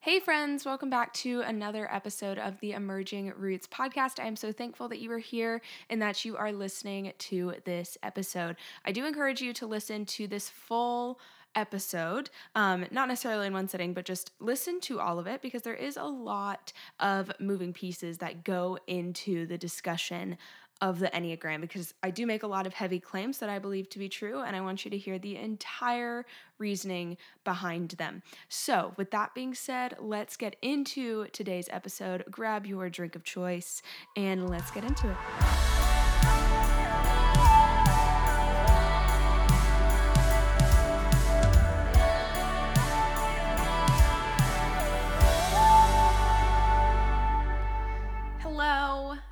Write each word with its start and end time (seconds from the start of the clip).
Hey, 0.00 0.20
friends, 0.20 0.64
welcome 0.64 0.90
back 0.90 1.12
to 1.14 1.40
another 1.40 1.92
episode 1.92 2.38
of 2.38 2.60
the 2.60 2.70
Emerging 2.70 3.32
Roots 3.36 3.66
podcast. 3.66 4.20
I 4.20 4.28
am 4.28 4.36
so 4.36 4.52
thankful 4.52 4.88
that 4.90 5.00
you 5.00 5.10
are 5.10 5.18
here 5.18 5.60
and 5.90 6.00
that 6.00 6.24
you 6.24 6.36
are 6.36 6.52
listening 6.52 7.12
to 7.18 7.54
this 7.64 7.98
episode. 8.04 8.54
I 8.84 8.92
do 8.92 9.04
encourage 9.04 9.40
you 9.40 9.52
to 9.54 9.66
listen 9.66 10.06
to 10.06 10.28
this 10.28 10.48
full 10.48 11.18
episode, 11.56 12.30
um, 12.54 12.86
not 12.92 13.08
necessarily 13.08 13.48
in 13.48 13.52
one 13.52 13.66
sitting, 13.66 13.92
but 13.92 14.04
just 14.04 14.30
listen 14.38 14.80
to 14.82 15.00
all 15.00 15.18
of 15.18 15.26
it 15.26 15.42
because 15.42 15.62
there 15.62 15.74
is 15.74 15.96
a 15.96 16.04
lot 16.04 16.72
of 17.00 17.32
moving 17.40 17.72
pieces 17.72 18.18
that 18.18 18.44
go 18.44 18.78
into 18.86 19.46
the 19.46 19.58
discussion 19.58 20.38
of 20.80 20.98
the 20.98 21.08
Enneagram 21.08 21.60
because 21.60 21.94
I 22.02 22.10
do 22.10 22.26
make 22.26 22.42
a 22.42 22.46
lot 22.46 22.66
of 22.66 22.74
heavy 22.74 23.00
claims 23.00 23.38
that 23.38 23.48
I 23.48 23.58
believe 23.58 23.88
to 23.90 23.98
be 23.98 24.08
true, 24.08 24.40
and 24.40 24.54
I 24.54 24.60
want 24.60 24.84
you 24.84 24.90
to 24.90 24.98
hear 24.98 25.18
the 25.18 25.36
entire 25.36 26.24
reasoning 26.58 27.16
behind 27.44 27.90
them. 27.92 28.22
So, 28.48 28.94
with 28.96 29.10
that 29.10 29.34
being 29.34 29.54
said, 29.54 29.96
let's 29.98 30.36
get 30.36 30.56
into 30.62 31.26
today's 31.32 31.68
episode. 31.70 32.24
Grab 32.30 32.66
your 32.66 32.88
drink 32.90 33.16
of 33.16 33.24
choice 33.24 33.82
and 34.16 34.48
let's 34.48 34.70
get 34.70 34.84
into 34.84 35.10
it. 35.10 35.16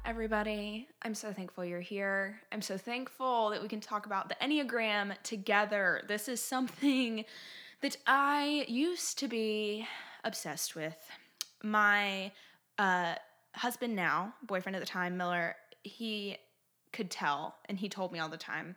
Everybody. 0.07 0.87
I'm 1.03 1.17
so 1.17 1.33
thankful 1.33 1.65
you're 1.65 1.81
here. 1.81 2.41
I'm 2.53 2.63
so 2.63 2.79
thankful 2.79 3.51
that 3.51 3.61
we 3.61 3.67
can 3.67 3.81
talk 3.81 4.07
about 4.07 4.29
the 4.29 4.37
Enneagram 4.37 5.21
together. 5.25 6.01
This 6.07 6.29
is 6.29 6.41
something 6.41 7.25
that 7.83 7.97
I 8.07 8.67
used 8.69 9.19
to 9.19 9.27
be 9.27 9.85
obsessed 10.23 10.77
with. 10.77 10.97
My 11.65 12.31
uh, 12.79 13.17
husband 13.57 13.97
now, 13.97 14.33
boyfriend 14.45 14.77
at 14.77 14.79
the 14.79 14.87
time, 14.87 15.17
Miller, 15.17 15.57
he 15.83 16.37
could 16.93 17.11
tell 17.11 17.57
and 17.69 17.77
he 17.77 17.89
told 17.89 18.13
me 18.13 18.21
all 18.21 18.29
the 18.29 18.37
time 18.37 18.77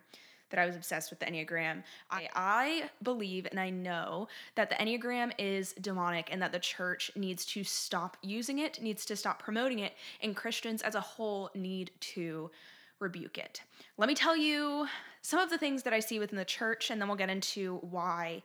that 0.50 0.60
I 0.60 0.66
was 0.66 0.76
obsessed 0.76 1.10
with 1.10 1.18
the 1.18 1.26
Enneagram. 1.26 1.82
I, 2.10 2.28
I 2.34 2.90
believe 3.02 3.46
and 3.50 3.58
I 3.58 3.70
know 3.70 4.28
that 4.56 4.68
the 4.68 4.76
Enneagram 4.76 5.32
is 5.38 5.72
demonic 5.80 6.28
and 6.30 6.42
that 6.42 6.52
the 6.52 6.58
church 6.58 7.10
needs 7.16 7.44
to 7.46 7.64
stop 7.64 8.16
using 8.22 8.58
it, 8.58 8.82
needs 8.82 9.04
to 9.06 9.16
stop 9.16 9.42
promoting 9.42 9.78
it, 9.80 9.94
and 10.22 10.36
Christians 10.36 10.82
as 10.82 10.94
a 10.94 11.00
whole 11.00 11.50
need 11.54 11.90
to 12.00 12.50
rebuke 12.98 13.38
it. 13.38 13.62
Let 13.96 14.08
me 14.08 14.14
tell 14.14 14.36
you 14.36 14.86
some 15.22 15.40
of 15.40 15.50
the 15.50 15.58
things 15.58 15.82
that 15.82 15.92
I 15.92 16.00
see 16.00 16.18
within 16.18 16.36
the 16.36 16.44
church, 16.44 16.90
and 16.90 17.00
then 17.00 17.08
we'll 17.08 17.16
get 17.16 17.30
into 17.30 17.78
why 17.78 18.42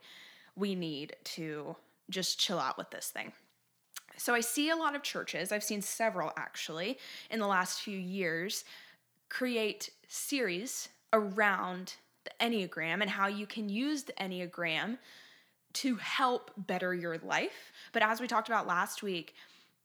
we 0.56 0.74
need 0.74 1.14
to 1.24 1.76
just 2.10 2.38
chill 2.38 2.58
out 2.58 2.78
with 2.78 2.90
this 2.90 3.08
thing. 3.08 3.32
So, 4.18 4.34
I 4.34 4.40
see 4.40 4.70
a 4.70 4.76
lot 4.76 4.96
of 4.96 5.02
churches, 5.02 5.52
I've 5.52 5.64
seen 5.64 5.82
several 5.82 6.32
actually 6.38 6.98
in 7.30 7.38
the 7.38 7.46
last 7.46 7.82
few 7.82 7.98
years, 7.98 8.64
create 9.28 9.90
series 10.08 10.88
around 11.12 11.94
the 12.24 12.32
Enneagram 12.40 13.00
and 13.00 13.10
how 13.10 13.26
you 13.28 13.46
can 13.46 13.68
use 13.68 14.04
the 14.04 14.12
Enneagram 14.14 14.98
to 15.74 15.96
help 15.96 16.50
better 16.56 16.94
your 16.94 17.18
life. 17.18 17.72
But 17.92 18.02
as 18.02 18.20
we 18.20 18.26
talked 18.26 18.48
about 18.48 18.66
last 18.66 19.02
week, 19.02 19.34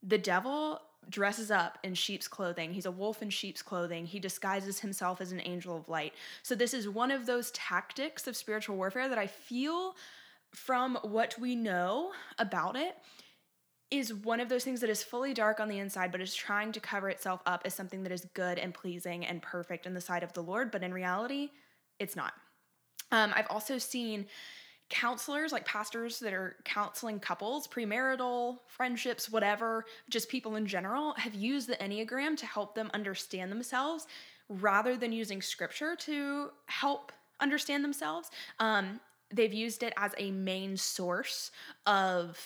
the 0.01 0.17
devil 0.17 0.81
dresses 1.09 1.51
up 1.51 1.77
in 1.83 1.93
sheep's 1.93 2.27
clothing. 2.27 2.73
He's 2.73 2.85
a 2.85 2.91
wolf 2.91 3.21
in 3.21 3.29
sheep's 3.29 3.61
clothing. 3.61 4.05
He 4.05 4.19
disguises 4.19 4.79
himself 4.79 5.19
as 5.19 5.31
an 5.31 5.41
angel 5.43 5.75
of 5.75 5.89
light. 5.89 6.13
So, 6.43 6.55
this 6.55 6.73
is 6.73 6.87
one 6.87 7.11
of 7.11 7.25
those 7.25 7.51
tactics 7.51 8.27
of 8.27 8.35
spiritual 8.35 8.77
warfare 8.77 9.09
that 9.09 9.17
I 9.17 9.27
feel 9.27 9.95
from 10.51 10.97
what 11.01 11.35
we 11.39 11.55
know 11.55 12.11
about 12.37 12.75
it 12.75 12.95
is 13.91 14.13
one 14.13 14.39
of 14.39 14.47
those 14.47 14.63
things 14.63 14.79
that 14.79 14.89
is 14.89 15.03
fully 15.03 15.33
dark 15.33 15.59
on 15.59 15.67
the 15.67 15.79
inside, 15.79 16.11
but 16.11 16.21
is 16.21 16.33
trying 16.33 16.71
to 16.71 16.79
cover 16.79 17.09
itself 17.09 17.41
up 17.45 17.61
as 17.65 17.73
something 17.73 18.03
that 18.03 18.11
is 18.11 18.25
good 18.33 18.57
and 18.57 18.73
pleasing 18.73 19.25
and 19.25 19.41
perfect 19.41 19.85
in 19.85 19.93
the 19.93 20.01
sight 20.01 20.23
of 20.23 20.31
the 20.33 20.41
Lord. 20.41 20.71
But 20.71 20.81
in 20.81 20.93
reality, 20.93 21.49
it's 21.99 22.15
not. 22.15 22.33
Um, 23.11 23.33
I've 23.35 23.47
also 23.49 23.77
seen 23.77 24.25
counselors, 24.89 25.51
like 25.51 25.65
pastors 25.65 26.19
that 26.19 26.33
are 26.33 26.55
counseling 26.63 27.19
couples, 27.19 27.67
premarital, 27.67 28.59
friendships, 28.67 29.29
whatever, 29.29 29.85
just 30.09 30.29
people 30.29 30.55
in 30.55 30.65
general, 30.65 31.13
have 31.17 31.33
used 31.33 31.67
the 31.67 31.75
Enneagram 31.75 32.35
to 32.37 32.45
help 32.45 32.75
them 32.75 32.89
understand 32.93 33.51
themselves 33.51 34.07
rather 34.49 34.97
than 34.97 35.11
using 35.11 35.41
scripture 35.41 35.95
to 35.95 36.49
help 36.65 37.11
understand 37.39 37.83
themselves. 37.83 38.31
Um, 38.59 38.99
they've 39.33 39.53
used 39.53 39.83
it 39.83 39.93
as 39.97 40.13
a 40.17 40.31
main 40.31 40.75
source 40.75 41.51
of 41.85 42.37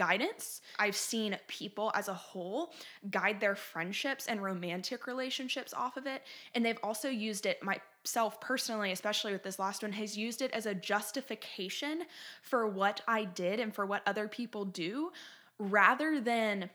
guidance. 0.00 0.62
I've 0.78 0.96
seen 0.96 1.36
people 1.46 1.92
as 1.94 2.08
a 2.08 2.14
whole 2.14 2.72
guide 3.10 3.38
their 3.38 3.54
friendships 3.54 4.28
and 4.28 4.42
romantic 4.42 5.06
relationships 5.06 5.74
off 5.74 5.98
of 5.98 6.06
it. 6.06 6.22
And 6.54 6.64
they've 6.64 6.78
also 6.82 7.10
used 7.10 7.44
it, 7.44 7.62
myself 7.62 8.40
personally, 8.40 8.92
especially 8.92 9.32
with 9.32 9.42
this 9.42 9.58
last 9.58 9.82
one, 9.82 9.92
has 9.92 10.16
used 10.16 10.40
it 10.40 10.52
as 10.52 10.64
a 10.64 10.74
justification 10.74 12.04
for 12.40 12.66
what 12.66 13.02
I 13.06 13.24
did 13.24 13.60
and 13.60 13.74
for 13.74 13.84
what 13.84 14.00
other 14.06 14.26
people 14.26 14.64
do 14.64 15.10
rather 15.58 16.18
than 16.18 16.70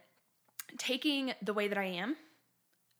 taking 0.77 1.33
the 1.41 1.53
way 1.53 1.67
that 1.67 1.79
I 1.79 1.85
am, 1.85 2.17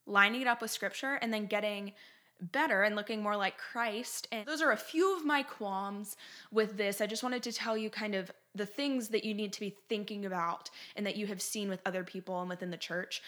lining 0.08 0.42
it 0.42 0.48
up 0.48 0.60
with 0.60 0.72
scripture, 0.72 1.20
and 1.22 1.32
then 1.32 1.46
getting 1.46 1.94
better 2.42 2.84
and 2.84 2.96
looking 2.96 3.24
more 3.24 3.36
like 3.36 3.58
Christ. 3.58 4.28
And 4.32 4.46
those 4.46 4.62
are 4.62 4.72
a 4.72 4.78
few 4.78 5.16
of 5.16 5.26
my 5.26 5.44
qualms 5.44 6.18
with 6.52 6.78
this. 6.78 7.02
I 7.02 7.08
just 7.08 7.24
wanted 7.24 7.44
to 7.44 7.52
tell 7.52 7.78
you 7.78 7.90
kind 7.90 8.16
of 8.16 8.32
the 8.54 8.66
things 8.66 9.10
that 9.10 9.24
you 9.24 9.34
need 9.34 9.54
to 9.54 9.60
be 9.60 9.76
thinking 9.90 10.26
about 10.26 10.70
and 10.96 11.06
that 11.06 11.16
you 11.16 11.28
have 11.28 11.42
seen 11.42 11.70
with 11.70 11.82
other 11.86 12.04
people 12.04 12.40
and 12.40 12.50
within 12.50 12.72
the 12.72 12.78
church 12.78 13.22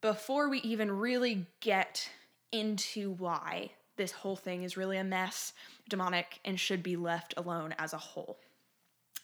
before 0.00 0.48
we 0.48 0.58
even 0.60 0.90
really 0.90 1.46
get 1.60 2.10
into 2.52 3.12
why 3.12 3.70
this 3.96 4.12
whole 4.12 4.36
thing 4.36 4.62
is 4.62 4.76
really 4.76 4.98
a 4.98 5.04
mess, 5.04 5.52
demonic, 5.88 6.40
and 6.44 6.58
should 6.58 6.82
be 6.82 6.96
left 6.96 7.34
alone 7.36 7.74
as 7.78 7.92
a 7.92 7.98
whole. 7.98 8.38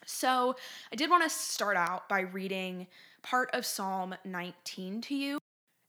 So, 0.06 0.56
I 0.92 0.97
did 0.97 1.10
want 1.10 1.22
to 1.25 1.30
start 1.30 1.76
out 1.76 2.09
by 2.09 2.20
reading 2.20 2.86
part 3.22 3.50
of 3.53 3.66
Psalm 3.66 4.14
19 4.25 5.03
to 5.03 5.14
you. 5.14 5.38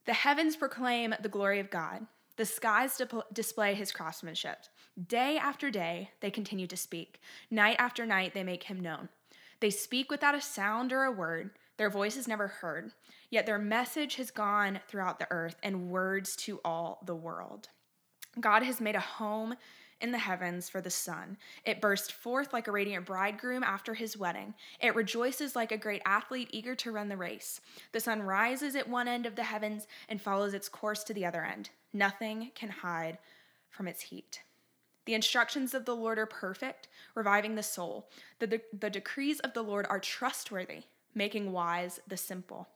The 0.04 0.12
heavens 0.12 0.56
proclaim 0.56 1.14
the 1.22 1.28
glory 1.28 1.60
of 1.60 1.70
God, 1.70 2.06
the 2.42 2.46
skies 2.46 3.00
display 3.32 3.72
his 3.72 3.92
craftsmanship. 3.92 4.64
Day 5.06 5.38
after 5.38 5.70
day, 5.70 6.10
they 6.18 6.28
continue 6.28 6.66
to 6.66 6.76
speak. 6.76 7.20
Night 7.52 7.76
after 7.78 8.04
night, 8.04 8.34
they 8.34 8.42
make 8.42 8.64
him 8.64 8.80
known. 8.80 9.10
They 9.60 9.70
speak 9.70 10.10
without 10.10 10.34
a 10.34 10.40
sound 10.40 10.92
or 10.92 11.04
a 11.04 11.12
word. 11.12 11.50
Their 11.76 11.88
voice 11.88 12.16
is 12.16 12.26
never 12.26 12.48
heard. 12.48 12.90
Yet 13.30 13.46
their 13.46 13.60
message 13.60 14.16
has 14.16 14.32
gone 14.32 14.80
throughout 14.88 15.20
the 15.20 15.30
earth 15.30 15.54
and 15.62 15.88
words 15.88 16.34
to 16.38 16.60
all 16.64 17.00
the 17.06 17.14
world. 17.14 17.68
God 18.40 18.64
has 18.64 18.80
made 18.80 18.96
a 18.96 19.00
home 19.00 19.54
in 20.02 20.12
the 20.12 20.18
heavens 20.18 20.68
for 20.68 20.80
the 20.80 20.90
sun. 20.90 21.38
It 21.64 21.80
bursts 21.80 22.10
forth 22.10 22.52
like 22.52 22.68
a 22.68 22.72
radiant 22.72 23.06
bridegroom 23.06 23.62
after 23.62 23.94
his 23.94 24.16
wedding. 24.16 24.54
It 24.80 24.94
rejoices 24.94 25.56
like 25.56 25.72
a 25.72 25.78
great 25.78 26.02
athlete 26.04 26.48
eager 26.50 26.74
to 26.74 26.92
run 26.92 27.08
the 27.08 27.16
race. 27.16 27.60
The 27.92 28.00
sun 28.00 28.22
rises 28.22 28.76
at 28.76 28.88
one 28.88 29.08
end 29.08 29.24
of 29.24 29.36
the 29.36 29.44
heavens 29.44 29.86
and 30.08 30.20
follows 30.20 30.52
its 30.52 30.68
course 30.68 31.04
to 31.04 31.14
the 31.14 31.24
other 31.24 31.44
end. 31.44 31.70
Nothing 31.92 32.50
can 32.54 32.68
hide 32.68 33.18
from 33.70 33.88
its 33.88 34.02
heat. 34.02 34.42
The 35.04 35.14
instructions 35.14 35.74
of 35.74 35.84
the 35.84 35.96
Lord 35.96 36.18
are 36.18 36.26
perfect, 36.26 36.88
reviving 37.14 37.54
the 37.54 37.62
soul. 37.62 38.08
The, 38.38 38.46
de- 38.46 38.60
the 38.78 38.90
decrees 38.90 39.40
of 39.40 39.54
the 39.54 39.62
Lord 39.62 39.86
are 39.88 39.98
trustworthy, 39.98 40.82
making 41.14 41.52
wise 41.52 42.00
the 42.06 42.16
simple. 42.16 42.68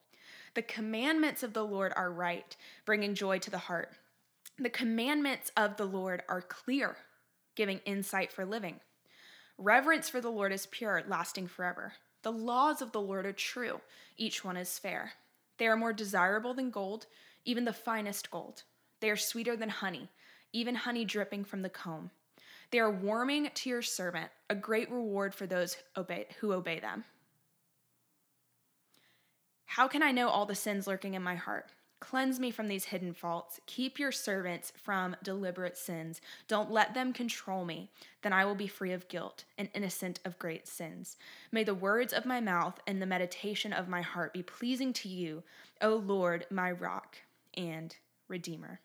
The 0.55 0.63
commandments 0.63 1.43
of 1.43 1.53
the 1.53 1.65
Lord 1.65 1.93
are 1.97 2.11
right, 2.11 2.57
bringing 2.85 3.15
joy 3.15 3.39
to 3.41 3.51
the 3.51 3.59
heart. 3.59 3.93
The 4.59 4.71
commandments 4.71 5.53
of 5.57 5.77
the 5.77 5.85
Lord 5.85 6.23
are 6.29 6.41
clear, 6.41 6.97
giving 7.57 7.81
insight 7.81 8.31
for 8.31 8.45
living. 8.45 8.81
Reverence 9.59 10.09
for 10.09 10.21
the 10.21 10.31
Lord 10.31 10.53
is 10.53 10.67
pure, 10.67 11.03
lasting 11.09 11.49
forever. 11.49 11.95
The 12.23 12.33
laws 12.33 12.81
of 12.81 12.93
the 12.93 13.01
Lord 13.01 13.27
are 13.27 13.33
true, 13.33 13.81
each 14.17 14.45
one 14.45 14.57
is 14.57 14.79
fair. 14.79 15.13
They 15.59 15.67
are 15.67 15.77
more 15.77 15.93
desirable 15.93 16.55
than 16.55 16.71
gold, 16.71 17.07
even 17.45 17.65
the 17.65 17.73
finest 17.73 18.31
gold. 18.31 18.63
They 19.01 19.11
are 19.11 19.17
sweeter 19.17 19.57
than 19.57 19.71
honey 19.71 20.11
even 20.57 20.75
honey 20.75 21.05
dripping 21.05 21.45
from 21.45 21.61
the 21.61 21.69
comb. 21.69 22.11
They 22.71 22.79
are 22.79 22.91
warming 22.91 23.51
to 23.53 23.69
your 23.69 23.83
servant, 23.83 24.31
a 24.49 24.55
great 24.55 24.91
reward 24.91 25.35
for 25.35 25.47
those 25.47 25.77
who 26.41 26.53
obey 26.53 26.81
them. 26.81 27.05
How 29.67 29.87
can 29.87 30.03
I 30.03 30.13
know 30.13 30.29
all 30.29 30.47
the 30.47 30.55
sins 30.55 30.87
lurking 30.87 31.15
in 31.15 31.23
my 31.23 31.35
heart? 31.35 31.67
Cleanse 31.99 32.39
me 32.39 32.51
from 32.51 32.69
these 32.69 32.87
hidden 32.87 33.15
faults. 33.15 33.59
Keep 33.67 33.99
your 33.99 34.13
servants 34.13 34.73
from 34.77 35.17
deliberate 35.23 35.79
sins. 35.79 36.21
Don't 36.47 36.71
let 36.71 36.93
them 36.93 37.13
control 37.13 37.65
me. 37.65 37.91
Then 38.23 38.35
I 38.35 38.45
will 38.45 38.55
be 38.55 38.67
free 38.67 38.93
of 38.93 39.09
guilt 39.09 39.45
and 39.57 39.71
innocent 39.73 40.21
of 40.25 40.39
great 40.39 40.69
sins. 40.69 41.17
May 41.51 41.65
the 41.65 41.75
words 41.75 42.13
of 42.13 42.27
my 42.27 42.41
mouth 42.41 42.79
and 42.87 43.01
the 43.01 43.07
meditation 43.07 43.73
of 43.73 43.89
my 43.89 44.03
heart 44.03 44.35
be 44.35 44.43
pleasing 44.43 44.93
to 44.95 45.09
you, 45.09 45.43
O 45.81 45.97
Lord, 45.97 46.45
my 46.51 46.71
rock 46.71 47.17
and 47.55 47.97
redeemer. 48.29 48.81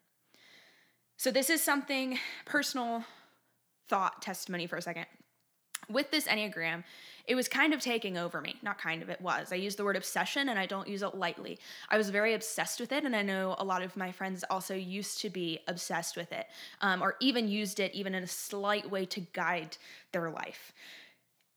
So, 1.18 1.31
this 1.31 1.50
is 1.50 1.62
something 1.62 2.18
personal 2.46 3.04
thought 3.90 4.22
testimony 4.22 4.68
for 4.68 4.78
a 4.78 4.81
second. 4.81 5.06
With 5.90 6.12
this 6.12 6.28
Enneagram, 6.28 6.86
it 7.28 7.36
was 7.36 7.48
kind 7.48 7.74
of 7.74 7.82
taking 7.82 8.18
over 8.18 8.42
me. 8.42 8.56
Not 8.62 8.78
kind 8.78 9.02
of, 9.02 9.10
it 9.10 9.22
was. 9.22 9.52
I 9.52 9.56
use 9.56 9.76
the 9.76 9.84
word 9.84 9.96
obsession 9.96 10.50
and 10.50 10.58
I 10.60 10.66
don't 10.66 10.88
use 10.88 11.02
it 11.02 11.16
lightly. 11.16 11.60
I 11.90 11.98
was 11.98 12.10
very 12.10 12.34
obsessed 12.34 12.80
with 12.80 12.92
it, 12.92 13.04
and 13.04 13.16
I 13.16 13.22
know 13.22 13.56
a 13.60 13.64
lot 13.64 13.82
of 13.82 13.96
my 13.96 14.12
friends 14.12 14.44
also 14.50 14.76
used 14.76 15.20
to 15.22 15.30
be 15.30 15.60
obsessed 15.68 16.18
with 16.18 16.32
it, 16.32 16.48
um, 16.82 17.02
or 17.02 17.16
even 17.20 17.48
used 17.48 17.80
it 17.80 17.94
even 17.94 18.16
in 18.16 18.24
a 18.24 18.28
slight 18.28 18.90
way 18.90 19.06
to 19.06 19.20
guide 19.34 19.78
their 20.12 20.30
life. 20.30 20.74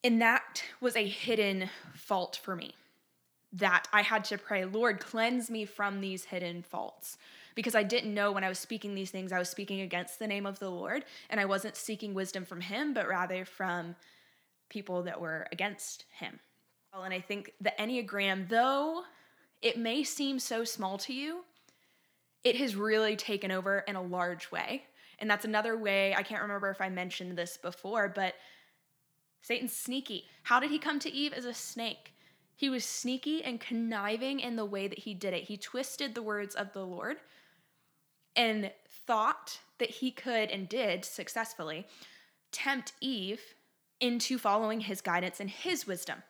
And 0.02 0.20
that 0.20 0.62
was 0.80 0.96
a 0.96 1.06
hidden 1.06 1.70
fault 1.94 2.38
for 2.42 2.54
me 2.54 2.74
that 3.54 3.86
I 3.92 4.02
had 4.02 4.24
to 4.24 4.38
pray, 4.38 4.64
Lord, 4.64 5.00
cleanse 5.00 5.48
me 5.48 5.64
from 5.64 6.00
these 6.00 6.24
hidden 6.24 6.62
faults. 6.62 7.16
Because 7.54 7.76
I 7.76 7.84
didn't 7.84 8.12
know 8.12 8.32
when 8.32 8.42
I 8.42 8.48
was 8.48 8.58
speaking 8.58 8.94
these 8.94 9.12
things, 9.12 9.30
I 9.30 9.38
was 9.38 9.48
speaking 9.48 9.80
against 9.80 10.18
the 10.18 10.26
name 10.26 10.44
of 10.44 10.58
the 10.58 10.68
Lord, 10.68 11.04
and 11.30 11.38
I 11.38 11.44
wasn't 11.44 11.76
seeking 11.76 12.12
wisdom 12.12 12.44
from 12.44 12.60
Him, 12.60 12.92
but 12.92 13.08
rather 13.08 13.44
from 13.44 13.94
people 14.74 15.04
that 15.04 15.20
were 15.20 15.46
against 15.52 16.04
Him. 16.18 16.40
And 16.92 17.14
I 17.14 17.20
think 17.20 17.52
the 17.60 17.72
Enneagram, 17.78 18.48
though 18.48 19.02
it 19.62 19.78
may 19.78 20.02
seem 20.02 20.38
so 20.40 20.64
small 20.64 20.98
to 20.98 21.12
you, 21.12 21.44
it 22.42 22.56
has 22.56 22.74
really 22.74 23.14
taken 23.16 23.52
over 23.52 23.78
in 23.88 23.94
a 23.94 24.02
large 24.02 24.50
way. 24.50 24.82
And 25.20 25.30
that's 25.30 25.44
another 25.44 25.78
way, 25.78 26.12
I 26.14 26.24
can't 26.24 26.42
remember 26.42 26.70
if 26.70 26.80
I 26.80 26.88
mentioned 26.88 27.38
this 27.38 27.56
before, 27.56 28.08
but 28.08 28.34
Satan's 29.42 29.72
sneaky. 29.72 30.24
How 30.42 30.58
did 30.58 30.70
he 30.70 30.78
come 30.78 30.98
to 31.00 31.12
Eve 31.12 31.32
as 31.32 31.44
a 31.44 31.54
snake? 31.54 32.12
He 32.56 32.68
was 32.68 32.84
sneaky 32.84 33.44
and 33.44 33.60
conniving 33.60 34.40
in 34.40 34.56
the 34.56 34.64
way 34.64 34.88
that 34.88 35.00
he 35.00 35.14
did 35.14 35.34
it. 35.34 35.44
He 35.44 35.56
twisted 35.56 36.14
the 36.14 36.22
words 36.22 36.56
of 36.56 36.72
the 36.72 36.84
Lord 36.84 37.18
and 38.34 38.72
thought 39.06 39.60
that 39.78 39.90
he 39.90 40.10
could 40.10 40.50
and 40.50 40.68
did 40.68 41.04
successfully 41.04 41.86
tempt 42.50 42.92
Eve 43.00 43.40
into 44.00 44.38
following 44.38 44.80
his 44.80 45.00
guidance 45.00 45.40
and 45.40 45.50
his 45.50 45.86
wisdom. 45.86 46.22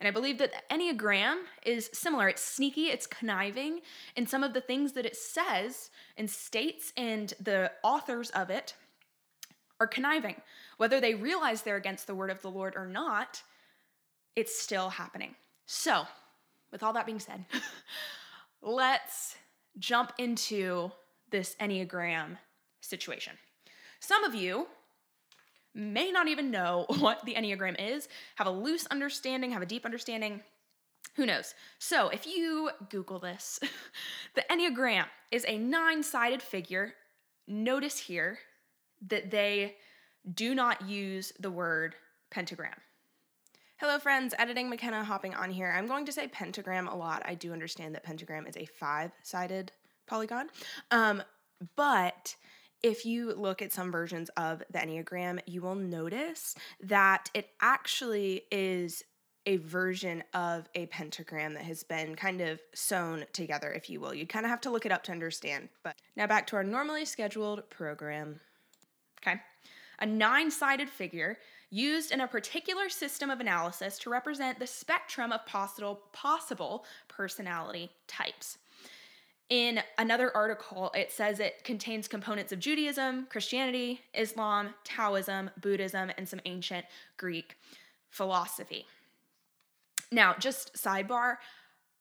And 0.00 0.08
I 0.08 0.10
believe 0.10 0.38
that 0.38 0.52
the 0.52 0.74
Enneagram 0.74 1.42
is 1.64 1.90
similar. 1.92 2.28
It's 2.28 2.42
sneaky, 2.42 2.86
it's 2.86 3.06
conniving, 3.06 3.80
and 4.16 4.28
some 4.28 4.42
of 4.42 4.54
the 4.54 4.60
things 4.62 4.92
that 4.92 5.04
it 5.04 5.14
says 5.14 5.90
and 6.16 6.28
states 6.28 6.92
and 6.96 7.34
the 7.38 7.70
authors 7.82 8.30
of 8.30 8.48
it 8.48 8.74
are 9.78 9.86
conniving. 9.86 10.36
Whether 10.78 11.00
they 11.00 11.14
realize 11.14 11.62
they're 11.62 11.76
against 11.76 12.06
the 12.06 12.14
word 12.14 12.30
of 12.30 12.40
the 12.40 12.50
Lord 12.50 12.74
or 12.76 12.86
not, 12.86 13.42
it's 14.36 14.58
still 14.58 14.88
happening. 14.88 15.34
So, 15.66 16.06
with 16.72 16.82
all 16.82 16.94
that 16.94 17.06
being 17.06 17.20
said, 17.20 17.44
let's 18.62 19.36
jump 19.78 20.12
into 20.18 20.92
this 21.30 21.56
Enneagram 21.60 22.38
situation. 22.80 23.34
Some 24.00 24.24
of 24.24 24.34
you 24.34 24.66
may 25.74 26.10
not 26.10 26.28
even 26.28 26.50
know 26.50 26.86
what 26.98 27.24
the 27.24 27.34
Enneagram 27.34 27.76
is, 27.78 28.08
have 28.36 28.46
a 28.46 28.50
loose 28.50 28.86
understanding, 28.86 29.52
have 29.52 29.62
a 29.62 29.66
deep 29.66 29.84
understanding. 29.84 30.40
Who 31.16 31.26
knows? 31.26 31.54
So, 31.78 32.08
if 32.08 32.26
you 32.26 32.70
Google 32.88 33.18
this, 33.18 33.58
the 34.34 34.44
Enneagram 34.50 35.06
is 35.30 35.44
a 35.46 35.58
nine 35.58 36.02
sided 36.02 36.42
figure. 36.42 36.94
Notice 37.48 37.98
here 37.98 38.38
that 39.08 39.30
they 39.30 39.76
do 40.34 40.54
not 40.54 40.88
use 40.88 41.32
the 41.40 41.50
word 41.50 41.94
pentagram. 42.30 42.76
Hello, 43.78 43.98
friends. 43.98 44.34
Editing 44.38 44.68
McKenna 44.68 45.02
hopping 45.02 45.34
on 45.34 45.50
here. 45.50 45.72
I'm 45.74 45.86
going 45.86 46.04
to 46.04 46.12
say 46.12 46.28
pentagram 46.28 46.86
a 46.86 46.94
lot. 46.94 47.22
I 47.24 47.34
do 47.34 47.52
understand 47.52 47.94
that 47.94 48.04
pentagram 48.04 48.46
is 48.46 48.56
a 48.56 48.66
five 48.66 49.10
sided 49.22 49.72
polygon. 50.06 50.50
Um, 50.90 51.22
but 51.76 52.36
if 52.82 53.04
you 53.04 53.34
look 53.34 53.62
at 53.62 53.72
some 53.72 53.92
versions 53.92 54.30
of 54.36 54.62
the 54.70 54.78
Enneagram, 54.78 55.40
you 55.46 55.60
will 55.60 55.74
notice 55.74 56.54
that 56.82 57.30
it 57.34 57.50
actually 57.60 58.42
is 58.50 59.04
a 59.46 59.56
version 59.56 60.22
of 60.34 60.68
a 60.74 60.86
pentagram 60.86 61.54
that 61.54 61.64
has 61.64 61.82
been 61.82 62.14
kind 62.14 62.40
of 62.40 62.60
sewn 62.74 63.24
together, 63.32 63.72
if 63.72 63.88
you 63.88 64.00
will. 64.00 64.14
You'd 64.14 64.28
kind 64.28 64.44
of 64.44 64.50
have 64.50 64.60
to 64.62 64.70
look 64.70 64.86
it 64.86 64.92
up 64.92 65.02
to 65.04 65.12
understand. 65.12 65.68
But 65.82 65.96
now 66.16 66.26
back 66.26 66.46
to 66.48 66.56
our 66.56 66.64
normally 66.64 67.04
scheduled 67.04 67.68
program. 67.70 68.40
Okay. 69.20 69.40
A 69.98 70.06
nine 70.06 70.50
sided 70.50 70.88
figure 70.88 71.38
used 71.70 72.10
in 72.10 72.20
a 72.20 72.28
particular 72.28 72.88
system 72.88 73.30
of 73.30 73.40
analysis 73.40 73.98
to 73.98 74.10
represent 74.10 74.58
the 74.58 74.66
spectrum 74.66 75.32
of 75.32 75.46
possible, 75.46 76.00
possible 76.12 76.84
personality 77.08 77.90
types. 78.08 78.58
In 79.50 79.82
another 79.98 80.34
article, 80.34 80.92
it 80.94 81.10
says 81.10 81.40
it 81.40 81.64
contains 81.64 82.06
components 82.06 82.52
of 82.52 82.60
Judaism, 82.60 83.26
Christianity, 83.28 84.00
Islam, 84.14 84.74
Taoism, 84.84 85.50
Buddhism, 85.60 86.12
and 86.16 86.28
some 86.28 86.40
ancient 86.44 86.86
Greek 87.16 87.56
philosophy. 88.10 88.86
Now, 90.12 90.36
just 90.38 90.74
sidebar, 90.74 91.36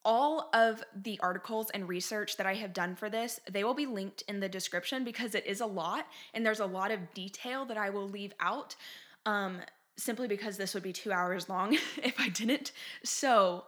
all 0.05 0.49
of 0.53 0.83
the 0.95 1.19
articles 1.21 1.71
and 1.71 1.89
research 1.89 2.37
that 2.37 2.45
I 2.45 2.53
have 2.53 2.71
done 2.71 2.95
for 2.95 3.09
this, 3.09 3.39
they 3.49 3.63
will 3.63 3.73
be 3.73 3.87
linked 3.87 4.23
in 4.27 4.39
the 4.39 4.49
description 4.49 5.03
because 5.03 5.33
it 5.33 5.45
is 5.47 5.59
a 5.59 5.65
lot 5.65 6.05
and 6.35 6.45
there's 6.45 6.59
a 6.59 6.65
lot 6.65 6.91
of 6.91 7.13
detail 7.15 7.65
that 7.65 7.77
I 7.77 7.89
will 7.89 8.07
leave 8.07 8.33
out 8.39 8.75
um, 9.25 9.59
simply 9.97 10.27
because 10.27 10.55
this 10.57 10.73
would 10.73 10.83
be 10.83 10.93
two 10.93 11.11
hours 11.11 11.49
long 11.49 11.73
if 12.03 12.19
I 12.19 12.29
didn't. 12.29 12.71
So, 13.03 13.65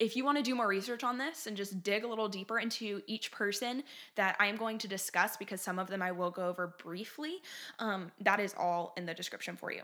if 0.00 0.16
you 0.16 0.24
want 0.24 0.38
to 0.38 0.42
do 0.42 0.54
more 0.54 0.66
research 0.66 1.04
on 1.04 1.18
this 1.18 1.46
and 1.46 1.56
just 1.56 1.82
dig 1.82 2.04
a 2.04 2.08
little 2.08 2.28
deeper 2.28 2.58
into 2.58 3.02
each 3.06 3.30
person 3.30 3.84
that 4.16 4.34
I 4.40 4.46
am 4.46 4.56
going 4.56 4.78
to 4.78 4.88
discuss, 4.88 5.36
because 5.36 5.60
some 5.60 5.78
of 5.78 5.88
them 5.88 6.00
I 6.00 6.10
will 6.10 6.30
go 6.30 6.48
over 6.48 6.74
briefly, 6.82 7.36
um, 7.78 8.10
that 8.20 8.40
is 8.40 8.54
all 8.58 8.94
in 8.96 9.04
the 9.04 9.12
description 9.12 9.56
for 9.56 9.70
you. 9.70 9.82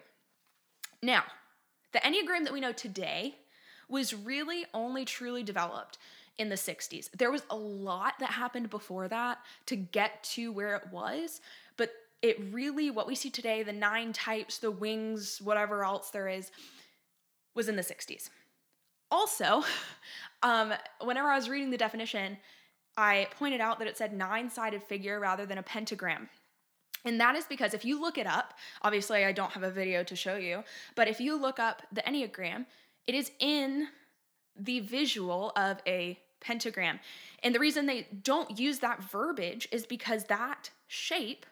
Now, 1.02 1.22
the 1.92 1.98
Enneagram 1.98 2.44
that 2.44 2.52
we 2.52 2.60
know 2.60 2.72
today 2.72 3.36
was 3.88 4.14
really 4.14 4.64
only 4.72 5.04
truly 5.04 5.42
developed 5.42 5.98
in 6.38 6.48
the 6.48 6.56
60s. 6.56 7.10
There 7.12 7.30
was 7.30 7.42
a 7.50 7.56
lot 7.56 8.14
that 8.20 8.30
happened 8.30 8.70
before 8.70 9.08
that 9.08 9.38
to 9.66 9.76
get 9.76 10.24
to 10.24 10.50
where 10.50 10.76
it 10.76 10.88
was, 10.90 11.42
but 11.76 11.92
it 12.22 12.38
really, 12.50 12.90
what 12.90 13.06
we 13.06 13.14
see 13.14 13.30
today, 13.30 13.62
the 13.62 13.72
nine 13.72 14.14
types, 14.14 14.58
the 14.58 14.70
wings, 14.70 15.40
whatever 15.42 15.84
else 15.84 16.10
there 16.10 16.28
is, 16.28 16.50
was 17.54 17.68
in 17.68 17.76
the 17.76 17.82
60s. 17.82 18.30
Also, 19.10 19.64
um, 20.42 20.72
whenever 21.00 21.28
I 21.28 21.36
was 21.36 21.48
reading 21.48 21.70
the 21.70 21.76
definition, 21.76 22.36
I 22.96 23.28
pointed 23.38 23.60
out 23.60 23.78
that 23.78 23.88
it 23.88 23.98
said 23.98 24.12
nine 24.12 24.50
sided 24.50 24.82
figure 24.82 25.20
rather 25.20 25.46
than 25.46 25.58
a 25.58 25.62
pentagram. 25.62 26.28
And 27.04 27.20
that 27.20 27.36
is 27.36 27.44
because 27.44 27.72
if 27.72 27.84
you 27.84 28.00
look 28.00 28.18
it 28.18 28.26
up, 28.26 28.54
obviously 28.82 29.24
I 29.24 29.32
don't 29.32 29.52
have 29.52 29.62
a 29.62 29.70
video 29.70 30.02
to 30.02 30.16
show 30.16 30.36
you, 30.36 30.64
but 30.96 31.08
if 31.08 31.20
you 31.20 31.40
look 31.40 31.58
up 31.58 31.82
the 31.92 32.02
Enneagram, 32.02 32.66
it 33.06 33.14
is 33.14 33.30
in 33.38 33.88
the 34.58 34.80
visual 34.80 35.52
of 35.56 35.80
a 35.86 36.18
pentagram. 36.40 36.98
And 37.42 37.54
the 37.54 37.60
reason 37.60 37.86
they 37.86 38.08
don't 38.22 38.58
use 38.58 38.80
that 38.80 39.02
verbiage 39.02 39.68
is 39.70 39.86
because 39.86 40.24
that 40.24 40.70
shape 40.88 41.46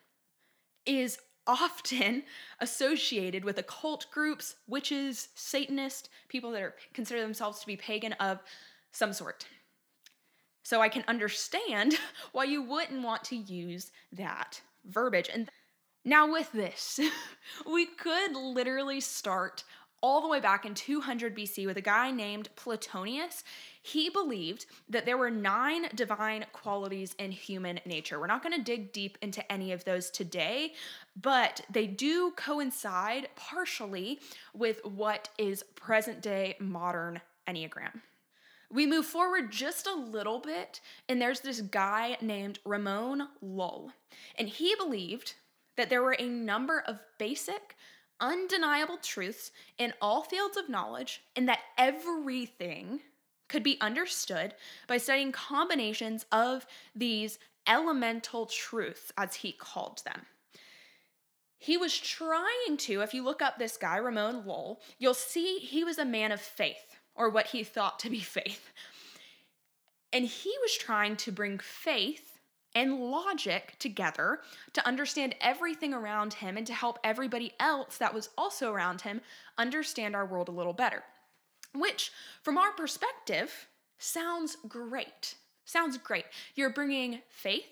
is 0.86 1.18
often 1.46 2.22
associated 2.60 3.44
with 3.44 3.58
occult 3.58 4.06
groups, 4.10 4.56
witches, 4.66 5.28
Satanists, 5.34 6.08
people 6.28 6.50
that 6.52 6.62
are 6.62 6.74
consider 6.92 7.20
themselves 7.20 7.60
to 7.60 7.66
be 7.66 7.76
pagan 7.76 8.12
of 8.14 8.40
some 8.92 9.12
sort. 9.12 9.46
So 10.62 10.80
I 10.80 10.88
can 10.88 11.04
understand 11.06 11.94
why 12.32 12.44
you 12.44 12.62
wouldn't 12.62 13.02
want 13.02 13.24
to 13.24 13.36
use 13.36 13.92
that 14.12 14.60
verbiage. 14.86 15.30
And 15.32 15.48
now 16.04 16.30
with 16.30 16.50
this, 16.52 17.00
we 17.70 17.86
could 17.86 18.34
literally 18.34 19.00
start 19.00 19.64
all 20.04 20.20
the 20.20 20.28
way 20.28 20.38
back 20.38 20.66
in 20.66 20.74
200 20.74 21.34
BC 21.34 21.64
with 21.64 21.78
a 21.78 21.80
guy 21.80 22.10
named 22.10 22.50
Platonius. 22.56 23.42
He 23.80 24.10
believed 24.10 24.66
that 24.86 25.06
there 25.06 25.16
were 25.16 25.30
nine 25.30 25.86
divine 25.94 26.44
qualities 26.52 27.14
in 27.18 27.32
human 27.32 27.80
nature. 27.86 28.20
We're 28.20 28.26
not 28.26 28.42
going 28.42 28.54
to 28.54 28.62
dig 28.62 28.92
deep 28.92 29.16
into 29.22 29.50
any 29.50 29.72
of 29.72 29.86
those 29.86 30.10
today, 30.10 30.74
but 31.18 31.62
they 31.70 31.86
do 31.86 32.32
coincide 32.36 33.30
partially 33.34 34.20
with 34.52 34.84
what 34.84 35.30
is 35.38 35.64
present 35.74 36.20
day 36.20 36.56
modern 36.60 37.22
Enneagram. 37.48 38.02
We 38.70 38.84
move 38.84 39.06
forward 39.06 39.50
just 39.50 39.86
a 39.86 39.94
little 39.94 40.38
bit, 40.38 40.82
and 41.08 41.18
there's 41.18 41.40
this 41.40 41.62
guy 41.62 42.18
named 42.20 42.58
Ramon 42.66 43.28
Lull, 43.40 43.90
and 44.36 44.50
he 44.50 44.74
believed 44.74 45.32
that 45.78 45.88
there 45.88 46.02
were 46.02 46.16
a 46.18 46.28
number 46.28 46.80
of 46.86 46.98
basic 47.18 47.74
undeniable 48.20 48.98
truths 48.98 49.50
in 49.78 49.92
all 50.00 50.22
fields 50.22 50.56
of 50.56 50.68
knowledge, 50.68 51.22
and 51.36 51.48
that 51.48 51.60
everything 51.76 53.00
could 53.48 53.62
be 53.62 53.80
understood 53.80 54.54
by 54.86 54.96
studying 54.96 55.32
combinations 55.32 56.24
of 56.32 56.66
these 56.94 57.38
elemental 57.66 58.46
truths, 58.46 59.12
as 59.16 59.36
he 59.36 59.52
called 59.52 60.02
them. 60.04 60.22
He 61.58 61.76
was 61.76 61.98
trying 61.98 62.76
to, 62.78 63.00
if 63.00 63.14
you 63.14 63.24
look 63.24 63.40
up 63.40 63.58
this 63.58 63.76
guy, 63.76 63.96
Ramon 63.96 64.44
Lull, 64.44 64.80
you'll 64.98 65.14
see 65.14 65.58
he 65.58 65.82
was 65.82 65.98
a 65.98 66.04
man 66.04 66.30
of 66.30 66.40
faith, 66.40 67.00
or 67.14 67.30
what 67.30 67.48
he 67.48 67.64
thought 67.64 67.98
to 68.00 68.10
be 68.10 68.20
faith. 68.20 68.72
And 70.12 70.24
he 70.24 70.52
was 70.62 70.76
trying 70.76 71.16
to 71.16 71.32
bring 71.32 71.58
faith 71.58 72.33
and 72.74 72.98
logic 73.10 73.76
together 73.78 74.40
to 74.72 74.86
understand 74.86 75.34
everything 75.40 75.94
around 75.94 76.34
him 76.34 76.56
and 76.56 76.66
to 76.66 76.74
help 76.74 76.98
everybody 77.04 77.52
else 77.60 77.98
that 77.98 78.14
was 78.14 78.30
also 78.36 78.72
around 78.72 79.00
him 79.00 79.20
understand 79.58 80.16
our 80.16 80.26
world 80.26 80.48
a 80.48 80.52
little 80.52 80.72
better. 80.72 81.02
Which, 81.74 82.12
from 82.42 82.58
our 82.58 82.72
perspective, 82.72 83.68
sounds 83.98 84.56
great. 84.68 85.36
Sounds 85.64 85.98
great. 85.98 86.24
You're 86.54 86.70
bringing 86.70 87.20
faith 87.28 87.64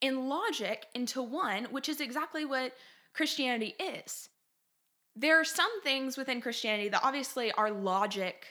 and 0.00 0.28
logic 0.28 0.86
into 0.94 1.22
one, 1.22 1.64
which 1.70 1.88
is 1.88 2.00
exactly 2.00 2.44
what 2.44 2.72
Christianity 3.14 3.74
is. 3.78 4.28
There 5.16 5.40
are 5.40 5.44
some 5.44 5.82
things 5.82 6.16
within 6.16 6.40
Christianity 6.40 6.88
that 6.88 7.04
obviously 7.04 7.52
our 7.52 7.70
logic 7.70 8.46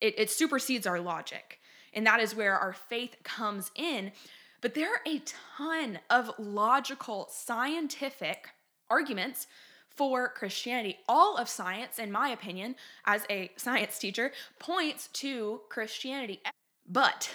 it, 0.00 0.14
it 0.18 0.30
supersedes 0.30 0.86
our 0.86 1.00
logic. 1.00 1.60
And 1.92 2.06
that 2.06 2.20
is 2.20 2.34
where 2.34 2.56
our 2.56 2.72
faith 2.72 3.16
comes 3.22 3.70
in. 3.74 4.12
But 4.60 4.74
there 4.74 4.92
are 4.92 5.00
a 5.06 5.22
ton 5.56 6.00
of 6.10 6.32
logical, 6.38 7.28
scientific 7.30 8.50
arguments 8.90 9.46
for 9.88 10.28
Christianity. 10.28 10.98
All 11.08 11.36
of 11.36 11.48
science, 11.48 11.98
in 11.98 12.10
my 12.10 12.28
opinion, 12.28 12.76
as 13.04 13.24
a 13.30 13.50
science 13.56 13.98
teacher, 13.98 14.32
points 14.58 15.08
to 15.14 15.60
Christianity. 15.68 16.40
But 16.88 17.30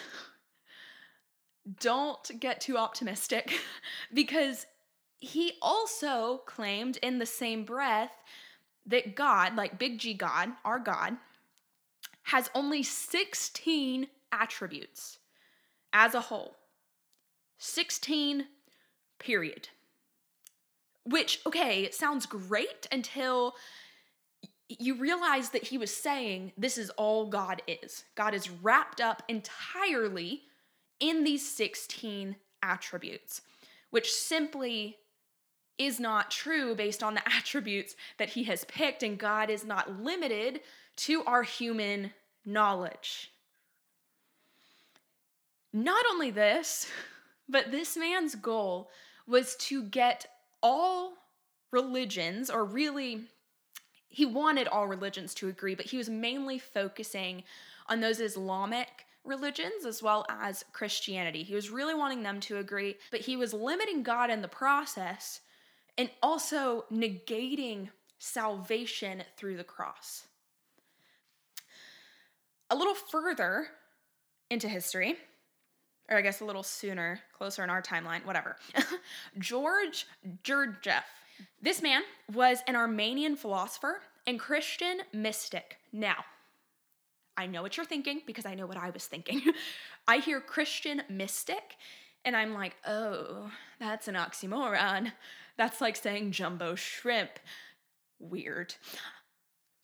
don't 1.79 2.39
get 2.39 2.59
too 2.59 2.77
optimistic 2.77 3.53
because 4.13 4.65
he 5.19 5.53
also 5.61 6.41
claimed 6.45 6.97
in 6.97 7.19
the 7.19 7.25
same 7.25 7.63
breath 7.63 8.11
that 8.85 9.15
God, 9.15 9.55
like 9.55 9.79
Big 9.79 9.97
G 9.97 10.13
God, 10.13 10.49
our 10.65 10.79
God, 10.79 11.15
has 12.23 12.49
only 12.53 12.83
16 12.83 14.07
attributes 14.31 15.19
as 15.93 16.15
a 16.15 16.21
whole. 16.21 16.55
16, 17.63 18.45
period. 19.19 19.69
Which, 21.05 21.39
okay, 21.45 21.83
it 21.83 21.95
sounds 21.95 22.25
great 22.25 22.87
until 22.91 23.55
you 24.67 24.95
realize 24.95 25.49
that 25.49 25.63
he 25.63 25.77
was 25.77 25.95
saying 25.95 26.51
this 26.57 26.77
is 26.77 26.89
all 26.91 27.27
God 27.27 27.61
is. 27.67 28.03
God 28.15 28.33
is 28.33 28.49
wrapped 28.49 28.99
up 28.99 29.23
entirely 29.27 30.43
in 30.99 31.23
these 31.23 31.49
16 31.49 32.35
attributes, 32.61 33.41
which 33.91 34.11
simply 34.11 34.97
is 35.77 35.99
not 35.99 36.31
true 36.31 36.75
based 36.75 37.01
on 37.01 37.13
the 37.13 37.27
attributes 37.33 37.95
that 38.17 38.29
he 38.29 38.43
has 38.43 38.65
picked, 38.65 39.03
and 39.03 39.17
God 39.17 39.49
is 39.49 39.65
not 39.65 40.01
limited 40.01 40.61
to 40.97 41.23
our 41.23 41.43
human 41.43 42.11
knowledge. 42.45 43.31
Not 45.71 46.05
only 46.11 46.29
this, 46.29 46.87
but 47.47 47.71
this 47.71 47.97
man's 47.97 48.35
goal 48.35 48.89
was 49.27 49.55
to 49.55 49.83
get 49.83 50.25
all 50.61 51.13
religions, 51.71 52.49
or 52.49 52.63
really, 52.65 53.25
he 54.09 54.25
wanted 54.25 54.67
all 54.67 54.87
religions 54.87 55.33
to 55.35 55.49
agree, 55.49 55.75
but 55.75 55.87
he 55.87 55.97
was 55.97 56.09
mainly 56.09 56.59
focusing 56.59 57.43
on 57.87 57.99
those 57.99 58.19
Islamic 58.19 59.05
religions 59.23 59.85
as 59.85 60.03
well 60.03 60.25
as 60.29 60.65
Christianity. 60.73 61.43
He 61.43 61.55
was 61.55 61.69
really 61.69 61.95
wanting 61.95 62.23
them 62.23 62.39
to 62.41 62.57
agree, 62.57 62.95
but 63.11 63.21
he 63.21 63.37
was 63.37 63.53
limiting 63.53 64.03
God 64.03 64.29
in 64.29 64.41
the 64.41 64.47
process 64.47 65.41
and 65.97 66.09
also 66.21 66.85
negating 66.91 67.89
salvation 68.19 69.23
through 69.37 69.57
the 69.57 69.63
cross. 69.63 70.27
A 72.69 72.75
little 72.75 72.95
further 72.95 73.67
into 74.49 74.67
history, 74.67 75.15
or 76.13 76.17
I 76.17 76.21
guess 76.21 76.41
a 76.41 76.45
little 76.45 76.63
sooner, 76.63 77.19
closer 77.37 77.63
in 77.63 77.69
our 77.69 77.81
timeline, 77.81 78.25
whatever. 78.25 78.55
George 79.39 80.05
Gurdjieff. 80.43 81.03
This 81.61 81.81
man 81.81 82.03
was 82.33 82.59
an 82.67 82.75
Armenian 82.75 83.35
philosopher 83.35 84.01
and 84.27 84.39
Christian 84.39 84.99
mystic. 85.11 85.77
Now, 85.91 86.23
I 87.35 87.47
know 87.47 87.61
what 87.61 87.75
you're 87.75 87.85
thinking 87.85 88.21
because 88.25 88.45
I 88.45 88.53
know 88.53 88.67
what 88.67 88.77
I 88.77 88.91
was 88.91 89.05
thinking. 89.05 89.41
I 90.07 90.17
hear 90.17 90.39
Christian 90.39 91.01
mystic 91.09 91.75
and 92.25 92.35
I'm 92.35 92.53
like, 92.53 92.75
oh, 92.87 93.51
that's 93.79 94.07
an 94.07 94.15
oxymoron. 94.15 95.11
That's 95.57 95.81
like 95.81 95.95
saying 95.95 96.31
jumbo 96.31 96.75
shrimp. 96.75 97.31
Weird. 98.19 98.75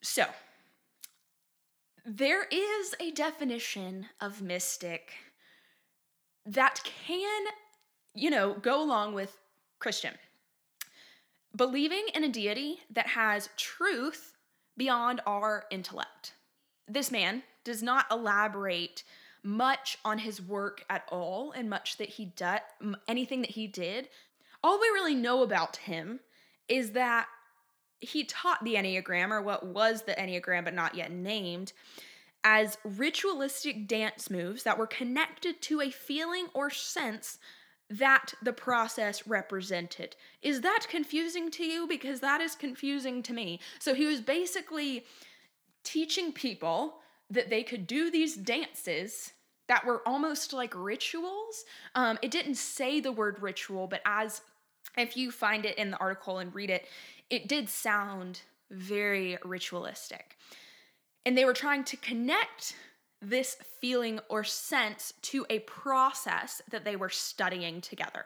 So, 0.01 0.25
there 2.05 2.45
is 2.45 2.95
a 2.99 3.11
definition 3.11 4.07
of 4.21 4.41
mystic 4.41 5.11
that 6.49 6.81
can, 6.83 7.45
you 8.13 8.29
know, 8.29 8.53
go 8.53 8.81
along 8.81 9.13
with 9.13 9.37
Christian. 9.79 10.13
Believing 11.55 12.05
in 12.13 12.23
a 12.23 12.29
deity 12.29 12.79
that 12.91 13.07
has 13.07 13.49
truth 13.57 14.33
beyond 14.77 15.21
our 15.25 15.65
intellect. 15.71 16.33
This 16.87 17.11
man 17.11 17.43
does 17.63 17.83
not 17.83 18.05
elaborate 18.11 19.03
much 19.43 19.97
on 20.03 20.19
his 20.19 20.41
work 20.41 20.83
at 20.89 21.03
all 21.11 21.51
and 21.51 21.69
much 21.69 21.97
that 21.97 22.09
he 22.09 22.25
did 22.25 22.61
anything 23.07 23.41
that 23.41 23.51
he 23.51 23.67
did 23.67 24.09
all 24.63 24.79
we 24.79 24.87
really 24.87 25.15
know 25.15 25.43
about 25.43 25.77
him 25.77 26.19
is 26.67 26.91
that 26.91 27.27
he 28.01 28.25
taught 28.25 28.63
the 28.63 28.75
enneagram 28.75 29.29
or 29.29 29.41
what 29.41 29.65
was 29.65 30.03
the 30.03 30.13
enneagram 30.13 30.65
but 30.65 30.73
not 30.73 30.95
yet 30.95 31.11
named 31.11 31.71
as 32.43 32.77
ritualistic 32.83 33.87
dance 33.87 34.29
moves 34.29 34.63
that 34.63 34.77
were 34.77 34.87
connected 34.87 35.61
to 35.63 35.81
a 35.81 35.91
feeling 35.91 36.47
or 36.53 36.69
sense 36.69 37.37
that 37.89 38.33
the 38.41 38.53
process 38.53 39.27
represented. 39.27 40.15
Is 40.41 40.61
that 40.61 40.85
confusing 40.89 41.49
to 41.51 41.63
you? 41.63 41.87
Because 41.87 42.19
that 42.19 42.39
is 42.39 42.55
confusing 42.55 43.23
to 43.23 43.33
me. 43.33 43.59
So 43.79 43.93
he 43.93 44.05
was 44.05 44.21
basically 44.21 45.05
teaching 45.83 46.31
people 46.31 46.99
that 47.29 47.49
they 47.49 47.63
could 47.63 47.87
do 47.87 48.11
these 48.11 48.35
dances 48.35 49.33
that 49.67 49.85
were 49.85 50.01
almost 50.07 50.53
like 50.53 50.73
rituals. 50.75 51.63
Um, 51.95 52.17
it 52.21 52.31
didn't 52.31 52.55
say 52.55 52.99
the 52.99 53.11
word 53.11 53.41
ritual, 53.41 53.87
but 53.87 54.01
as 54.05 54.41
if 54.97 55.15
you 55.15 55.31
find 55.31 55.65
it 55.65 55.77
in 55.77 55.91
the 55.91 55.97
article 55.97 56.39
and 56.39 56.53
read 56.53 56.69
it, 56.69 56.85
it 57.29 57.47
did 57.47 57.69
sound 57.69 58.41
very 58.71 59.37
ritualistic. 59.43 60.37
And 61.25 61.37
they 61.37 61.45
were 61.45 61.53
trying 61.53 61.83
to 61.85 61.97
connect 61.97 62.75
this 63.21 63.57
feeling 63.81 64.19
or 64.29 64.43
sense 64.43 65.13
to 65.21 65.45
a 65.49 65.59
process 65.59 66.61
that 66.71 66.85
they 66.85 66.95
were 66.95 67.09
studying 67.09 67.81
together. 67.81 68.25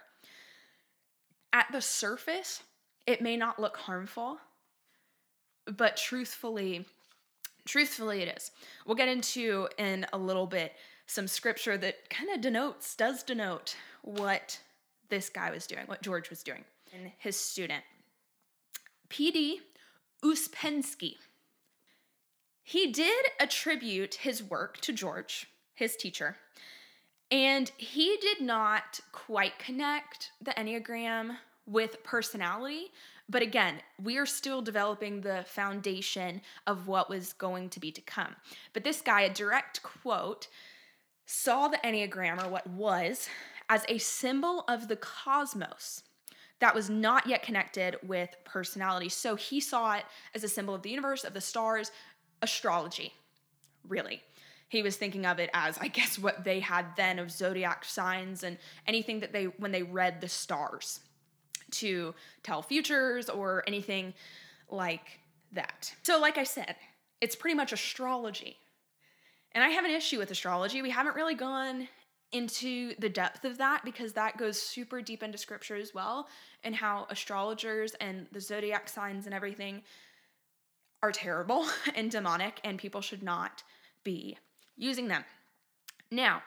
At 1.52 1.68
the 1.72 1.82
surface, 1.82 2.64
it 3.06 3.22
may 3.22 3.36
not 3.36 3.60
look 3.60 3.78
harmful, 3.78 4.38
but 5.66 5.98
truthfully, 5.98 6.86
truthfully 7.66 8.22
it 8.22 8.38
is. 8.38 8.52
We'll 8.86 8.96
get 8.96 9.10
into 9.10 9.68
in 9.78 10.06
a 10.14 10.18
little 10.18 10.48
bit 10.48 10.74
some 11.08 11.28
scripture 11.28 11.78
that 11.78 12.10
kind 12.10 12.30
of 12.30 12.42
denotes 12.42 12.96
does 12.96 13.24
denote 13.24 13.76
what 14.02 14.60
this 15.10 15.30
guy 15.30 15.52
was 15.52 15.68
doing, 15.68 15.84
what 15.86 16.02
George 16.02 16.30
was 16.30 16.44
doing, 16.44 16.64
and 16.94 17.12
his 17.18 17.40
student. 17.40 17.84
P.D. 19.10 19.62
Uspensky. 20.24 21.16
He 22.64 22.92
did 22.92 23.26
attribute 23.40 24.16
his 24.16 24.42
work 24.42 24.80
to 24.82 24.94
George, 24.94 25.48
his 25.74 25.96
teacher, 25.96 26.38
and 27.30 27.72
he 27.78 28.18
did 28.22 28.42
not 28.42 29.00
quite 29.12 29.60
connect 29.60 30.32
the 30.42 30.52
Enneagram 30.52 31.38
with 31.66 32.04
personality. 32.04 32.92
But 33.30 33.42
again, 33.42 33.76
we 34.02 34.18
are 34.18 34.26
still 34.26 34.62
developing 34.62 35.22
the 35.22 35.46
foundation 35.48 36.42
of 36.68 36.88
what 36.88 37.10
was 37.10 37.34
going 37.34 37.70
to 37.70 37.80
be 37.80 37.92
to 37.92 38.02
come. 38.02 38.36
But 38.74 38.84
this 38.84 39.02
guy, 39.02 39.22
a 39.22 39.34
direct 39.34 39.82
quote, 39.82 40.48
saw 41.26 41.68
the 41.68 41.78
Enneagram, 41.78 42.44
or 42.44 42.50
what 42.50 42.68
was, 42.68 43.30
as 43.70 43.86
a 43.88 43.98
symbol 43.98 44.66
of 44.68 44.88
the 44.88 44.98
cosmos 44.98 46.04
that 46.60 46.76
was 46.76 46.90
not 46.90 47.28
yet 47.28 47.44
connected 47.44 47.98
with 48.04 48.30
personality. 48.46 49.10
So 49.10 49.36
he 49.36 49.60
saw 49.60 49.96
it 49.96 50.06
as 50.34 50.44
a 50.44 50.50
symbol 50.50 50.76
of 50.76 50.82
the 50.82 50.90
universe, 50.90 51.24
of 51.24 51.34
the 51.34 51.42
stars, 51.42 51.92
astrology, 52.44 53.14
really. 53.88 54.22
He 54.68 54.84
was 54.84 54.98
thinking 54.98 55.26
of 55.26 55.40
it 55.40 55.50
as, 55.54 55.78
I 55.80 55.88
guess, 55.88 56.20
what 56.20 56.44
they 56.44 56.60
had 56.60 56.86
then 56.96 57.18
of 57.18 57.32
zodiac 57.32 57.86
signs 57.86 58.44
and 58.44 58.58
anything 58.86 59.22
that 59.22 59.32
they, 59.32 59.46
when 59.46 59.72
they 59.72 59.84
read 59.84 60.22
the 60.22 60.30
stars 60.30 61.00
to 61.72 62.14
tell 62.44 62.62
futures 62.62 63.30
or 63.30 63.64
anything 63.66 64.14
like 64.70 65.20
that. 65.54 65.94
So, 66.04 66.20
like 66.20 66.38
I 66.38 66.44
said, 66.44 66.76
it's 67.22 67.36
pretty 67.36 67.56
much 67.56 67.72
astrology. 67.72 68.58
And 69.54 69.64
I 69.64 69.70
have 69.70 69.86
an 69.86 69.92
issue 69.92 70.18
with 70.18 70.32
astrology. 70.32 70.82
We 70.82 70.90
haven't 70.90 71.16
really 71.16 71.36
gone 71.36 71.88
into 72.32 72.96
the 72.98 73.10
depth 73.10 73.46
of 73.46 73.60
that 73.60 73.86
because 73.86 74.14
that 74.14 74.38
goes 74.38 74.60
super 74.60 75.02
deep 75.02 75.22
into 75.22 75.38
scripture 75.38 75.76
as 75.76 75.94
well 75.94 76.28
and 76.64 76.76
how 76.76 77.06
astrologers 77.12 77.94
and 78.02 78.26
the 78.32 78.42
zodiac 78.42 78.90
signs 78.90 79.28
and 79.28 79.36
everything 79.36 79.84
are 81.04 81.12
terrible 81.12 81.68
and 81.96 82.10
demonic 82.10 82.60
and 82.64 82.80
people 82.80 83.02
should 83.02 83.22
not 83.22 83.62
be 84.04 84.38
using 84.76 85.08
them. 85.08 85.24
Now, 86.10 86.42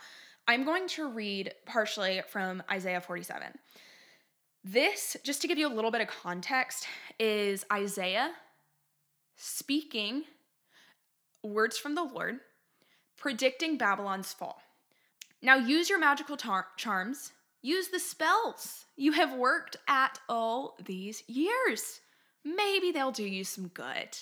I'm 0.48 0.64
going 0.64 0.88
to 0.88 1.08
read 1.08 1.52
partially 1.66 2.22
from 2.28 2.62
Isaiah 2.70 3.00
47. 3.00 3.48
This, 4.64 5.16
just 5.22 5.42
to 5.42 5.48
give 5.48 5.58
you 5.58 5.68
a 5.68 5.74
little 5.74 5.90
bit 5.90 6.00
of 6.00 6.08
context, 6.08 6.88
is 7.20 7.64
Isaiah 7.72 8.32
speaking 9.36 10.24
words 11.44 11.78
from 11.78 11.94
the 11.94 12.02
Lord, 12.02 12.40
predicting 13.16 13.76
Babylon's 13.76 14.32
fall. 14.32 14.60
Now, 15.42 15.56
use 15.56 15.88
your 15.88 15.98
magical 15.98 16.36
tar- 16.36 16.68
charms, 16.76 17.32
use 17.62 17.88
the 17.88 18.00
spells 18.00 18.86
you 18.96 19.12
have 19.12 19.34
worked 19.34 19.76
at 19.86 20.18
all 20.28 20.76
these 20.84 21.22
years. 21.28 22.00
Maybe 22.44 22.90
they'll 22.90 23.12
do 23.12 23.24
you 23.24 23.44
some 23.44 23.68
good. 23.68 24.16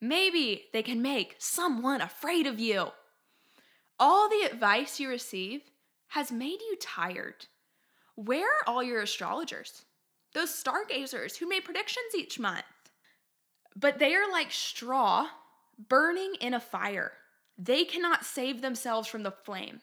Maybe 0.00 0.64
they 0.72 0.82
can 0.82 1.00
make 1.00 1.36
someone 1.38 2.00
afraid 2.00 2.46
of 2.46 2.60
you. 2.60 2.88
All 3.98 4.28
the 4.28 4.48
advice 4.50 4.98
you 5.00 5.08
receive 5.08 5.62
has 6.08 6.32
made 6.32 6.60
you 6.60 6.76
tired. 6.80 7.46
Where 8.16 8.46
are 8.46 8.68
all 8.68 8.82
your 8.82 9.02
astrologers? 9.02 9.84
Those 10.34 10.54
stargazers 10.54 11.36
who 11.36 11.48
made 11.48 11.64
predictions 11.64 12.14
each 12.16 12.38
month. 12.38 12.64
But 13.76 13.98
they 13.98 14.14
are 14.14 14.30
like 14.30 14.50
straw 14.50 15.28
burning 15.88 16.34
in 16.40 16.54
a 16.54 16.60
fire. 16.60 17.12
They 17.58 17.84
cannot 17.84 18.24
save 18.24 18.62
themselves 18.62 19.08
from 19.08 19.22
the 19.22 19.30
flame. 19.30 19.80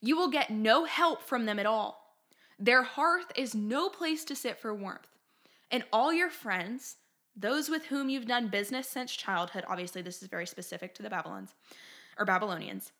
You 0.00 0.16
will 0.16 0.28
get 0.30 0.50
no 0.50 0.84
help 0.84 1.22
from 1.22 1.46
them 1.46 1.58
at 1.58 1.66
all. 1.66 2.16
Their 2.58 2.82
hearth 2.82 3.32
is 3.36 3.54
no 3.54 3.88
place 3.88 4.24
to 4.26 4.36
sit 4.36 4.58
for 4.58 4.74
warmth. 4.74 5.08
And 5.70 5.84
all 5.92 6.12
your 6.12 6.30
friends, 6.30 6.96
those 7.36 7.68
with 7.68 7.86
whom 7.86 8.08
you've 8.08 8.26
done 8.26 8.48
business 8.48 8.88
since 8.88 9.12
childhood, 9.12 9.64
obviously, 9.68 10.02
this 10.02 10.22
is 10.22 10.28
very 10.28 10.46
specific 10.46 10.94
to 10.94 11.02
the 11.02 11.10
Babylons 11.10 11.54
or 12.18 12.24
Babylonians, 12.24 12.92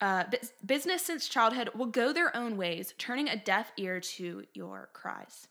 uh, 0.00 0.24
business 0.64 1.02
since 1.02 1.28
childhood 1.28 1.70
will 1.74 1.86
go 1.86 2.12
their 2.12 2.34
own 2.36 2.56
ways, 2.56 2.94
turning 2.98 3.28
a 3.28 3.36
deaf 3.36 3.72
ear 3.76 4.00
to 4.00 4.44
your 4.54 4.88
cries. 4.92 5.48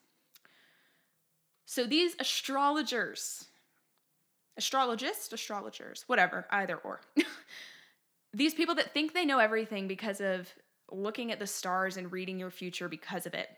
So 1.65 1.85
these 1.85 2.15
astrologers, 2.19 3.45
astrologists, 4.57 5.31
astrologers, 5.33 6.05
whatever, 6.07 6.47
either 6.51 6.77
or, 6.77 7.01
these 8.33 8.53
people 8.53 8.75
that 8.75 8.93
think 8.93 9.13
they 9.13 9.25
know 9.25 9.39
everything 9.39 9.87
because 9.87 10.21
of 10.21 10.49
looking 10.89 11.31
at 11.31 11.39
the 11.39 11.47
stars 11.47 11.97
and 11.97 12.11
reading 12.11 12.39
your 12.39 12.51
future 12.51 12.87
because 12.87 13.25
of 13.25 13.33
it, 13.33 13.49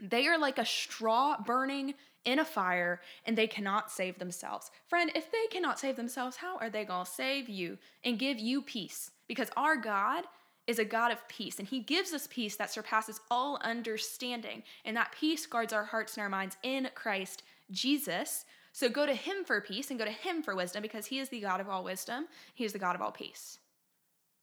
they 0.00 0.26
are 0.26 0.38
like 0.38 0.58
a 0.58 0.64
straw 0.64 1.36
burning 1.44 1.92
in 2.24 2.38
a 2.38 2.44
fire 2.44 3.00
and 3.26 3.36
they 3.36 3.46
cannot 3.46 3.90
save 3.90 4.18
themselves. 4.18 4.70
Friend, 4.86 5.10
if 5.14 5.30
they 5.30 5.46
cannot 5.50 5.78
save 5.78 5.96
themselves, 5.96 6.36
how 6.36 6.56
are 6.58 6.70
they 6.70 6.84
going 6.84 7.04
to 7.04 7.10
save 7.10 7.48
you 7.48 7.78
and 8.04 8.18
give 8.18 8.38
you 8.38 8.62
peace? 8.62 9.10
Because 9.28 9.50
our 9.56 9.76
God 9.76 10.24
is 10.66 10.78
a 10.78 10.84
God 10.84 11.10
of 11.10 11.26
peace 11.28 11.58
and 11.58 11.66
he 11.66 11.80
gives 11.80 12.12
us 12.12 12.28
peace 12.30 12.56
that 12.56 12.70
surpasses 12.70 13.20
all 13.30 13.58
understanding. 13.62 14.62
And 14.84 14.96
that 14.96 15.12
peace 15.12 15.46
guards 15.46 15.72
our 15.72 15.84
hearts 15.84 16.16
and 16.16 16.22
our 16.22 16.28
minds 16.28 16.56
in 16.62 16.88
Christ 16.94 17.42
Jesus. 17.70 18.44
So 18.72 18.88
go 18.88 19.04
to 19.04 19.14
him 19.14 19.44
for 19.44 19.60
peace 19.60 19.90
and 19.90 19.98
go 19.98 20.04
to 20.04 20.10
him 20.10 20.42
for 20.42 20.54
wisdom 20.54 20.82
because 20.82 21.06
he 21.06 21.18
is 21.18 21.28
the 21.28 21.40
God 21.40 21.60
of 21.60 21.68
all 21.68 21.84
wisdom. 21.84 22.26
He 22.54 22.64
is 22.64 22.72
the 22.72 22.78
God 22.78 22.94
of 22.94 23.02
all 23.02 23.12
peace. 23.12 23.58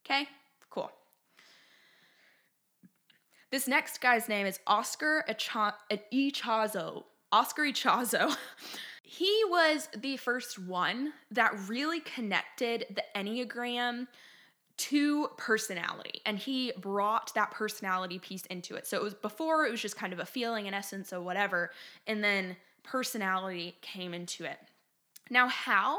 Okay? 0.04 0.28
Cool. 0.68 0.90
This 3.50 3.66
next 3.66 4.00
guy's 4.00 4.28
name 4.28 4.46
is 4.46 4.60
Oscar 4.66 5.24
Ichazo. 5.28 7.04
Oscar 7.32 7.62
Ichazo. 7.62 8.36
he 9.02 9.42
was 9.48 9.88
the 9.96 10.16
first 10.16 10.58
one 10.58 11.12
that 11.30 11.52
really 11.68 12.00
connected 12.00 12.86
the 12.90 13.04
Enneagram 13.16 14.06
to 14.76 15.28
personality 15.36 16.22
and 16.24 16.38
he 16.38 16.72
brought 16.78 17.34
that 17.34 17.50
personality 17.50 18.18
piece 18.18 18.46
into 18.46 18.76
it. 18.76 18.86
So 18.86 18.96
it 18.96 19.02
was 19.02 19.14
before 19.14 19.66
it 19.66 19.70
was 19.70 19.82
just 19.82 19.96
kind 19.96 20.12
of 20.12 20.20
a 20.20 20.24
feeling 20.24 20.66
in 20.66 20.72
essence 20.72 21.12
or 21.12 21.20
whatever 21.20 21.70
and 22.06 22.24
then 22.24 22.56
personality 22.82 23.76
came 23.82 24.14
into 24.14 24.44
it. 24.44 24.58
Now 25.28 25.48
how 25.48 25.98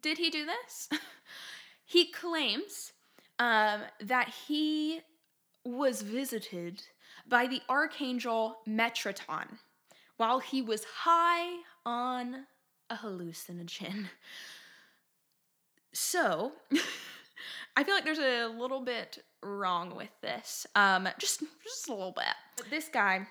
did 0.00 0.18
he 0.18 0.30
do 0.30 0.44
this? 0.46 0.88
he 1.84 2.10
claims 2.10 2.92
um, 3.38 3.82
that 4.00 4.32
he 4.48 5.00
was 5.64 6.02
visited 6.02 6.82
by 7.28 7.46
the 7.46 7.60
archangel 7.68 8.58
Metatron 8.68 9.58
while 10.16 10.38
he 10.38 10.62
was 10.62 10.84
high 10.84 11.60
on 11.84 12.46
a 12.90 12.96
hallucinogen. 12.96 14.08
So, 15.92 16.52
I 17.76 17.84
feel 17.84 17.94
like 17.94 18.04
there's 18.04 18.18
a 18.18 18.46
little 18.46 18.80
bit 18.80 19.18
wrong 19.42 19.96
with 19.96 20.10
this. 20.22 20.66
Um, 20.74 21.08
just 21.18 21.42
just 21.62 21.88
a 21.88 21.94
little 21.94 22.12
bit. 22.12 22.68
This 22.70 22.88
guy 22.88 23.26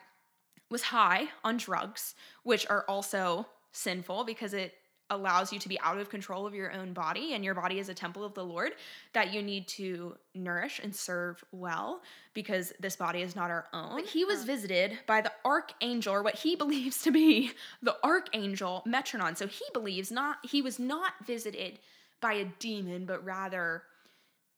was 0.69 0.81
high 0.81 1.27
on 1.43 1.57
drugs, 1.57 2.15
which 2.43 2.67
are 2.69 2.85
also 2.87 3.45
sinful 3.71 4.23
because 4.23 4.53
it 4.53 4.73
allows 5.13 5.53
you 5.53 5.59
to 5.59 5.69
be 5.69 5.79
out 5.81 5.97
of 5.97 6.09
control 6.09 6.45
of 6.45 6.53
your 6.53 6.71
own 6.71 6.93
body 6.93 7.33
and 7.33 7.43
your 7.43 7.53
body 7.53 7.79
is 7.79 7.89
a 7.89 7.93
temple 7.93 8.23
of 8.23 8.33
the 8.33 8.43
Lord 8.43 8.73
that 9.13 9.33
you 9.33 9.41
need 9.41 9.67
to 9.69 10.15
nourish 10.33 10.79
and 10.83 10.95
serve 10.95 11.43
well 11.51 12.01
because 12.33 12.73
this 12.79 12.95
body 12.95 13.21
is 13.21 13.35
not 13.35 13.49
our 13.49 13.67
own. 13.73 13.95
But 13.95 14.05
he 14.05 14.25
was 14.25 14.41
um, 14.41 14.47
visited 14.47 14.99
by 15.07 15.21
the 15.21 15.31
archangel 15.45 16.13
or 16.13 16.23
what 16.23 16.35
he 16.35 16.55
believes 16.63 17.01
to 17.03 17.11
be 17.11 17.51
the 17.81 17.95
archangel 18.03 18.83
Metatron. 18.87 19.37
So 19.37 19.47
he 19.47 19.65
believes 19.73 20.11
not 20.11 20.37
he 20.43 20.61
was 20.61 20.79
not 20.79 21.13
visited 21.25 21.79
by 22.21 22.33
a 22.33 22.45
demon 22.59 23.05
but 23.05 23.23
rather 23.23 23.83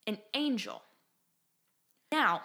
an 0.07 0.17
angel. 0.33 0.81
Now, 2.11 2.41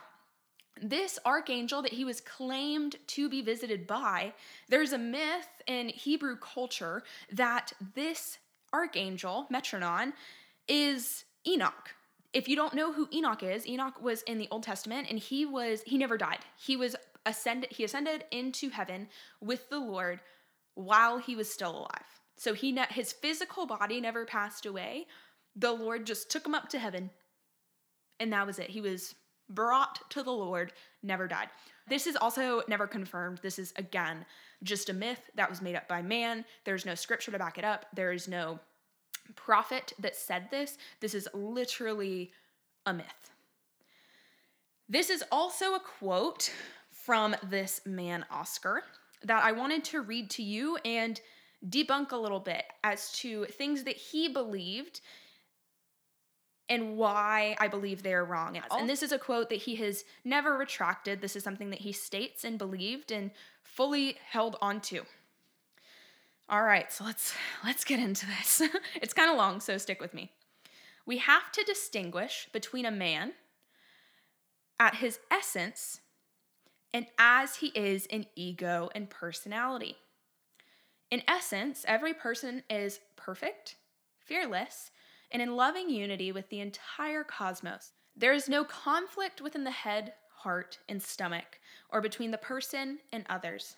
this 0.81 1.19
archangel 1.25 1.83
that 1.83 1.93
he 1.93 2.05
was 2.05 2.21
claimed 2.21 2.97
to 3.09 3.29
be 3.29 3.43
visited 3.43 3.87
by, 3.87 4.33
there's 4.69 4.93
a 4.93 4.99
myth 4.99 5.49
in 5.67 5.89
Hebrew 5.89 6.37
culture 6.37 7.03
that 7.33 7.73
this 7.95 8.39
archangel, 8.73 9.47
Metronon, 9.51 10.13
is 10.69 11.25
Enoch. 11.47 11.95
If 12.33 12.49
you 12.49 12.57
don't 12.57 12.75
know 12.75 12.93
who 12.93 13.09
Enoch 13.13 13.43
is, 13.43 13.67
Enoch 13.67 14.01
was 14.01 14.23
in 14.23 14.39
the 14.39 14.49
Old 14.51 14.63
Testament 14.63 15.09
and 15.11 15.19
he 15.19 15.45
was 15.45 15.83
he 15.85 15.99
never 15.99 16.17
died. 16.17 16.39
He 16.57 16.77
was 16.77 16.95
ascended 17.27 17.73
he 17.73 17.85
ascended 17.85 18.25
into 18.31 18.71
heaven 18.71 19.09
with 19.41 19.69
the 19.69 19.81
Lord 19.81 20.21
while 20.75 21.19
he 21.19 21.35
was 21.35 21.51
still 21.51 21.73
alive. 21.73 22.21
So 22.37 22.55
he 22.55 22.73
ne- 22.73 22.87
his 22.91 23.13
physical 23.13 23.67
body 23.67 24.01
never 24.01 24.25
passed 24.25 24.65
away. 24.65 25.07
The 25.57 25.73
Lord 25.73 26.07
just 26.07 26.31
took 26.31 26.47
him 26.47 26.55
up 26.55 26.69
to 26.71 26.79
heaven. 26.79 27.11
And 28.21 28.33
that 28.33 28.47
was 28.47 28.59
it. 28.59 28.71
He 28.71 28.81
was 28.81 29.15
brought 29.51 30.09
to 30.11 30.23
the 30.23 30.33
Lord, 30.33 30.73
never 31.03 31.29
died. 31.29 31.49
This 31.89 32.07
is 32.07 32.17
also 32.17 32.63
never 32.69 32.87
confirmed. 32.87 33.41
This 33.43 33.59
is, 33.59 33.73
again, 33.77 34.25
just 34.63 34.89
a 34.89 34.95
myth 34.95 35.31
that 35.35 35.51
was 35.51 35.61
made 35.61 35.77
up 35.77 35.89
by 35.89 36.03
man. 36.03 36.45
There's 36.65 36.87
no 36.87 36.95
scripture 36.95 37.33
to 37.33 37.39
back 37.39 37.59
it 37.59 37.65
up. 37.65 37.87
There 37.95 38.13
is 38.13 38.29
no 38.29 38.61
prophet 39.35 39.93
that 39.99 40.17
said 40.17 40.49
this. 40.51 40.79
This 41.01 41.15
is 41.15 41.29
literally 41.35 42.33
a 42.87 42.95
myth. 42.95 43.31
This 44.89 45.11
is 45.11 45.25
also 45.31 45.75
a 45.75 45.81
quote 45.81 46.53
from 46.91 47.37
this 47.49 47.81
man, 47.87 48.25
Oscar, 48.31 48.83
that 49.23 49.45
I 49.45 49.53
wanted 49.53 49.85
to 49.85 50.01
read 50.01 50.31
to 50.31 50.43
you 50.43 50.79
and 50.85 51.21
debunk 51.69 52.13
a 52.13 52.17
little 52.17 52.41
bit 52.41 52.65
as 52.83 53.13
to 53.13 53.45
things 53.47 53.85
that 53.85 53.97
he 53.97 54.29
believed 54.29 55.01
and 56.71 56.97
why 56.97 57.57
I 57.59 57.67
believe 57.67 58.03
they're 58.03 58.25
wrong. 58.25 58.59
And 58.71 58.89
this 58.89 59.03
is 59.03 59.11
a 59.11 59.19
quote 59.19 59.51
that 59.51 59.57
he 59.57 59.75
has 59.77 60.05
never 60.25 60.57
retracted. 60.57 61.21
This 61.21 61.35
is 61.35 61.43
something 61.43 61.71
that 61.71 61.81
he 61.81 61.93
states 61.93 62.45
and 62.45 62.57
believed 62.57 63.11
and 63.11 63.33
fully 63.65 64.17
held 64.31 64.57
onto. 64.63 65.03
All 66.49 66.63
right, 66.63 66.91
so 66.93 67.05
let's 67.05 67.35
let's 67.65 67.85
get 67.85 67.99
into 67.99 68.27
this. 68.27 68.63
it's 68.95 69.13
kind 69.13 69.31
of 69.31 69.37
long, 69.37 69.61
so 69.61 69.77
stick 69.79 70.01
with 70.01 70.15
me. 70.15 70.33
We 71.05 71.19
have 71.19 71.51
to 71.53 71.65
distinguish 71.65 72.49
between 72.53 72.87
a 72.87 72.91
man 72.91 73.33
at 74.79 74.97
his 74.97 75.19
essence 75.31 76.01
and 76.95 77.07
as 77.19 77.57
he 77.57 77.69
is 77.69 78.07
in 78.07 78.27
ego 78.37 78.91
and 78.95 79.11
personality. 79.11 79.97
In 81.11 81.23
essence, 81.27 81.85
every 81.89 82.15
person 82.15 82.63
is 82.71 83.01
perfect, 83.17 83.77
fearless, 84.25 84.93
and 85.31 85.41
in 85.41 85.57
loving 85.57 85.89
unity 85.89 86.33
with 86.33 86.49
the 86.49 86.61
entire 86.61 87.25
cosmos. 87.25 87.93
There 88.17 88.33
is 88.33 88.49
no 88.49 88.65
conflict 88.65 89.41
within 89.41 89.65
the 89.65 89.71
head, 89.71 90.15
heart, 90.39 90.79
and 90.89 91.03
stomach, 91.03 91.61
or 91.91 92.01
between 92.01 92.31
the 92.31 92.39
person 92.39 92.99
and 93.13 93.25
others. 93.29 93.77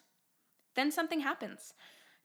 Then 0.75 0.91
something 0.91 1.21
happens. 1.21 1.75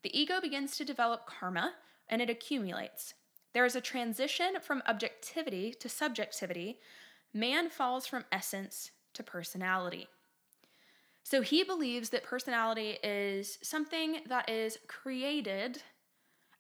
The 0.04 0.18
ego 0.18 0.40
begins 0.42 0.78
to 0.78 0.86
develop 0.86 1.26
karma 1.26 1.74
and 2.08 2.22
it 2.22 2.30
accumulates. 2.30 3.14
There 3.54 3.66
is 3.66 3.76
a 3.76 3.82
transition 3.82 4.58
from 4.62 4.84
objectivity 4.88 5.74
to 5.80 5.90
subjectivity. 5.90 6.80
Man 7.34 7.70
falls 7.70 8.08
from 8.08 8.26
essence 8.32 8.92
to 9.14 9.24
personality. 9.24 10.08
So 11.24 11.42
he 11.42 11.64
believes 11.64 12.10
that 12.12 12.24
personality 12.24 13.00
is 13.04 13.58
something 13.62 14.20
that 14.28 14.50
is 14.50 14.78
created 14.88 15.82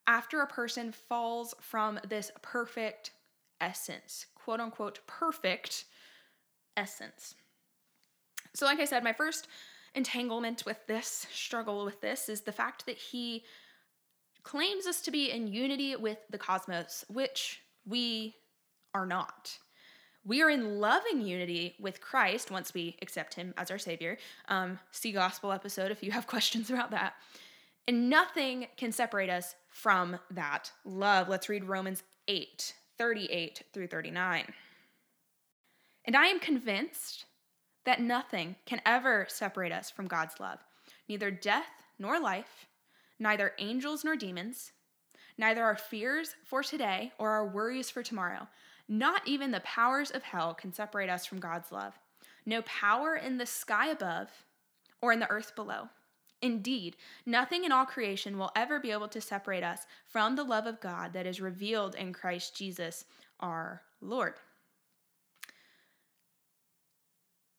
after 0.08 0.42
a 0.42 0.48
person 0.48 0.92
falls 0.92 1.54
from 1.60 2.00
this 2.08 2.32
perfect 2.42 3.12
essence, 3.62 4.26
quote 4.36 4.60
unquote, 4.60 5.00
perfect 5.06 5.86
essence. 6.76 7.36
So, 8.54 8.66
like 8.66 8.80
I 8.80 8.86
said, 8.86 9.04
my 9.04 9.14
first 9.14 9.48
entanglement 9.94 10.64
with 10.66 10.86
this, 10.88 11.28
struggle 11.32 11.86
with 11.86 12.02
this, 12.02 12.30
is 12.30 12.42
the 12.42 12.52
fact 12.52 12.86
that 12.86 12.98
he 12.98 13.44
claims 14.44 14.88
us 14.88 15.02
to 15.02 15.12
be 15.12 15.32
in 15.32 15.48
unity 15.48 15.96
with 15.96 16.20
the 16.30 16.38
cosmos, 16.38 17.04
which 17.10 17.62
we 17.86 18.36
are 18.94 19.06
not. 19.06 19.58
We 20.24 20.42
are 20.42 20.50
in 20.50 20.80
loving 20.80 21.22
unity 21.22 21.76
with 21.80 22.02
Christ 22.02 22.52
once 22.52 22.74
we 22.74 22.98
accept 23.02 23.34
him 23.34 23.54
as 23.58 23.72
our 23.72 23.78
Savior. 23.78 24.18
Um, 24.48 24.80
see 24.92 25.12
Gospel 25.12 25.52
episode 25.52 25.92
if 25.92 26.04
you 26.04 26.12
have 26.12 26.28
questions 26.36 26.70
about 26.70 26.92
that. 26.92 27.14
And 27.88 28.10
nothing 28.10 28.68
can 28.76 28.92
separate 28.92 29.30
us 29.30 29.56
from 29.70 30.20
that 30.32 30.72
love. 30.84 31.30
Let's 31.30 31.50
read 31.50 31.64
Romans 31.64 32.04
8 32.28 32.74
38 32.98 33.64
through 33.74 33.88
39. 33.88 34.46
And 36.06 36.16
I 36.16 36.26
am 36.26 36.40
convinced 36.40 37.26
that 37.86 38.02
nothing 38.02 38.56
can 38.66 38.82
ever 38.86 39.26
separate 39.30 39.72
us 39.72 39.90
from 39.90 40.08
God's 40.08 40.40
love, 40.40 40.60
neither 41.08 41.32
death 41.32 41.68
nor 42.00 42.20
life, 42.20 42.66
neither 43.20 43.54
angels 43.60 44.04
nor 44.04 44.16
demons, 44.16 44.72
neither 45.38 45.64
our 45.64 45.78
fears 45.78 46.36
for 46.44 46.64
today 46.64 47.14
or 47.18 47.32
our 47.32 47.48
worries 47.48 47.90
for 47.90 48.04
tomorrow. 48.04 48.48
Not 48.90 49.28
even 49.28 49.52
the 49.52 49.60
powers 49.62 50.12
of 50.12 50.24
hell 50.24 50.54
can 50.54 50.74
separate 50.74 51.10
us 51.10 51.26
from 51.26 51.40
God's 51.40 51.72
love. 51.72 51.94
No 52.46 52.62
power 52.64 53.16
in 53.16 53.38
the 53.38 53.46
sky 53.46 53.88
above 53.88 54.30
or 55.02 55.14
in 55.14 55.20
the 55.20 55.30
earth 55.30 55.56
below. 55.56 55.90
Indeed, 56.42 56.96
nothing 57.26 57.64
in 57.64 57.72
all 57.72 57.86
creation 57.86 58.38
will 58.38 58.52
ever 58.56 58.80
be 58.80 58.92
able 58.92 59.08
to 59.08 59.22
separate 59.22 59.64
us 59.64 59.88
from 60.06 60.36
the 60.36 60.44
love 60.44 60.68
of 60.68 60.80
God 60.80 61.14
that 61.14 61.26
is 61.26 61.42
revealed 61.42 61.96
in 61.96 62.14
Christ 62.14 62.56
Jesus 62.56 63.06
our 63.40 63.82
Lord. 64.02 64.36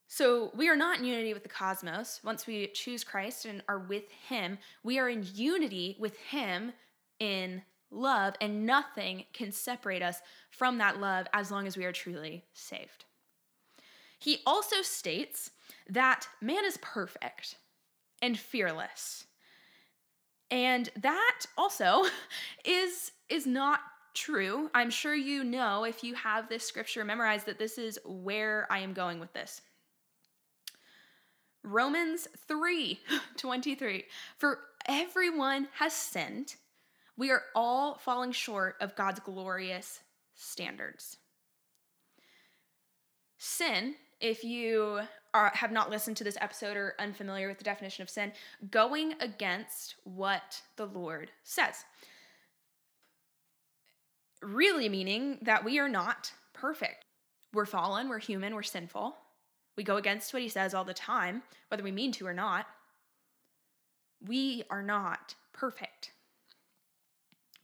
So 0.06 0.50
we 0.54 0.68
are 0.68 0.76
not 0.76 0.98
in 0.98 1.04
unity 1.04 1.34
with 1.34 1.42
the 1.42 1.48
cosmos. 1.48 2.20
Once 2.24 2.46
we 2.46 2.68
choose 2.68 3.04
Christ 3.04 3.44
and 3.44 3.62
are 3.68 3.78
with 3.78 4.10
Him, 4.28 4.58
we 4.82 4.98
are 4.98 5.08
in 5.08 5.26
unity 5.34 5.96
with 5.98 6.16
Him 6.16 6.72
in 7.20 7.62
love, 7.90 8.34
and 8.40 8.64
nothing 8.66 9.24
can 9.32 9.52
separate 9.52 10.02
us 10.02 10.20
from 10.50 10.78
that 10.78 11.00
love 11.00 11.26
as 11.32 11.50
long 11.50 11.66
as 11.66 11.76
we 11.76 11.84
are 11.84 11.92
truly 11.92 12.44
saved. 12.52 13.04
He 14.18 14.38
also 14.46 14.82
states 14.82 15.50
that 15.88 16.26
man 16.40 16.64
is 16.64 16.78
perfect 16.78 17.56
and 18.22 18.38
fearless. 18.38 19.26
And 20.50 20.88
that 20.96 21.40
also 21.57 22.04
is 22.64 23.12
is 23.28 23.46
not 23.46 23.81
true. 24.14 24.70
I'm 24.74 24.90
sure 24.90 25.14
you 25.14 25.44
know 25.44 25.85
if 25.85 26.02
you 26.02 26.14
have 26.14 26.48
this 26.48 26.66
scripture 26.66 27.04
memorized 27.04 27.46
that 27.46 27.59
this 27.59 27.78
is 27.78 27.98
where 28.04 28.66
I 28.70 28.81
am 28.81 28.92
going 28.94 29.20
with 29.20 29.33
this. 29.33 29.61
Romans 31.62 32.26
3 32.46 32.98
23. 33.37 34.04
For 34.38 34.61
everyone 34.87 35.68
has 35.74 35.92
sinned. 35.92 36.57
We 37.16 37.31
are 37.31 37.42
all 37.54 37.98
falling 37.98 38.33
short 38.33 38.76
of 38.81 38.94
God's 38.94 39.20
glorious 39.20 40.00
standards. 40.35 41.18
Sin, 43.38 43.94
if 44.20 44.44
you 44.44 45.00
are, 45.38 45.53
have 45.55 45.70
not 45.70 45.90
listened 45.90 46.16
to 46.16 46.24
this 46.24 46.37
episode 46.40 46.77
or 46.77 46.94
unfamiliar 46.98 47.48
with 47.48 47.59
the 47.59 47.64
definition 47.64 48.03
of 48.03 48.11
sin, 48.11 48.33
going 48.70 49.14
against 49.20 49.94
what 50.05 50.62
the 50.77 50.87
Lord 50.87 51.31
says. 51.44 51.85
Really 54.42 54.88
meaning 54.88 55.38
that 55.42 55.64
we 55.64 55.79
are 55.79 55.88
not 55.88 56.33
perfect. 56.53 57.05
We're 57.53 57.66
fallen, 57.66 58.09
we're 58.09 58.18
human, 58.18 58.55
we're 58.55 58.62
sinful. 58.62 59.16
We 59.77 59.85
go 59.85 59.96
against 59.96 60.33
what 60.33 60.42
he 60.42 60.48
says 60.48 60.74
all 60.74 60.85
the 60.85 60.92
time, 60.92 61.42
whether 61.68 61.85
we 61.85 61.92
mean 61.92 62.11
to 62.12 62.27
or 62.27 62.35
not. 62.35 62.66
We 64.27 64.64
are 64.70 64.83
not 64.83 65.37
perfect. 65.53 66.11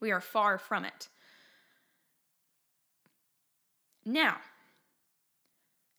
We 0.01 0.13
are 0.13 0.21
far 0.21 0.59
from 0.59 0.85
it. 0.85 1.09
Now, 4.05 4.37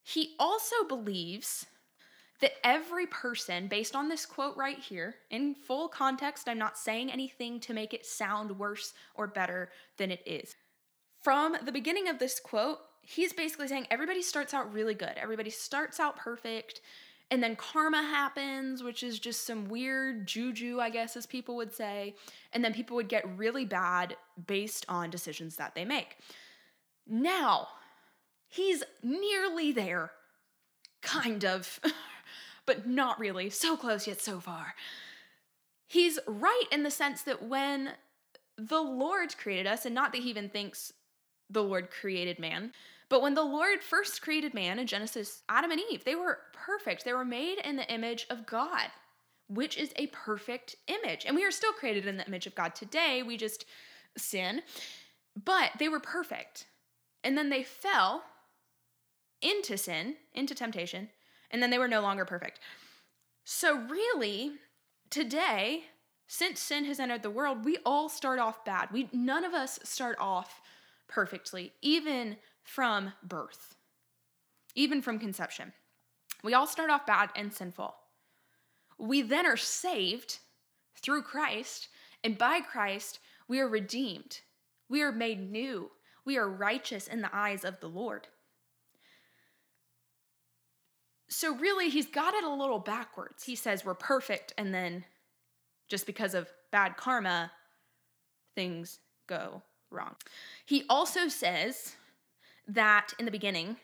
he 0.08 0.36
also 0.38 0.76
believes 0.88 1.66
that 2.40 2.52
every 2.64 3.08
person, 3.08 3.68
based 3.68 3.96
on 3.96 4.08
this 4.08 4.24
quote 4.24 4.56
right 4.56 4.78
here, 4.78 5.16
in 5.32 5.56
full 5.56 5.88
context, 5.88 6.48
I'm 6.48 6.60
not 6.60 6.78
saying 6.78 7.12
anything 7.12 7.60
to 7.62 7.74
make 7.74 7.92
it 7.92 8.06
sound 8.06 8.60
worse 8.60 8.94
or 9.16 9.26
better 9.26 9.72
than 9.98 10.12
it 10.12 10.22
is. 10.28 10.56
From 11.24 11.58
the 11.66 11.72
beginning 11.72 12.08
of 12.08 12.20
this 12.20 12.40
quote, 12.40 12.78
he's 13.02 13.34
basically 13.34 13.68
saying 13.68 13.88
everybody 13.90 14.22
starts 14.22 14.54
out 14.54 14.72
really 14.72 14.94
good, 14.94 15.14
everybody 15.16 15.50
starts 15.50 16.00
out 16.00 16.18
perfect, 16.18 16.82
and 17.32 17.42
then 17.42 17.56
karma 17.56 18.04
happens, 18.04 18.84
which 18.84 19.02
is 19.02 19.18
just 19.18 19.48
some 19.48 19.70
weird 19.70 20.28
juju, 20.28 20.80
I 20.80 20.92
guess, 20.92 21.18
as 21.18 21.26
people 21.26 21.56
would 21.56 21.74
say, 21.74 22.14
and 22.54 22.64
then 22.64 22.76
people 22.76 22.96
would 22.98 23.10
get 23.10 23.38
really 23.40 23.66
bad 23.66 24.18
based 24.46 24.86
on 24.88 25.10
decisions 25.10 25.56
that 25.56 25.74
they 25.74 25.84
make. 25.84 26.18
Now, 27.08 27.70
He's 28.56 28.84
nearly 29.04 29.74
there. 29.74 30.12
Kind 31.02 31.44
of. 31.44 31.80
but 32.66 32.88
not 32.88 33.20
really. 33.20 33.50
So 33.50 33.76
close 33.76 34.08
yet 34.08 34.22
so 34.22 34.40
far. 34.40 34.76
He's 35.88 36.20
right 36.26 36.66
in 36.72 36.84
the 36.84 36.92
sense 36.92 37.22
that 37.24 37.44
when 37.44 37.92
the 38.58 38.82
Lord 38.82 39.38
created 39.38 39.68
us, 39.68 39.86
and 39.86 39.94
not 39.94 40.14
that 40.14 40.22
he 40.22 40.30
even 40.30 40.48
thinks 40.48 40.94
the 41.50 41.64
Lord 41.64 41.92
created 41.92 42.40
man, 42.40 42.72
but 43.10 43.22
when 43.22 43.34
the 43.34 43.44
Lord 43.44 43.84
first 43.84 44.22
created 44.22 44.54
man 44.54 44.80
in 44.80 44.88
Genesis, 44.88 45.44
Adam 45.50 45.72
and 45.72 45.82
Eve, 45.92 46.06
they 46.06 46.16
were 46.16 46.40
perfect. 46.54 47.04
They 47.04 47.14
were 47.14 47.26
made 47.26 47.60
in 47.60 47.76
the 47.76 47.92
image 47.94 48.26
of 48.30 48.46
God, 48.46 48.88
which 49.48 49.78
is 49.78 49.92
a 49.98 50.08
perfect 50.08 50.78
image. 50.88 51.26
And 51.26 51.36
we 51.36 51.44
are 51.44 51.52
still 51.52 51.74
created 51.74 52.08
in 52.08 52.18
the 52.18 52.26
image 52.26 52.48
of 52.48 52.56
God 52.56 52.74
today. 52.74 53.22
We 53.22 53.36
just 53.36 53.66
sin, 54.18 54.62
but 55.44 55.72
they 55.78 55.90
were 55.90 56.00
perfect. 56.00 56.68
And 57.24 57.38
then 57.38 57.50
they 57.50 57.64
fell 57.64 58.24
into 59.46 59.78
sin, 59.78 60.16
into 60.34 60.56
temptation, 60.56 61.10
and 61.52 61.62
then 61.62 61.70
they 61.70 61.78
were 61.78 61.88
no 61.88 62.02
longer 62.02 62.26
perfect. 62.26 62.60
So, 63.44 63.78
really, 63.78 64.54
today, 65.12 65.84
since 66.28 66.60
sin 66.60 66.86
has 66.86 67.00
entered 67.00 67.22
the 67.22 67.30
world, 67.30 67.64
we 67.64 67.78
all 67.86 68.10
start 68.10 68.40
off 68.40 68.66
bad. 68.66 68.90
We 68.92 69.08
none 69.14 69.46
of 69.46 69.54
us 69.54 69.80
start 69.84 70.18
off 70.20 70.62
perfectly, 71.08 71.74
even 71.82 72.38
from 72.64 73.14
birth, 73.22 73.76
even 74.74 75.02
from 75.02 75.20
conception. 75.20 75.74
We 76.44 76.56
all 76.56 76.66
start 76.66 76.90
off 76.90 77.06
bad 77.06 77.30
and 77.36 77.54
sinful. 77.54 77.94
We 78.98 79.22
then 79.22 79.46
are 79.46 79.58
saved 79.58 80.40
through 81.00 81.22
Christ, 81.22 81.90
and 82.24 82.38
by 82.38 82.62
Christ, 82.62 83.20
we 83.48 83.60
are 83.60 83.68
redeemed. 83.68 84.40
We 84.90 85.04
are 85.04 85.12
made 85.12 85.52
new. 85.52 85.92
We 86.26 86.38
are 86.38 86.50
righteous 86.50 87.08
in 87.08 87.22
the 87.22 87.36
eyes 87.36 87.64
of 87.64 87.80
the 87.80 87.88
Lord. 87.88 88.28
So, 91.28 91.56
really, 91.56 91.90
he's 91.90 92.06
got 92.06 92.34
it 92.34 92.44
a 92.44 92.50
little 92.50 92.80
backwards. 92.80 93.44
He 93.44 93.56
says 93.56 93.84
we're 93.84 93.96
perfect, 93.96 94.54
and 94.58 94.74
then 94.74 95.06
just 95.88 96.06
because 96.06 96.34
of 96.34 96.48
bad 96.72 96.98
karma, 96.98 97.52
things 98.56 99.00
go 99.28 99.64
wrong. 99.92 100.16
He 100.66 100.84
also 100.90 101.28
says 101.28 101.96
that 102.68 103.14
in 103.20 103.26
the 103.26 103.32
beginning 103.32 103.78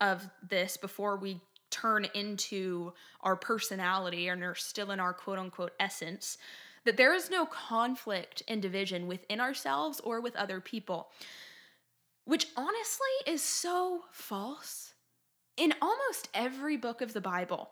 of 0.00 0.28
this, 0.48 0.76
before 0.76 1.16
we 1.16 1.40
turn 1.70 2.06
into 2.14 2.92
our 3.20 3.36
personality 3.36 4.28
and 4.28 4.42
are 4.42 4.54
still 4.54 4.90
in 4.90 5.00
our 5.00 5.12
quote 5.12 5.38
unquote 5.38 5.72
essence, 5.78 6.38
that 6.84 6.96
there 6.96 7.14
is 7.14 7.30
no 7.30 7.46
conflict 7.46 8.42
and 8.48 8.62
division 8.62 9.06
within 9.06 9.40
ourselves 9.40 10.00
or 10.00 10.20
with 10.20 10.34
other 10.36 10.60
people, 10.60 11.08
which 12.24 12.46
honestly 12.56 13.06
is 13.26 13.42
so 13.42 14.02
false 14.12 14.89
in 15.56 15.74
almost 15.80 16.28
every 16.34 16.76
book 16.76 17.00
of 17.00 17.12
the 17.12 17.20
Bible, 17.20 17.70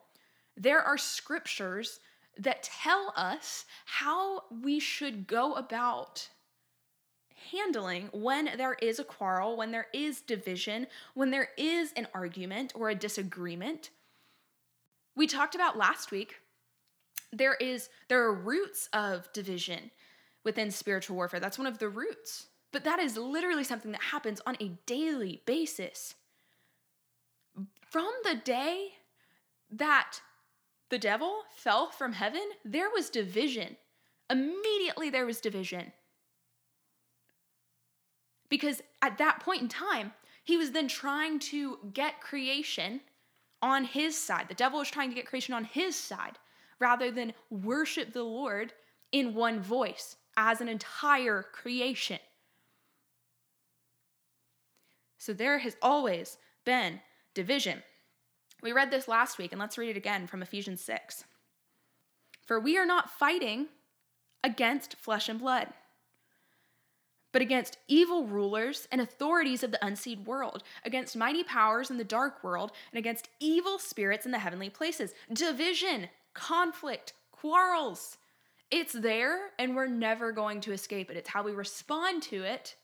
there 0.57 0.81
are 0.81 0.99
scriptures 0.99 2.01
that 2.39 2.63
tell 2.63 3.13
us 3.17 3.65
how 3.85 4.43
we 4.63 4.79
should 4.79 5.27
go 5.27 5.55
about 5.55 6.29
handling 7.51 8.09
when 8.13 8.51
there 8.57 8.77
is 8.83 8.99
a 8.99 9.05
quarrel, 9.05 9.57
when 9.57 9.71
there 9.71 9.87
is 9.93 10.21
division, 10.21 10.87
when 11.15 11.31
there 11.31 11.49
is 11.57 11.93
an 11.93 12.07
argument 12.15 12.73
or 12.75 12.91
a 12.91 12.95
disagreement. 12.95 13.91
We 15.17 15.27
talked 15.27 15.55
about 15.55 15.79
last 15.79 16.11
week 16.11 16.37
there 17.33 17.55
is 17.55 17.91
there 18.09 18.23
are 18.23 18.35
roots 18.35 18.89
of 18.93 19.31
division 19.33 19.91
within 20.45 20.71
spiritual 20.71 21.17
warfare. 21.17 21.41
That's 21.41 21.59
one 21.59 21.67
of 21.67 21.79
the 21.79 21.89
roots. 21.89 22.47
But 22.73 22.85
that 22.85 22.99
is 22.99 23.17
literally 23.17 23.65
something 23.65 23.93
that 23.93 24.03
happens 24.03 24.41
on 24.47 24.57
a 24.61 24.79
daily 24.87 25.43
basis 25.47 26.15
from 27.91 28.11
the 28.25 28.35
day 28.35 28.89
that 29.71 30.21
the 30.91 30.99
devil 30.99 31.43
fell 31.55 31.91
from 31.91 32.13
heaven, 32.13 32.43
there 32.65 32.91
was 32.91 33.11
division. 33.11 33.77
Immediately 34.31 35.11
there 35.11 35.27
was 35.27 35.41
division. 35.41 35.93
Because 38.49 38.83
at 39.03 39.19
that 39.19 39.41
point 39.41 39.63
in 39.63 39.69
time, 39.69 40.13
he 40.43 40.57
was 40.57 40.71
then 40.71 40.89
trying 40.89 41.39
to 41.39 41.79
get 41.93 42.21
creation 42.21 43.01
on 43.61 43.85
his 43.85 44.17
side. 44.17 44.47
The 44.49 44.55
devil 44.55 44.79
was 44.79 44.91
trying 44.91 45.11
to 45.11 45.15
get 45.15 45.27
creation 45.27 45.53
on 45.55 45.65
his 45.65 45.95
side 45.95 46.39
rather 46.79 47.11
than 47.11 47.35
worship 47.51 48.13
the 48.13 48.23
Lord 48.23 48.73
in 49.13 49.35
one 49.35 49.61
voice 49.61 50.17
as 50.37 50.61
an 50.61 50.69
entire 50.69 51.43
creation. 51.43 52.19
So 55.19 55.33
there 55.33 55.59
has 55.59 55.77
always 55.83 56.39
been 56.65 57.01
division. 57.39 57.85
We 58.65 58.73
read 58.73 58.91
this 58.91 59.07
last 59.07 59.39
week, 59.39 59.53
and 59.53 59.61
let's 59.61 59.79
read 59.79 59.91
it 59.91 59.97
again 59.97 60.27
from 60.27 60.43
Ephesians 60.43 60.81
6. 60.81 61.23
For 62.45 62.59
we 62.59 62.77
are 62.77 62.85
not 62.85 63.11
fighting 63.11 63.69
against 64.43 64.97
flesh 64.97 65.29
and 65.29 65.39
blood, 65.39 65.69
but 67.31 67.41
against 67.41 67.79
evil 67.87 68.25
rulers 68.25 68.89
and 68.91 69.01
authorities 69.01 69.63
of 69.63 69.71
the 69.71 69.87
unseen 69.87 70.25
world, 70.25 70.65
against 70.85 71.17
mighty 71.17 71.45
powers 71.45 71.91
in 71.91 71.97
the 71.97 72.03
dark 72.03 72.43
world, 72.43 72.73
and 72.91 72.99
against 72.99 73.29
evil 73.39 73.79
spirits 73.79 74.27
in 74.27 74.33
the 74.33 74.41
heavenly 74.41 74.69
places. 74.69 75.15
Division, 75.33 76.09
conflict, 76.35 77.13
quarrels. 77.31 78.19
It's 78.73 78.95
there, 78.95 79.51
and 79.61 79.77
we're 79.77 79.87
never 79.87 80.33
going 80.33 80.61
to 80.63 80.73
escape 80.73 81.09
it. 81.09 81.17
It's 81.17 81.31
how 81.31 81.45
we 81.45 81.53
respond 81.53 82.25
to 82.25 82.43
it 82.43 82.75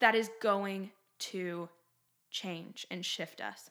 that 0.00 0.16
is 0.16 0.28
going 0.40 0.90
to 1.30 1.68
change 2.32 2.84
and 2.90 3.06
shift 3.06 3.40
us. 3.40 3.70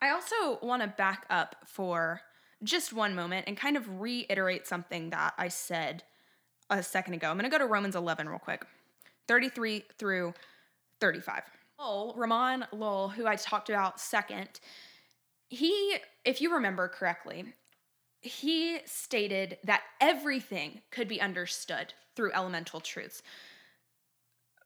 I 0.00 0.10
also 0.10 0.58
want 0.64 0.82
to 0.82 0.88
back 0.88 1.26
up 1.30 1.56
for 1.66 2.20
just 2.62 2.92
one 2.92 3.14
moment 3.14 3.44
and 3.46 3.56
kind 3.56 3.76
of 3.76 4.00
reiterate 4.00 4.66
something 4.66 5.10
that 5.10 5.34
I 5.38 5.48
said 5.48 6.02
a 6.70 6.82
second 6.82 7.14
ago. 7.14 7.28
I'm 7.28 7.36
going 7.36 7.50
to 7.50 7.50
go 7.50 7.58
to 7.58 7.66
Romans 7.66 7.96
11 7.96 8.28
real 8.28 8.38
quick 8.38 8.64
33 9.28 9.84
through 9.98 10.34
35. 11.00 11.42
Lowell, 11.78 12.14
Ramon 12.16 12.66
Lowell, 12.72 13.08
who 13.08 13.26
I 13.26 13.36
talked 13.36 13.68
about 13.68 14.00
second, 14.00 14.48
he, 15.48 15.96
if 16.24 16.40
you 16.40 16.54
remember 16.54 16.88
correctly, 16.88 17.44
he 18.22 18.78
stated 18.86 19.58
that 19.64 19.82
everything 20.00 20.80
could 20.90 21.06
be 21.06 21.20
understood 21.20 21.92
through 22.14 22.32
elemental 22.32 22.80
truths. 22.80 23.22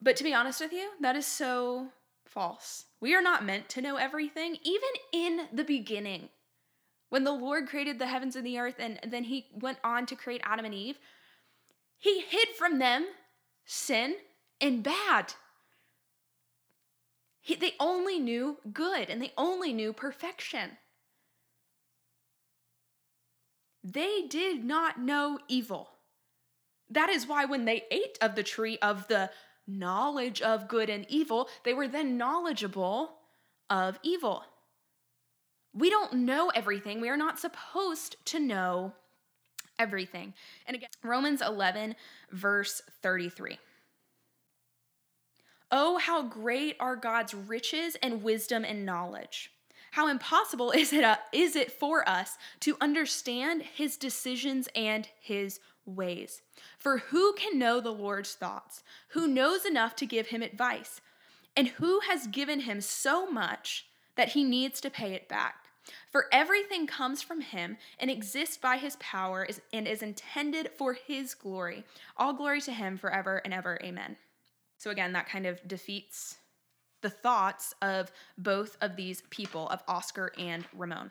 But 0.00 0.16
to 0.16 0.24
be 0.24 0.32
honest 0.32 0.60
with 0.60 0.72
you, 0.72 0.90
that 1.00 1.16
is 1.16 1.26
so 1.26 1.88
false. 2.30 2.86
We 3.00 3.14
are 3.14 3.22
not 3.22 3.44
meant 3.44 3.68
to 3.70 3.82
know 3.82 3.96
everything, 3.96 4.56
even 4.62 4.88
in 5.12 5.48
the 5.52 5.64
beginning. 5.64 6.28
When 7.08 7.24
the 7.24 7.32
Lord 7.32 7.68
created 7.68 7.98
the 7.98 8.06
heavens 8.06 8.36
and 8.36 8.46
the 8.46 8.58
earth, 8.58 8.76
and 8.78 9.00
then 9.04 9.24
he 9.24 9.48
went 9.52 9.78
on 9.82 10.06
to 10.06 10.16
create 10.16 10.40
Adam 10.44 10.64
and 10.64 10.74
Eve, 10.74 10.98
he 11.98 12.20
hid 12.20 12.48
from 12.56 12.78
them 12.78 13.06
sin 13.64 14.14
and 14.60 14.82
bad. 14.82 15.34
He, 17.40 17.56
they 17.56 17.74
only 17.80 18.18
knew 18.18 18.58
good 18.72 19.10
and 19.10 19.20
they 19.20 19.32
only 19.36 19.72
knew 19.72 19.92
perfection. 19.92 20.78
They 23.82 24.22
did 24.28 24.64
not 24.64 25.00
know 25.00 25.38
evil. 25.48 25.90
That 26.90 27.08
is 27.08 27.26
why 27.26 27.44
when 27.44 27.64
they 27.64 27.84
ate 27.90 28.18
of 28.20 28.34
the 28.34 28.42
tree 28.42 28.78
of 28.82 29.08
the 29.08 29.30
knowledge 29.66 30.40
of 30.42 30.68
good 30.68 30.90
and 30.90 31.06
evil, 31.08 31.48
they 31.64 31.74
were 31.74 31.88
then 31.88 32.16
knowledgeable 32.16 33.12
of 33.68 33.98
evil. 34.02 34.44
We 35.72 35.90
don't 35.90 36.12
know 36.12 36.50
everything. 36.54 37.00
We 37.00 37.08
are 37.08 37.16
not 37.16 37.38
supposed 37.38 38.16
to 38.26 38.40
know 38.40 38.94
everything. 39.78 40.34
And 40.66 40.76
again, 40.76 40.88
Romans 41.02 41.42
11, 41.42 41.94
verse 42.32 42.82
33. 43.02 43.58
Oh, 45.72 45.98
how 45.98 46.22
great 46.22 46.76
are 46.80 46.96
God's 46.96 47.32
riches 47.32 47.96
and 48.02 48.22
wisdom 48.22 48.64
and 48.64 48.84
knowledge. 48.84 49.52
How 49.92 50.08
impossible 50.08 50.70
is 50.72 50.92
it, 50.92 51.04
uh, 51.04 51.16
is 51.32 51.56
it 51.56 51.72
for 51.72 52.08
us 52.08 52.36
to 52.60 52.76
understand 52.80 53.62
his 53.62 53.96
decisions 53.96 54.68
and 54.74 55.08
his 55.20 55.60
ways? 55.96 56.42
For 56.78 56.98
who 56.98 57.32
can 57.34 57.58
know 57.58 57.80
the 57.80 57.92
Lord's 57.92 58.34
thoughts? 58.34 58.82
Who 59.10 59.26
knows 59.26 59.64
enough 59.64 59.96
to 59.96 60.06
give 60.06 60.28
him 60.28 60.42
advice? 60.42 61.00
And 61.56 61.68
who 61.68 62.00
has 62.00 62.26
given 62.26 62.60
him 62.60 62.80
so 62.80 63.30
much 63.30 63.86
that 64.16 64.30
he 64.30 64.44
needs 64.44 64.80
to 64.80 64.90
pay 64.90 65.14
it 65.14 65.28
back? 65.28 65.56
For 66.10 66.26
everything 66.32 66.86
comes 66.86 67.22
from 67.22 67.40
him 67.40 67.76
and 67.98 68.10
exists 68.10 68.56
by 68.56 68.76
his 68.76 68.96
power 68.96 69.48
and 69.72 69.88
is 69.88 70.02
intended 70.02 70.70
for 70.76 70.92
his 70.92 71.34
glory. 71.34 71.84
All 72.16 72.32
glory 72.32 72.60
to 72.62 72.72
him 72.72 72.96
forever 72.96 73.38
and 73.44 73.52
ever. 73.52 73.78
Amen. 73.82 74.16
So, 74.78 74.90
again, 74.90 75.12
that 75.12 75.28
kind 75.28 75.46
of 75.46 75.66
defeats 75.66 76.38
the 77.02 77.10
thoughts 77.10 77.74
of 77.82 78.12
both 78.36 78.76
of 78.80 78.96
these 78.96 79.22
people, 79.30 79.68
of 79.68 79.82
Oscar 79.88 80.32
and 80.38 80.64
Ramon. 80.74 81.10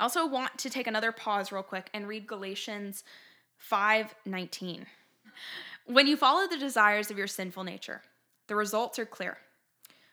I 0.00 0.04
also 0.04 0.26
want 0.26 0.56
to 0.60 0.70
take 0.70 0.86
another 0.86 1.12
pause 1.12 1.52
real 1.52 1.62
quick 1.62 1.90
and 1.92 2.08
read 2.08 2.26
Galatians 2.26 3.04
5:19. 3.58 4.86
When 5.84 6.06
you 6.06 6.16
follow 6.16 6.48
the 6.48 6.56
desires 6.56 7.10
of 7.10 7.18
your 7.18 7.26
sinful 7.26 7.64
nature, 7.64 8.00
the 8.46 8.56
results 8.56 8.98
are 8.98 9.04
clear. 9.04 9.36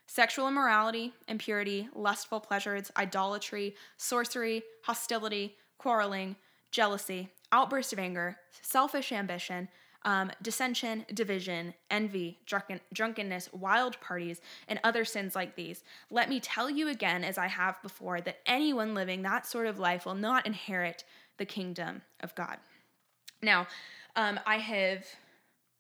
Sexual 0.06 0.50
immorality, 0.50 1.14
impurity, 1.30 1.88
lustful 1.96 2.42
pleasures, 2.42 2.92
idolatry, 2.98 3.78
sorcery, 3.96 4.62
hostility, 4.84 5.58
quarreling, 5.78 6.36
jealousy, 6.70 7.30
outburst 7.54 7.94
of 7.94 8.00
anger, 8.00 8.38
selfish 8.62 9.14
ambition, 9.14 9.70
um, 10.08 10.32
dissension, 10.42 11.06
division, 11.14 11.74
envy, 11.92 12.40
drunken, 12.46 12.80
drunkenness, 12.94 13.52
wild 13.52 14.00
parties, 14.00 14.40
and 14.70 14.80
other 14.86 15.04
sins 15.04 15.36
like 15.36 15.56
these. 15.58 15.84
Let 16.10 16.30
me 16.30 16.40
tell 16.40 16.70
you 16.70 16.88
again, 16.88 17.26
as 17.26 17.38
I 17.38 17.48
have 17.48 17.82
before, 17.84 18.22
that 18.22 18.38
anyone 18.46 18.96
living 18.96 19.22
that 19.24 19.46
sort 19.46 19.68
of 19.68 19.80
life 19.80 20.06
will 20.06 20.16
not 20.16 20.48
inherit 20.48 21.04
the 21.36 21.46
kingdom 21.46 22.02
of 22.22 22.34
God. 22.36 22.58
Now, 23.42 23.68
um, 24.16 24.40
I 24.46 24.60
have 24.60 25.06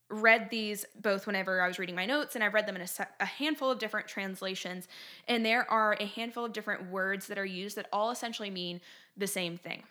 read 0.09 0.49
these 0.49 0.85
both 1.01 1.25
whenever 1.25 1.61
I 1.61 1.67
was 1.69 1.79
reading 1.79 1.95
my 1.95 2.05
notes, 2.05 2.35
and 2.35 2.43
I've 2.43 2.53
read 2.53 2.67
them 2.67 2.75
in 2.75 2.81
a, 2.81 2.87
se- 2.87 3.05
a, 3.21 3.25
handful 3.25 3.71
of 3.71 3.79
different 3.79 4.09
translations. 4.09 4.89
And 5.29 5.45
there 5.45 5.69
are 5.71 5.95
a 6.01 6.05
handful 6.05 6.43
of 6.43 6.51
different 6.51 6.91
words 6.91 7.27
that 7.27 7.37
are 7.37 7.45
used 7.45 7.77
that 7.77 7.87
all 7.93 8.11
essentially 8.11 8.49
mean 8.49 8.81
the 9.15 9.27
same 9.27 9.57
thing. 9.57 9.83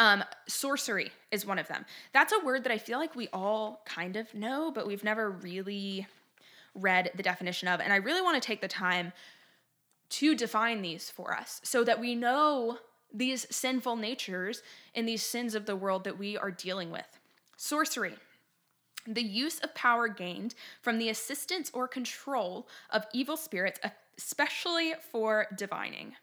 Um, 0.00 0.24
sorcery 0.48 1.12
is 1.30 1.44
one 1.44 1.58
of 1.58 1.68
them. 1.68 1.84
That's 2.14 2.32
a 2.32 2.42
word 2.42 2.64
that 2.64 2.72
I 2.72 2.78
feel 2.78 2.98
like 2.98 3.14
we 3.14 3.28
all 3.34 3.82
kind 3.84 4.16
of 4.16 4.32
know, 4.34 4.70
but 4.70 4.86
we've 4.86 5.04
never 5.04 5.30
really 5.30 6.06
read 6.74 7.10
the 7.14 7.22
definition 7.22 7.68
of. 7.68 7.80
And 7.80 7.92
I 7.92 7.96
really 7.96 8.22
want 8.22 8.42
to 8.42 8.46
take 8.46 8.62
the 8.62 8.66
time 8.66 9.12
to 10.08 10.34
define 10.34 10.80
these 10.80 11.10
for 11.10 11.36
us 11.36 11.60
so 11.64 11.84
that 11.84 12.00
we 12.00 12.14
know 12.14 12.78
these 13.12 13.46
sinful 13.50 13.96
natures 13.96 14.62
and 14.94 15.06
these 15.06 15.22
sins 15.22 15.54
of 15.54 15.66
the 15.66 15.76
world 15.76 16.04
that 16.04 16.18
we 16.18 16.34
are 16.38 16.50
dealing 16.50 16.90
with. 16.90 17.20
Sorcery. 17.58 18.14
The 19.06 19.22
use 19.22 19.60
of 19.60 19.74
power 19.74 20.08
gained 20.08 20.54
from 20.80 20.98
the 20.98 21.10
assistance 21.10 21.70
or 21.74 21.86
control 21.86 22.66
of 22.88 23.04
evil 23.12 23.36
spirits, 23.36 23.78
especially 24.16 24.94
for 25.12 25.46
divining. 25.58 26.14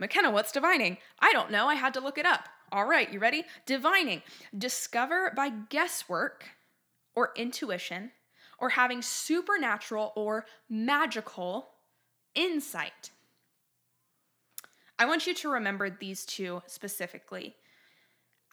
McKenna, 0.00 0.30
what's 0.30 0.50
divining? 0.50 0.96
I 1.20 1.30
don't 1.32 1.50
know. 1.50 1.68
I 1.68 1.74
had 1.74 1.94
to 1.94 2.00
look 2.00 2.18
it 2.18 2.26
up. 2.26 2.48
All 2.72 2.86
right, 2.86 3.12
you 3.12 3.20
ready? 3.20 3.44
Divining. 3.66 4.22
Discover 4.56 5.34
by 5.36 5.50
guesswork 5.68 6.46
or 7.14 7.32
intuition 7.36 8.10
or 8.58 8.70
having 8.70 9.02
supernatural 9.02 10.12
or 10.16 10.46
magical 10.70 11.68
insight. 12.34 13.10
I 14.98 15.04
want 15.04 15.26
you 15.26 15.34
to 15.34 15.50
remember 15.50 15.90
these 15.90 16.24
two 16.24 16.62
specifically 16.66 17.56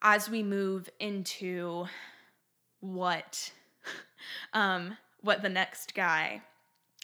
as 0.02 0.30
we 0.30 0.44
move 0.44 0.90
into 1.00 1.86
what 2.82 3.52
um, 4.54 4.98
what 5.22 5.42
the 5.42 5.50
next 5.50 5.94
guy 5.94 6.42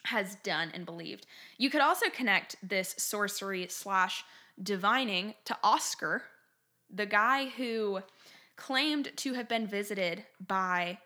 has 0.05 0.35
done 0.43 0.71
and 0.73 0.85
believed. 0.85 1.25
You 1.57 1.69
could 1.69 1.81
also 1.81 2.09
connect 2.09 2.55
this 2.61 2.95
sorcery 2.97 3.67
slash 3.69 4.23
divining 4.61 5.33
to 5.45 5.57
Oscar, 5.63 6.23
the 6.93 7.05
guy 7.05 7.47
who 7.47 8.01
claimed 8.55 9.11
to 9.17 9.33
have 9.33 9.47
been 9.47 9.65
visited 9.65 10.23
by 10.45 10.97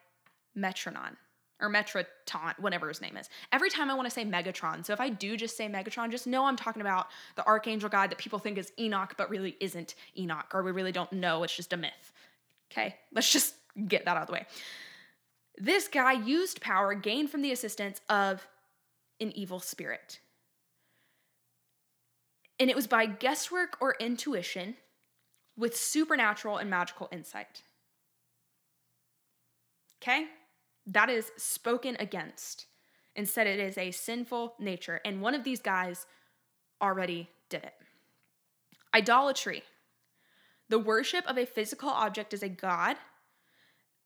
Metronon 0.56 1.16
or 1.60 1.70
Metroton, 1.70 2.60
whatever 2.60 2.88
his 2.88 3.02
name 3.02 3.18
is. 3.18 3.30
Every 3.52 3.70
time 3.70 3.90
I 3.90 3.96
want 3.96 4.06
to 4.06 4.14
say 4.14 4.26
Megatron, 4.26 4.86
so 4.86 4.94
if 4.94 5.00
I 5.00 5.10
do 5.10 5.38
just 5.38 5.58
say 5.58 5.68
Megatron, 5.68 6.12
just 6.12 6.28
know 6.28 6.46
I'm 6.46 6.56
talking 6.56 6.82
about 6.82 7.08
the 7.36 7.46
archangel 7.46 7.90
guy 7.90 8.08
that 8.08 8.18
people 8.18 8.38
think 8.38 8.58
is 8.58 8.72
Enoch, 8.80 9.16
but 9.18 9.30
really 9.30 9.56
isn't 9.60 9.96
Enoch, 10.18 10.54
or 10.54 10.62
we 10.62 10.72
really 10.72 10.92
don't 10.92 11.12
know. 11.14 11.44
It's 11.44 11.56
just 11.56 11.74
a 11.74 11.78
myth. 11.78 12.14
Okay, 12.72 12.96
let's 13.14 13.32
just 13.32 13.56
get 13.88 14.06
that 14.06 14.18
out 14.18 14.24
of 14.24 14.28
the 14.28 14.34
way. 14.34 14.46
This 15.58 15.88
guy 15.88 16.12
used 16.12 16.62
power 16.62 16.94
gained 16.94 17.32
from 17.32 17.42
the 17.42 17.52
assistance 17.52 18.02
of 18.10 18.48
an 19.20 19.32
evil 19.36 19.60
spirit. 19.60 20.20
And 22.60 22.70
it 22.70 22.76
was 22.76 22.88
by 22.88 23.06
guesswork 23.06 23.78
or 23.80 23.96
intuition 24.00 24.76
with 25.56 25.76
supernatural 25.76 26.58
and 26.58 26.70
magical 26.70 27.10
insight. 27.12 27.62
Okay? 30.02 30.26
That 30.86 31.10
is 31.10 31.32
spoken 31.38 31.98
against. 32.00 32.66
Instead, 33.16 33.48
it 33.48 33.60
is 33.60 33.78
a 33.78 33.92
sinful 33.92 34.54
nature. 34.60 35.02
And 35.04 35.22
one 35.22 35.36
of 35.36 35.44
these 35.44 35.60
guys 35.60 36.06
already 36.82 37.30
did 37.50 37.64
it. 37.64 37.74
Idolatry, 38.94 39.64
the 40.70 40.80
worship 40.80 41.26
of 41.28 41.38
a 41.38 41.46
physical 41.46 41.90
object 41.90 42.34
as 42.34 42.44
a 42.44 42.50
god 42.50 42.98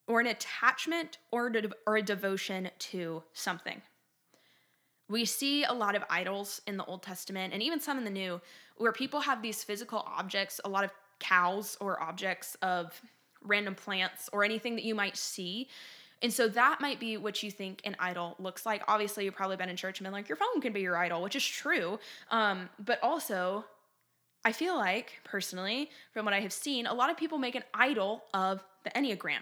or 0.08 0.20
an 0.20 0.28
attachment 0.28 1.18
or, 1.32 1.50
de- 1.50 1.72
or 1.86 1.98
a 1.98 2.02
devotion 2.02 2.70
to 2.80 3.24
something. 3.34 3.82
We 5.12 5.26
see 5.26 5.66
a 5.66 5.74
lot 5.74 5.96
of 5.96 6.04
idols 6.10 6.62
in 6.66 6.78
the 6.78 6.86
Old 6.86 7.04
Testament 7.04 7.54
and 7.54 7.62
even 7.62 7.82
some 7.82 7.98
in 7.98 8.06
the 8.06 8.10
New 8.10 8.40
where 8.78 8.94
people 8.94 9.20
have 9.20 9.42
these 9.42 9.64
physical 9.64 10.04
objects, 10.08 10.62
a 10.64 10.70
lot 10.70 10.86
of 10.86 10.92
cows 11.20 11.78
or 11.82 12.02
objects 12.02 12.56
of 12.62 13.00
random 13.44 13.76
plants 13.76 14.30
or 14.32 14.44
anything 14.44 14.76
that 14.76 14.86
you 14.86 14.96
might 14.96 15.18
see. 15.18 15.68
And 16.22 16.32
so 16.32 16.48
that 16.50 16.80
might 16.80 17.00
be 17.00 17.18
what 17.18 17.44
you 17.44 17.52
think 17.52 17.82
an 17.84 17.96
idol 18.00 18.36
looks 18.40 18.66
like. 18.66 18.84
Obviously, 18.88 19.26
you've 19.26 19.36
probably 19.36 19.58
been 19.58 19.70
in 19.70 19.76
church 19.76 20.00
and 20.00 20.06
been 20.06 20.14
like, 20.14 20.30
your 20.30 20.36
phone 20.36 20.62
can 20.62 20.72
be 20.72 20.82
your 20.82 20.96
idol, 20.96 21.22
which 21.22 21.36
is 21.36 21.46
true. 21.46 22.00
Um, 22.30 22.70
but 22.80 23.00
also, 23.04 23.66
I 24.46 24.52
feel 24.52 24.76
like, 24.76 25.20
personally, 25.24 25.90
from 26.14 26.26
what 26.26 26.34
I 26.34 26.40
have 26.40 26.54
seen, 26.54 26.86
a 26.86 26.94
lot 26.94 27.10
of 27.10 27.18
people 27.18 27.38
make 27.38 27.56
an 27.56 27.64
idol 27.74 28.24
of 28.34 28.64
the 28.84 28.92
Enneagram, 28.92 29.42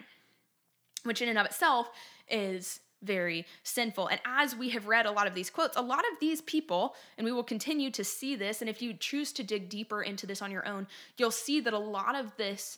which 1.04 1.22
in 1.22 1.30
and 1.30 1.38
of 1.38 1.46
itself 1.46 1.90
is 2.30 2.80
very 3.02 3.46
sinful. 3.64 4.08
And 4.08 4.20
as 4.26 4.56
we 4.56 4.70
have 4.70 4.88
read 4.88 5.06
a 5.06 5.12
lot 5.12 5.28
of 5.28 5.34
these 5.34 5.50
quotes, 5.50 5.78
a 5.78 5.82
lot 5.82 6.00
of 6.00 6.20
these 6.20 6.42
people, 6.42 6.96
and 7.18 7.26
we 7.26 7.32
will 7.32 7.44
continue 7.44 7.92
to 7.92 8.04
see 8.04 8.36
this, 8.36 8.62
and 8.62 8.70
if 8.70 8.82
you 8.82 8.94
choose 8.94 9.32
to 9.34 9.44
dig 9.44 9.70
deeper 9.70 10.02
into 10.02 10.28
this 10.28 10.42
on 10.42 10.52
your 10.52 10.68
own, 10.68 10.88
you'll 11.18 11.32
see 11.32 11.60
that 11.62 11.74
a 11.74 11.80
lot 11.80 12.16
of 12.16 12.36
this 12.38 12.78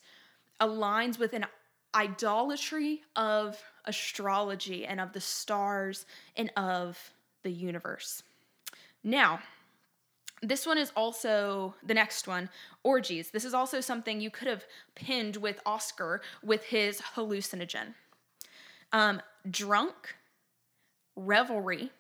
aligns 0.60 1.18
with 1.18 1.34
an 1.34 1.46
idolatry 1.96 3.02
of 3.16 3.62
astrology 3.86 4.86
and 4.86 5.00
of 5.00 5.12
the 5.14 5.22
stars 5.22 6.06
and 6.38 6.52
of 6.56 7.12
the 7.44 7.52
universe. 7.52 8.24
Now, 9.04 9.40
this 10.44 10.66
one 10.66 10.78
is 10.78 10.92
also 10.96 11.76
the 11.84 11.94
next 11.94 12.28
one 12.28 12.50
orgies. 12.84 13.30
This 13.30 13.46
is 13.46 13.54
also 13.54 13.80
something 13.80 14.20
you 14.20 14.32
could 14.32 14.48
have 14.48 14.66
pinned 14.96 15.38
with 15.38 15.60
Oscar 15.66 16.22
with 16.44 16.64
his 16.66 17.00
hallucinogen. 17.16 17.94
Um, 18.92 19.22
drunk, 19.50 20.16
revelry 21.16 21.92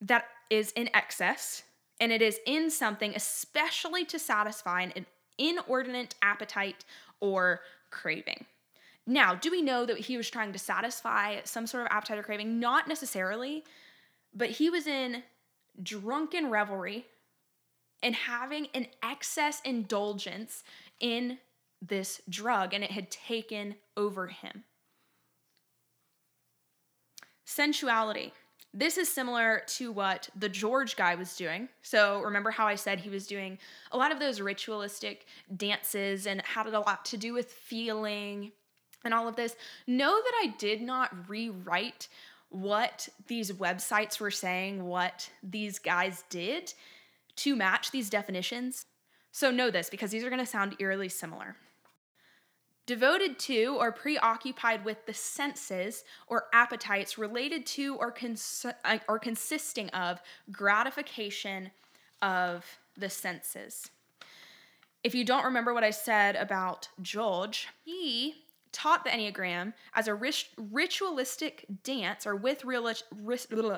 that 0.00 0.26
is 0.50 0.72
in 0.72 0.88
excess, 0.94 1.62
and 2.00 2.12
it 2.12 2.20
is 2.20 2.38
in 2.46 2.70
something 2.70 3.14
especially 3.14 4.04
to 4.04 4.18
satisfy 4.18 4.82
an 4.82 5.06
inordinate 5.38 6.14
appetite 6.22 6.84
or 7.20 7.60
craving. 7.90 8.44
Now, 9.06 9.34
do 9.34 9.50
we 9.50 9.62
know 9.62 9.84
that 9.86 9.98
he 9.98 10.16
was 10.16 10.30
trying 10.30 10.52
to 10.52 10.58
satisfy 10.58 11.40
some 11.44 11.66
sort 11.66 11.82
of 11.82 11.88
appetite 11.90 12.18
or 12.18 12.22
craving? 12.22 12.58
Not 12.58 12.88
necessarily, 12.88 13.64
but 14.34 14.50
he 14.50 14.70
was 14.70 14.86
in 14.86 15.22
drunken 15.82 16.50
revelry 16.50 17.06
and 18.02 18.14
having 18.14 18.68
an 18.74 18.86
excess 19.02 19.60
indulgence 19.64 20.62
in 21.00 21.38
this 21.82 22.20
drug, 22.28 22.72
and 22.72 22.82
it 22.82 22.90
had 22.90 23.10
taken 23.10 23.74
over 23.96 24.28
him. 24.28 24.64
Sensuality. 27.54 28.32
This 28.72 28.98
is 28.98 29.08
similar 29.08 29.62
to 29.76 29.92
what 29.92 30.28
the 30.34 30.48
George 30.48 30.96
guy 30.96 31.14
was 31.14 31.36
doing. 31.36 31.68
So, 31.82 32.20
remember 32.22 32.50
how 32.50 32.66
I 32.66 32.74
said 32.74 32.98
he 32.98 33.10
was 33.10 33.28
doing 33.28 33.58
a 33.92 33.96
lot 33.96 34.10
of 34.10 34.18
those 34.18 34.40
ritualistic 34.40 35.26
dances 35.56 36.26
and 36.26 36.42
had 36.42 36.66
a 36.66 36.80
lot 36.80 37.04
to 37.06 37.16
do 37.16 37.32
with 37.32 37.52
feeling 37.52 38.50
and 39.04 39.14
all 39.14 39.28
of 39.28 39.36
this? 39.36 39.54
Know 39.86 40.10
that 40.10 40.32
I 40.42 40.54
did 40.58 40.82
not 40.82 41.28
rewrite 41.28 42.08
what 42.48 43.08
these 43.28 43.52
websites 43.52 44.18
were 44.18 44.32
saying, 44.32 44.84
what 44.84 45.30
these 45.42 45.78
guys 45.78 46.24
did 46.30 46.74
to 47.36 47.54
match 47.54 47.92
these 47.92 48.10
definitions. 48.10 48.86
So, 49.30 49.52
know 49.52 49.70
this 49.70 49.88
because 49.88 50.10
these 50.10 50.24
are 50.24 50.30
going 50.30 50.44
to 50.44 50.46
sound 50.46 50.74
eerily 50.80 51.08
similar 51.08 51.54
devoted 52.86 53.38
to 53.38 53.76
or 53.78 53.90
preoccupied 53.92 54.84
with 54.84 55.06
the 55.06 55.14
senses 55.14 56.04
or 56.26 56.44
appetites 56.52 57.16
related 57.16 57.64
to 57.64 57.96
or, 57.96 58.10
cons- 58.10 58.66
uh, 58.84 58.98
or 59.08 59.18
consisting 59.18 59.88
of 59.90 60.20
gratification 60.52 61.70
of 62.20 62.64
the 62.96 63.08
senses. 63.08 63.90
If 65.02 65.14
you 65.14 65.24
don't 65.24 65.44
remember 65.44 65.74
what 65.74 65.84
I 65.84 65.90
said 65.90 66.36
about 66.36 66.88
George, 67.02 67.68
he 67.84 68.36
taught 68.72 69.04
the 69.04 69.10
Enneagram 69.10 69.72
as 69.94 70.08
a 70.08 70.14
rit- 70.14 70.48
ritualistic 70.56 71.64
dance 71.84 72.26
or 72.26 72.36
with 72.36 72.64
real, 72.64 72.92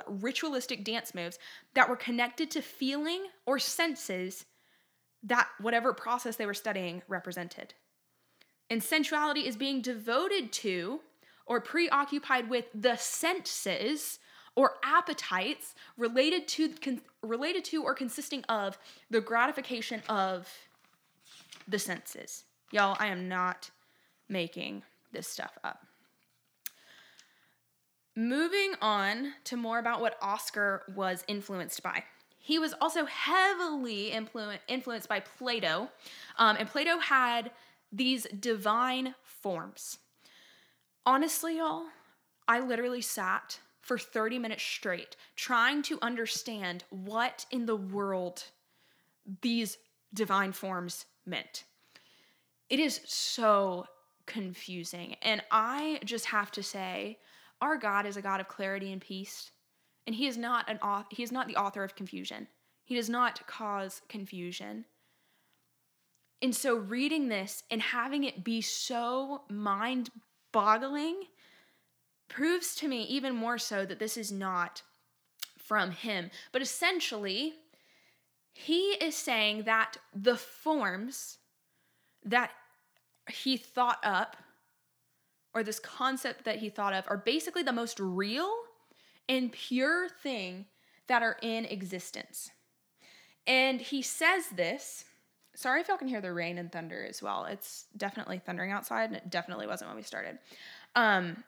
ritualistic 0.08 0.84
dance 0.84 1.14
moves 1.14 1.38
that 1.74 1.88
were 1.88 1.96
connected 1.96 2.50
to 2.52 2.62
feeling 2.62 3.26
or 3.44 3.58
senses 3.58 4.46
that 5.22 5.48
whatever 5.60 5.92
process 5.92 6.36
they 6.36 6.46
were 6.46 6.54
studying 6.54 7.02
represented. 7.08 7.74
And 8.70 8.82
sensuality 8.82 9.46
is 9.46 9.56
being 9.56 9.80
devoted 9.80 10.52
to 10.52 11.00
or 11.46 11.60
preoccupied 11.60 12.50
with 12.50 12.66
the 12.74 12.96
senses 12.96 14.18
or 14.56 14.72
appetites 14.82 15.74
related 15.96 16.48
to 16.48 16.70
con- 16.70 17.00
related 17.22 17.64
to 17.66 17.84
or 17.84 17.94
consisting 17.94 18.42
of 18.48 18.78
the 19.10 19.20
gratification 19.20 20.02
of 20.08 20.52
the 21.68 21.78
senses. 21.78 22.44
Y'all, 22.72 22.96
I 22.98 23.06
am 23.08 23.28
not 23.28 23.70
making 24.28 24.82
this 25.12 25.28
stuff 25.28 25.56
up. 25.62 25.86
Moving 28.16 28.72
on 28.80 29.34
to 29.44 29.56
more 29.56 29.78
about 29.78 30.00
what 30.00 30.16
Oscar 30.22 30.82
was 30.94 31.22
influenced 31.28 31.82
by. 31.82 32.02
He 32.38 32.58
was 32.58 32.74
also 32.80 33.04
heavily 33.04 34.12
influ- 34.14 34.58
influenced 34.68 35.08
by 35.08 35.20
Plato, 35.20 35.90
um, 36.38 36.56
and 36.58 36.68
Plato 36.68 36.98
had 36.98 37.50
these 37.92 38.26
divine 38.38 39.14
forms. 39.22 39.98
Honestly, 41.04 41.58
y'all, 41.58 41.84
I 42.48 42.60
literally 42.60 43.00
sat 43.00 43.60
for 43.80 43.98
30 43.98 44.38
minutes 44.38 44.62
straight 44.62 45.16
trying 45.36 45.82
to 45.82 45.98
understand 46.02 46.84
what 46.90 47.46
in 47.50 47.66
the 47.66 47.76
world 47.76 48.42
these 49.42 49.78
divine 50.12 50.52
forms 50.52 51.06
meant. 51.24 51.64
It 52.68 52.80
is 52.80 53.00
so 53.04 53.86
confusing. 54.26 55.14
And 55.22 55.42
I 55.50 56.00
just 56.04 56.26
have 56.26 56.50
to 56.52 56.62
say, 56.62 57.18
our 57.60 57.76
God 57.76 58.06
is 58.06 58.16
a 58.16 58.22
God 58.22 58.40
of 58.40 58.48
clarity 58.48 58.92
and 58.92 59.00
peace. 59.00 59.52
And 60.06 60.14
he 60.14 60.26
is 60.26 60.36
not 60.36 60.68
an 60.68 60.78
he 61.10 61.22
is 61.22 61.32
not 61.32 61.48
the 61.48 61.56
author 61.56 61.82
of 61.82 61.96
confusion. 61.96 62.46
He 62.84 62.94
does 62.94 63.08
not 63.08 63.44
cause 63.46 64.02
confusion. 64.08 64.84
And 66.42 66.54
so 66.54 66.76
reading 66.76 67.28
this 67.28 67.62
and 67.70 67.80
having 67.80 68.24
it 68.24 68.44
be 68.44 68.60
so 68.60 69.42
mind 69.48 70.10
boggling 70.52 71.24
proves 72.28 72.74
to 72.76 72.88
me 72.88 73.02
even 73.04 73.34
more 73.34 73.58
so 73.58 73.84
that 73.86 73.98
this 73.98 74.16
is 74.16 74.30
not 74.30 74.82
from 75.58 75.90
him. 75.90 76.30
But 76.52 76.62
essentially, 76.62 77.54
he 78.52 78.92
is 78.92 79.14
saying 79.14 79.64
that 79.64 79.96
the 80.14 80.36
forms 80.36 81.38
that 82.24 82.50
he 83.28 83.56
thought 83.56 83.98
up, 84.02 84.36
or 85.54 85.62
this 85.62 85.80
concept 85.80 86.44
that 86.44 86.58
he 86.58 86.68
thought 86.68 86.92
of, 86.92 87.04
are 87.08 87.16
basically 87.16 87.62
the 87.62 87.72
most 87.72 87.98
real 87.98 88.52
and 89.28 89.52
pure 89.52 90.08
thing 90.08 90.66
that 91.08 91.22
are 91.22 91.36
in 91.42 91.64
existence. 91.64 92.50
And 93.46 93.80
he 93.80 94.02
says 94.02 94.48
this 94.54 95.04
Sorry 95.56 95.80
if 95.80 95.88
y'all 95.88 95.96
can 95.96 96.08
hear 96.08 96.20
the 96.20 96.32
rain 96.32 96.58
and 96.58 96.70
thunder 96.70 97.04
as 97.08 97.22
well. 97.22 97.46
It's 97.46 97.86
definitely 97.96 98.38
thundering 98.38 98.72
outside, 98.72 99.04
and 99.04 99.16
it 99.16 99.30
definitely 99.30 99.66
wasn't 99.66 99.88
when 99.88 99.96
we 99.96 100.02
started. 100.02 100.38
Um, 100.94 101.44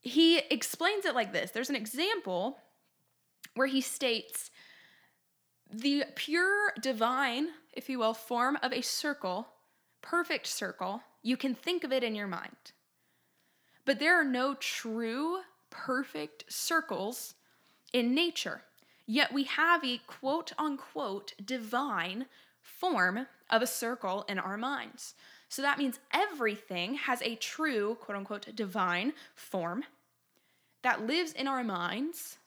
he 0.00 0.38
explains 0.38 1.04
it 1.04 1.14
like 1.14 1.32
this 1.32 1.52
there's 1.52 1.70
an 1.70 1.76
example 1.76 2.58
where 3.54 3.68
he 3.68 3.80
states 3.80 4.50
the 5.70 6.04
pure 6.16 6.72
divine, 6.80 7.48
if 7.72 7.88
you 7.88 7.98
will, 7.98 8.12
form 8.12 8.58
of 8.62 8.72
a 8.72 8.82
circle, 8.82 9.48
perfect 10.02 10.46
circle, 10.46 11.02
you 11.22 11.36
can 11.36 11.54
think 11.54 11.84
of 11.84 11.92
it 11.92 12.02
in 12.02 12.14
your 12.14 12.26
mind. 12.26 12.72
But 13.84 13.98
there 13.98 14.20
are 14.20 14.24
no 14.24 14.54
true 14.54 15.38
perfect 15.70 16.44
circles 16.48 17.34
in 17.92 18.14
nature. 18.14 18.62
Yet 19.06 19.32
we 19.32 19.44
have 19.44 19.84
a 19.84 20.00
quote 20.06 20.52
unquote 20.58 21.34
divine 21.44 22.26
form 22.60 23.26
of 23.50 23.62
a 23.62 23.66
circle 23.66 24.24
in 24.28 24.38
our 24.38 24.56
minds. 24.56 25.14
So 25.48 25.60
that 25.62 25.78
means 25.78 25.98
everything 26.12 26.94
has 26.94 27.20
a 27.22 27.34
true 27.36 27.96
quote 28.00 28.16
unquote 28.16 28.54
divine 28.54 29.12
form 29.34 29.84
that 30.82 31.06
lives 31.06 31.32
in 31.32 31.46
our 31.46 31.62
minds, 31.62 32.38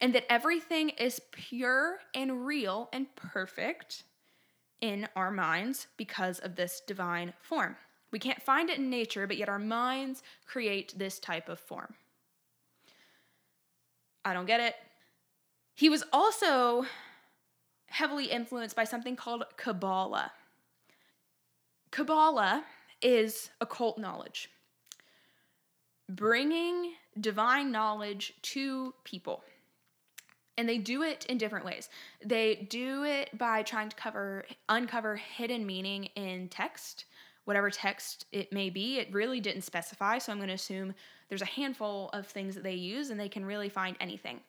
and 0.00 0.14
that 0.14 0.30
everything 0.30 0.90
is 0.90 1.20
pure 1.32 1.98
and 2.14 2.46
real 2.46 2.88
and 2.92 3.14
perfect 3.16 4.04
in 4.80 5.08
our 5.16 5.30
minds 5.30 5.88
because 5.96 6.38
of 6.38 6.56
this 6.56 6.80
divine 6.86 7.32
form. 7.40 7.76
We 8.12 8.18
can't 8.18 8.42
find 8.42 8.70
it 8.70 8.78
in 8.78 8.90
nature, 8.90 9.26
but 9.26 9.36
yet 9.36 9.48
our 9.48 9.58
minds 9.58 10.22
create 10.46 10.94
this 10.96 11.18
type 11.18 11.48
of 11.48 11.58
form. 11.58 11.94
I 14.24 14.32
don't 14.32 14.46
get 14.46 14.60
it. 14.60 14.74
He 15.80 15.88
was 15.88 16.04
also 16.12 16.84
heavily 17.86 18.26
influenced 18.26 18.76
by 18.76 18.84
something 18.84 19.16
called 19.16 19.44
Kabbalah. 19.56 20.30
Kabbalah 21.90 22.64
is 23.00 23.48
occult 23.62 23.96
knowledge, 23.96 24.50
bringing 26.06 26.96
divine 27.18 27.72
knowledge 27.72 28.34
to 28.42 28.92
people. 29.04 29.42
And 30.58 30.68
they 30.68 30.76
do 30.76 31.02
it 31.02 31.24
in 31.30 31.38
different 31.38 31.64
ways. 31.64 31.88
They 32.22 32.56
do 32.68 33.04
it 33.04 33.38
by 33.38 33.62
trying 33.62 33.88
to 33.88 33.96
cover 33.96 34.44
uncover 34.68 35.16
hidden 35.16 35.64
meaning 35.64 36.10
in 36.14 36.50
text, 36.50 37.06
whatever 37.46 37.70
text 37.70 38.26
it 38.32 38.52
may 38.52 38.68
be. 38.68 38.98
It 38.98 39.14
really 39.14 39.40
didn't 39.40 39.62
specify, 39.62 40.18
so 40.18 40.30
I'm 40.30 40.36
going 40.36 40.48
to 40.48 40.54
assume 40.54 40.92
there's 41.30 41.40
a 41.40 41.46
handful 41.46 42.10
of 42.12 42.26
things 42.26 42.54
that 42.54 42.64
they 42.64 42.74
use 42.74 43.08
and 43.08 43.18
they 43.18 43.30
can 43.30 43.46
really 43.46 43.70
find 43.70 43.96
anything. 43.98 44.40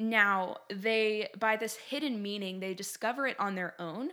Now, 0.00 0.56
they 0.74 1.28
by 1.38 1.56
this 1.56 1.76
hidden 1.76 2.22
meaning, 2.22 2.58
they 2.58 2.72
discover 2.72 3.26
it 3.26 3.38
on 3.38 3.54
their 3.54 3.74
own 3.78 4.10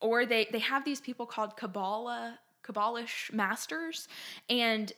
or 0.00 0.24
they 0.24 0.48
they 0.50 0.58
have 0.60 0.84
these 0.84 1.00
people 1.00 1.26
called 1.26 1.56
Kabbalah 1.56 2.38
Kabbalish 2.64 3.32
masters 3.32 4.08
and 4.48 4.92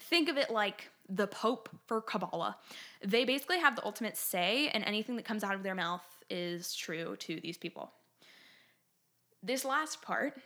think 0.00 0.28
of 0.28 0.36
it 0.36 0.50
like 0.50 0.90
the 1.08 1.26
Pope 1.26 1.68
for 1.86 2.00
Kabbalah. 2.00 2.56
They 3.04 3.24
basically 3.24 3.58
have 3.58 3.76
the 3.76 3.84
ultimate 3.84 4.16
say, 4.16 4.68
and 4.68 4.82
anything 4.84 5.16
that 5.16 5.24
comes 5.24 5.44
out 5.44 5.54
of 5.54 5.62
their 5.62 5.74
mouth 5.74 6.02
is 6.28 6.74
true 6.74 7.16
to 7.16 7.38
these 7.40 7.58
people. 7.58 7.92
This 9.42 9.64
last 9.64 10.02
part 10.02 10.40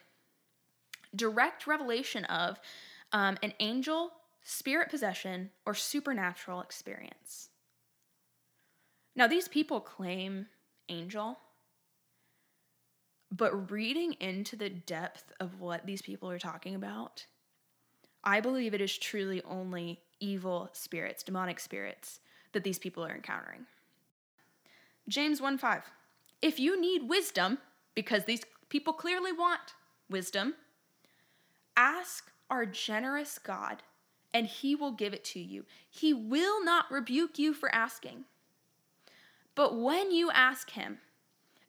direct 1.15 1.67
revelation 1.67 2.25
of 2.27 2.61
um, 3.13 3.39
an 3.43 3.55
angel, 3.61 4.11
spirit 4.43 4.91
possession, 4.91 5.51
or 5.65 5.73
supernatural 5.73 6.61
experience. 6.61 7.49
Now, 9.17 9.27
these 9.27 9.49
people 9.49 9.81
claim 9.81 10.47
angel, 10.91 11.39
but 13.33 13.71
reading 13.71 14.13
into 14.21 14.57
the 14.57 14.69
depth 14.69 15.33
of 15.41 15.59
what 15.59 15.87
these 15.87 16.03
people 16.03 16.31
are 16.31 16.39
talking 16.39 16.75
about, 16.75 17.25
I 18.23 18.41
believe 18.41 18.75
it 18.75 18.81
is 18.83 18.97
truly 18.97 19.43
only 19.43 20.01
evil 20.21 20.69
spirits, 20.73 21.23
demonic 21.23 21.59
spirits, 21.59 22.21
that 22.53 22.63
these 22.63 22.79
people 22.79 23.05
are 23.05 23.15
encountering. 23.15 23.67
James 25.09 25.41
1 25.41 25.59
5. 25.59 25.83
If 26.43 26.61
you 26.61 26.79
need 26.79 27.09
wisdom, 27.09 27.59
because 27.95 28.25
these 28.25 28.43
people 28.69 28.93
clearly 28.93 29.33
want 29.33 29.75
wisdom, 30.11 30.55
ask 31.77 32.31
our 32.51 32.67
generous 32.67 33.39
God, 33.39 33.83
and 34.35 34.47
he 34.47 34.75
will 34.75 34.93
give 34.93 35.15
it 35.15 35.25
to 35.25 35.41
you. 35.41 35.65
He 35.89 36.13
will 36.13 36.63
not 36.63 36.91
rebuke 36.91 37.39
you 37.39 37.55
for 37.55 37.75
asking. 37.75 38.25
But 39.57 39.77
when 39.77 40.13
you 40.13 40.31
ask 40.31 40.71
him, 40.71 40.99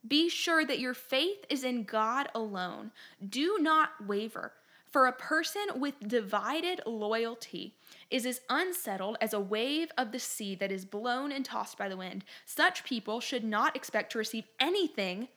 be 0.08 0.30
sure 0.30 0.64
that 0.64 0.80
your 0.80 0.94
faith 0.94 1.46
is 1.50 1.64
in 1.64 1.84
God 1.84 2.30
alone. 2.36 2.92
Do 3.28 3.58
not 3.60 4.06
waver. 4.06 4.54
For 4.92 5.08
a 5.08 5.12
person 5.12 5.68
with 5.76 6.08
divided 6.08 6.82
loyalty 6.86 7.76
is 8.10 8.26
as 8.26 8.42
unsettled 8.50 9.18
as 9.20 9.34
a 9.34 9.40
wave 9.40 9.90
of 9.98 10.12
the 10.12 10.20
sea 10.20 10.56
that 10.56 10.72
is 10.72 10.86
blown 10.86 11.32
and 11.32 11.44
tossed 11.44 11.78
by 11.78 11.90
the 11.90 11.98
wind. 11.98 12.24
Such 12.46 12.84
people 12.84 13.20
should 13.20 13.44
not 13.44 13.76
expect 13.76 14.12
to 14.12 14.18
receive 14.18 14.46
anything 14.60 15.28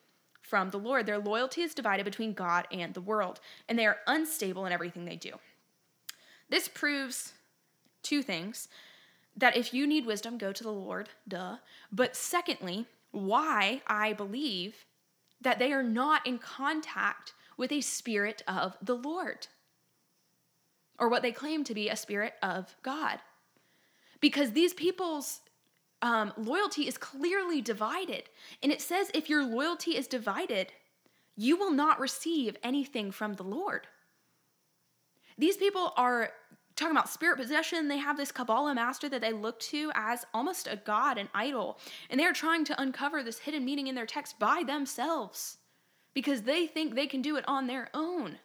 from 0.40 0.70
the 0.70 0.78
Lord. 0.78 1.06
Their 1.06 1.18
loyalty 1.18 1.62
is 1.62 1.74
divided 1.74 2.04
between 2.04 2.32
God 2.32 2.66
and 2.70 2.94
the 2.94 3.00
world, 3.00 3.40
and 3.68 3.78
they 3.78 3.86
are 3.86 3.98
unstable 4.06 4.66
in 4.66 4.72
everything 4.72 5.04
they 5.04 5.16
do. 5.16 5.32
This 6.48 6.68
proves 6.68 7.32
two 8.02 8.22
things 8.22 8.68
that 9.36 9.56
if 9.56 9.72
you 9.72 9.86
need 9.86 10.06
wisdom, 10.06 10.38
go 10.38 10.52
to 10.52 10.62
the 10.62 10.72
Lord, 10.72 11.08
duh. 11.26 11.56
But 11.90 12.16
secondly, 12.16 12.86
why 13.10 13.82
I 13.86 14.12
believe 14.12 14.84
that 15.40 15.58
they 15.58 15.72
are 15.72 15.82
not 15.82 16.26
in 16.26 16.38
contact 16.38 17.32
with 17.56 17.72
a 17.72 17.80
spirit 17.80 18.42
of 18.46 18.76
the 18.82 18.94
Lord 18.94 19.46
or 20.98 21.08
what 21.08 21.22
they 21.22 21.32
claim 21.32 21.64
to 21.64 21.74
be 21.74 21.88
a 21.88 21.96
spirit 21.96 22.34
of 22.42 22.76
God. 22.82 23.18
Because 24.20 24.52
these 24.52 24.74
people's 24.74 25.40
um, 26.02 26.32
loyalty 26.36 26.86
is 26.86 26.98
clearly 26.98 27.60
divided. 27.60 28.24
And 28.62 28.70
it 28.70 28.82
says 28.82 29.10
if 29.14 29.30
your 29.30 29.44
loyalty 29.44 29.96
is 29.96 30.06
divided, 30.06 30.72
you 31.36 31.56
will 31.56 31.70
not 31.70 32.00
receive 32.00 32.56
anything 32.62 33.10
from 33.10 33.34
the 33.34 33.42
Lord. 33.42 33.86
These 35.38 35.56
people 35.56 35.94
are 35.96 36.32
talking 36.80 36.96
about 36.96 37.08
spirit 37.08 37.38
possession, 37.38 37.88
they 37.88 37.98
have 37.98 38.16
this 38.16 38.32
Kabbalah 38.32 38.74
master 38.74 39.08
that 39.08 39.20
they 39.20 39.32
look 39.32 39.60
to 39.60 39.92
as 39.94 40.24
almost 40.32 40.66
a 40.66 40.76
god, 40.76 41.18
an 41.18 41.28
idol. 41.34 41.78
And 42.08 42.18
they're 42.18 42.32
trying 42.32 42.64
to 42.64 42.80
uncover 42.80 43.22
this 43.22 43.40
hidden 43.40 43.64
meaning 43.64 43.86
in 43.86 43.94
their 43.94 44.06
text 44.06 44.38
by 44.38 44.62
themselves 44.66 45.58
because 46.14 46.42
they 46.42 46.66
think 46.66 46.94
they 46.94 47.06
can 47.06 47.22
do 47.22 47.36
it 47.36 47.44
on 47.46 47.66
their 47.66 47.88
own. 47.94 48.38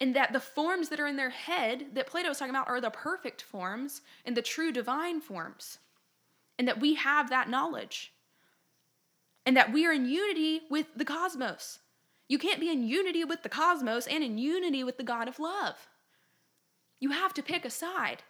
And 0.00 0.14
that 0.14 0.32
the 0.32 0.40
forms 0.40 0.90
that 0.90 1.00
are 1.00 1.06
in 1.06 1.16
their 1.16 1.30
head 1.30 1.86
that 1.94 2.06
Plato 2.06 2.30
is 2.30 2.38
talking 2.38 2.54
about 2.54 2.68
are 2.68 2.80
the 2.80 2.90
perfect 2.90 3.40
forms 3.40 4.02
and 4.26 4.36
the 4.36 4.42
true 4.42 4.70
divine 4.70 5.20
forms. 5.20 5.78
And 6.58 6.68
that 6.68 6.80
we 6.80 6.94
have 6.94 7.30
that 7.30 7.48
knowledge. 7.48 8.12
And 9.46 9.56
that 9.56 9.72
we 9.72 9.86
are 9.86 9.92
in 9.92 10.06
unity 10.06 10.62
with 10.68 10.86
the 10.94 11.04
cosmos. 11.04 11.78
You 12.28 12.38
can't 12.38 12.60
be 12.60 12.70
in 12.70 12.86
unity 12.86 13.24
with 13.24 13.42
the 13.42 13.48
cosmos 13.48 14.06
and 14.06 14.22
in 14.22 14.36
unity 14.36 14.84
with 14.84 14.98
the 14.98 15.04
God 15.04 15.28
of 15.28 15.38
love. 15.38 15.88
You 17.00 17.10
have 17.10 17.34
to 17.34 17.42
pick 17.42 17.64
a 17.64 17.70
side. 17.70 18.22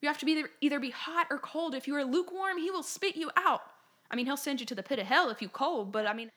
You 0.00 0.08
have 0.08 0.18
to 0.18 0.26
be 0.26 0.44
either 0.60 0.80
be 0.80 0.90
hot 0.90 1.26
or 1.30 1.38
cold. 1.38 1.74
If 1.74 1.86
you 1.86 1.94
are 1.96 2.04
lukewarm, 2.04 2.58
he 2.58 2.70
will 2.70 2.82
spit 2.82 3.16
you 3.16 3.30
out. 3.36 3.62
I 4.10 4.16
mean, 4.16 4.26
he'll 4.26 4.36
send 4.36 4.60
you 4.60 4.66
to 4.66 4.74
the 4.74 4.82
pit 4.82 4.98
of 4.98 5.06
hell 5.06 5.30
if 5.30 5.42
you 5.42 5.48
cold, 5.48 5.90
but 5.90 6.06
I 6.06 6.12
mean, 6.12 6.30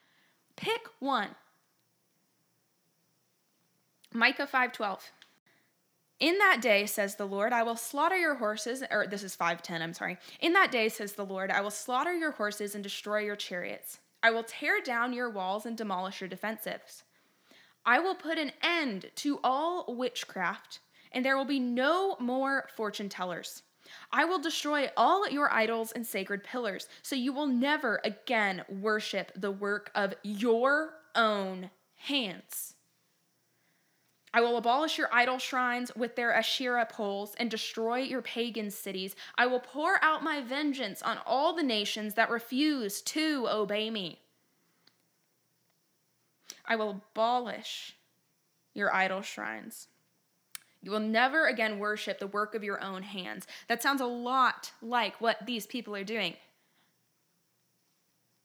pick 0.56 0.82
one. 0.98 1.34
Micah 4.12 4.46
5:12. 4.46 5.12
In 6.18 6.36
that 6.38 6.60
day 6.60 6.84
says 6.84 7.16
the 7.16 7.26
Lord, 7.26 7.52
I 7.52 7.62
will 7.62 7.76
slaughter 7.76 8.16
your 8.16 8.34
horses 8.34 8.82
or 8.90 9.06
this 9.06 9.22
is 9.22 9.36
5:10, 9.36 9.80
I'm 9.80 9.94
sorry. 9.94 10.18
In 10.40 10.52
that 10.52 10.70
day 10.70 10.88
says 10.88 11.14
the 11.14 11.24
Lord, 11.24 11.50
I 11.50 11.60
will 11.60 11.70
slaughter 11.70 12.14
your 12.14 12.32
horses 12.32 12.74
and 12.74 12.84
destroy 12.84 13.20
your 13.20 13.36
chariots. 13.36 14.00
I 14.22 14.30
will 14.30 14.44
tear 14.44 14.80
down 14.82 15.14
your 15.14 15.30
walls 15.30 15.64
and 15.64 15.78
demolish 15.78 16.20
your 16.20 16.28
defensives. 16.28 17.04
I 17.86 18.00
will 18.00 18.14
put 18.14 18.36
an 18.36 18.52
end 18.62 19.10
to 19.16 19.40
all 19.42 19.94
witchcraft 19.94 20.80
and 21.12 21.24
there 21.24 21.36
will 21.36 21.44
be 21.44 21.60
no 21.60 22.16
more 22.20 22.68
fortune 22.76 23.08
tellers. 23.08 23.62
I 24.12 24.24
will 24.24 24.38
destroy 24.38 24.90
all 24.96 25.28
your 25.28 25.52
idols 25.52 25.92
and 25.92 26.06
sacred 26.06 26.44
pillars, 26.44 26.88
so 27.02 27.16
you 27.16 27.32
will 27.32 27.46
never 27.46 28.00
again 28.04 28.64
worship 28.68 29.32
the 29.34 29.50
work 29.50 29.90
of 29.94 30.14
your 30.22 30.94
own 31.14 31.70
hands. 31.96 32.74
I 34.32 34.40
will 34.40 34.56
abolish 34.56 34.96
your 34.96 35.12
idol 35.12 35.38
shrines 35.38 35.90
with 35.96 36.14
their 36.14 36.32
Asherah 36.32 36.86
poles 36.86 37.34
and 37.38 37.50
destroy 37.50 37.98
your 37.98 38.22
pagan 38.22 38.70
cities. 38.70 39.16
I 39.36 39.46
will 39.46 39.58
pour 39.58 40.02
out 40.04 40.22
my 40.22 40.40
vengeance 40.40 41.02
on 41.02 41.18
all 41.26 41.52
the 41.52 41.64
nations 41.64 42.14
that 42.14 42.30
refuse 42.30 43.02
to 43.02 43.48
obey 43.50 43.90
me. 43.90 44.20
I 46.64 46.76
will 46.76 46.90
abolish 46.90 47.96
your 48.72 48.94
idol 48.94 49.22
shrines 49.22 49.88
you 50.82 50.90
will 50.90 51.00
never 51.00 51.46
again 51.46 51.78
worship 51.78 52.18
the 52.18 52.26
work 52.26 52.54
of 52.54 52.64
your 52.64 52.82
own 52.82 53.02
hands. 53.02 53.46
That 53.68 53.82
sounds 53.82 54.00
a 54.00 54.06
lot 54.06 54.72
like 54.80 55.20
what 55.20 55.44
these 55.46 55.66
people 55.66 55.94
are 55.94 56.04
doing. 56.04 56.34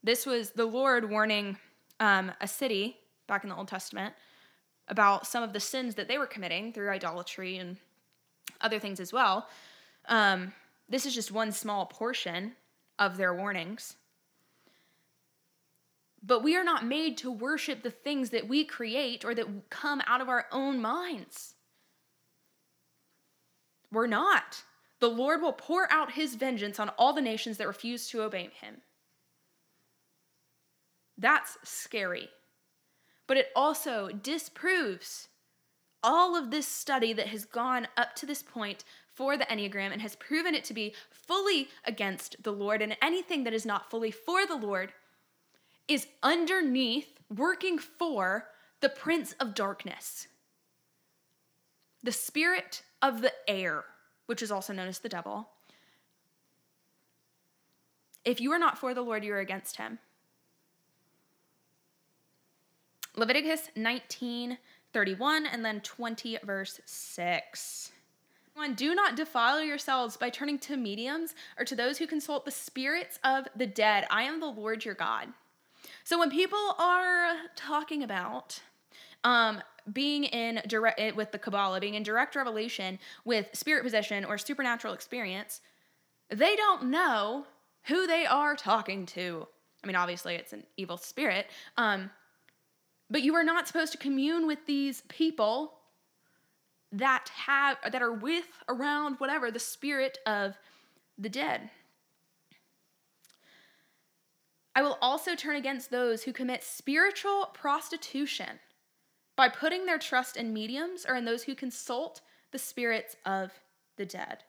This 0.02 0.26
was 0.26 0.50
the 0.50 0.66
Lord 0.66 1.10
warning 1.10 1.56
um, 1.98 2.30
a 2.40 2.46
city 2.46 2.98
back 3.26 3.42
in 3.42 3.50
the 3.50 3.56
Old 3.56 3.68
Testament 3.68 4.14
about 4.88 5.26
some 5.26 5.42
of 5.42 5.52
the 5.52 5.60
sins 5.60 5.94
that 5.96 6.08
they 6.08 6.18
were 6.18 6.26
committing 6.26 6.72
through 6.72 6.90
idolatry 6.90 7.56
and 7.56 7.76
other 8.60 8.78
things 8.78 9.00
as 9.00 9.12
well. 9.12 9.48
Um, 10.08 10.52
this 10.88 11.06
is 11.06 11.14
just 11.14 11.32
one 11.32 11.50
small 11.50 11.86
portion 11.86 12.52
of 12.98 13.16
their 13.16 13.34
warnings. 13.34 13.96
But 16.22 16.42
we 16.42 16.56
are 16.56 16.64
not 16.64 16.86
made 16.86 17.16
to 17.18 17.30
worship 17.30 17.82
the 17.82 17.90
things 17.90 18.30
that 18.30 18.48
we 18.48 18.64
create 18.64 19.24
or 19.24 19.34
that 19.34 19.70
come 19.70 20.02
out 20.06 20.20
of 20.20 20.28
our 20.28 20.46
own 20.52 20.80
minds. 20.80 21.55
We're 23.92 24.06
not. 24.06 24.62
The 25.00 25.08
Lord 25.08 25.42
will 25.42 25.52
pour 25.52 25.90
out 25.92 26.12
his 26.12 26.34
vengeance 26.34 26.80
on 26.80 26.90
all 26.98 27.12
the 27.12 27.20
nations 27.20 27.58
that 27.58 27.66
refuse 27.66 28.08
to 28.08 28.22
obey 28.22 28.50
him. 28.60 28.76
That's 31.18 31.58
scary. 31.62 32.28
But 33.26 33.36
it 33.36 33.48
also 33.54 34.08
disproves 34.08 35.28
all 36.02 36.36
of 36.36 36.50
this 36.50 36.68
study 36.68 37.12
that 37.12 37.28
has 37.28 37.44
gone 37.44 37.88
up 37.96 38.14
to 38.16 38.26
this 38.26 38.42
point 38.42 38.84
for 39.12 39.36
the 39.36 39.46
Enneagram 39.46 39.92
and 39.92 40.02
has 40.02 40.14
proven 40.16 40.54
it 40.54 40.62
to 40.64 40.74
be 40.74 40.94
fully 41.10 41.68
against 41.84 42.42
the 42.42 42.52
Lord, 42.52 42.82
and 42.82 42.96
anything 43.02 43.44
that 43.44 43.54
is 43.54 43.66
not 43.66 43.90
fully 43.90 44.10
for 44.10 44.46
the 44.46 44.56
Lord 44.56 44.92
is 45.88 46.06
underneath 46.22 47.18
working 47.34 47.78
for 47.78 48.48
the 48.80 48.88
Prince 48.88 49.32
of 49.40 49.54
Darkness, 49.54 50.28
the 52.02 52.12
spirit 52.12 52.82
of 53.08 53.22
the 53.22 53.32
air, 53.48 53.84
which 54.26 54.42
is 54.42 54.50
also 54.50 54.72
known 54.72 54.88
as 54.88 54.98
the 54.98 55.08
devil, 55.08 55.48
If 58.26 58.40
you 58.40 58.50
are 58.50 58.58
not 58.58 58.76
for 58.76 58.92
the 58.92 59.02
Lord, 59.02 59.24
you 59.24 59.32
are 59.32 59.38
against 59.38 59.76
him. 59.76 60.00
Leviticus 63.14 63.70
19, 63.76 64.58
31, 64.92 65.46
and 65.46 65.64
then 65.64 65.80
20, 65.80 66.38
verse 66.42 66.80
6. 66.84 67.92
One, 68.54 68.74
do 68.74 68.96
not 68.96 69.14
defile 69.14 69.62
yourselves 69.62 70.16
by 70.16 70.30
turning 70.30 70.58
to 70.60 70.76
mediums 70.76 71.36
or 71.56 71.64
to 71.66 71.76
those 71.76 71.98
who 71.98 72.06
consult 72.08 72.44
the 72.44 72.50
spirits 72.50 73.20
of 73.22 73.46
the 73.54 73.66
dead. 73.66 74.06
I 74.10 74.24
am 74.24 74.40
the 74.40 74.46
Lord 74.46 74.84
your 74.84 74.94
God. 74.94 75.28
So 76.02 76.18
when 76.18 76.30
people 76.30 76.74
are 76.78 77.32
talking 77.54 78.02
about 78.02 78.60
um, 79.26 79.60
being 79.92 80.24
in 80.24 80.62
direct 80.68 81.00
eh, 81.00 81.10
with 81.10 81.32
the 81.32 81.38
Kabbalah, 81.38 81.80
being 81.80 81.94
in 81.94 82.04
direct 82.04 82.36
revelation 82.36 82.98
with 83.24 83.48
spirit 83.52 83.82
possession 83.82 84.24
or 84.24 84.38
supernatural 84.38 84.94
experience, 84.94 85.60
they 86.30 86.54
don't 86.54 86.84
know 86.84 87.44
who 87.86 88.06
they 88.06 88.24
are 88.24 88.54
talking 88.54 89.04
to. 89.06 89.46
I 89.82 89.86
mean, 89.86 89.96
obviously 89.96 90.36
it's 90.36 90.52
an 90.52 90.62
evil 90.76 90.96
spirit, 90.96 91.48
um, 91.76 92.10
but 93.10 93.22
you 93.22 93.34
are 93.34 93.42
not 93.44 93.66
supposed 93.66 93.92
to 93.92 93.98
commune 93.98 94.46
with 94.46 94.64
these 94.66 95.02
people 95.08 95.74
that 96.92 97.28
have 97.34 97.76
that 97.90 98.02
are 98.02 98.12
with 98.12 98.46
around 98.68 99.16
whatever 99.18 99.50
the 99.50 99.58
spirit 99.58 100.18
of 100.24 100.56
the 101.18 101.28
dead. 101.28 101.68
I 104.76 104.82
will 104.82 104.98
also 105.00 105.34
turn 105.34 105.56
against 105.56 105.90
those 105.90 106.22
who 106.22 106.32
commit 106.32 106.62
spiritual 106.62 107.50
prostitution 107.54 108.60
by 109.36 109.48
putting 109.48 109.84
their 109.84 109.98
trust 109.98 110.36
in 110.36 110.52
mediums 110.52 111.04
or 111.06 111.14
in 111.14 111.24
those 111.24 111.44
who 111.44 111.54
consult 111.54 112.22
the 112.52 112.58
spirits 112.58 113.16
of 113.24 113.52
the 113.96 114.06
dead. 114.06 114.44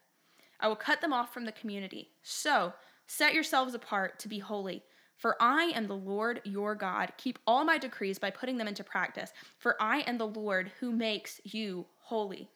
I 0.59 0.67
will 0.67 0.75
cut 0.75 1.01
them 1.01 1.13
off 1.13 1.33
from 1.33 1.45
the 1.45 1.51
community. 1.51 2.09
So, 2.23 2.73
set 3.05 3.33
yourselves 3.33 3.73
apart 3.73 4.19
to 4.19 4.27
be 4.27 4.39
holy, 4.39 4.83
for 5.17 5.35
I 5.39 5.71
am 5.75 5.87
the 5.87 5.95
Lord 5.95 6.41
your 6.43 6.73
God. 6.73 7.11
Keep 7.17 7.39
all 7.45 7.63
my 7.63 7.77
decrees 7.77 8.17
by 8.17 8.31
putting 8.31 8.57
them 8.57 8.67
into 8.67 8.83
practice, 8.83 9.31
for 9.57 9.75
I 9.79 9.99
am 10.01 10.17
the 10.17 10.27
Lord 10.27 10.71
who 10.79 10.91
makes 10.91 11.41
you 11.43 11.85
holy. 11.99 12.49